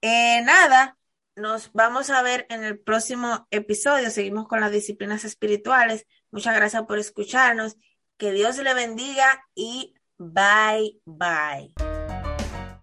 Eh, 0.02 0.42
nada, 0.44 0.98
nos 1.36 1.74
vamos 1.74 2.10
a 2.10 2.22
ver 2.22 2.46
en 2.50 2.64
el 2.64 2.80
próximo 2.80 3.48
episodio. 3.52 4.10
Seguimos 4.12 4.48
con 4.48 4.62
las 4.62 4.72
disciplinas 4.72 5.26
espirituales. 5.26 6.06
Muchas 6.32 6.56
gracias 6.56 6.84
por 6.84 7.00
escucharnos. 7.00 7.76
Que 8.18 8.32
Dios 8.32 8.58
le 8.60 8.74
bendiga 8.74 9.44
y 9.56 9.96
Bye 10.20 10.90
bye. 11.06 11.93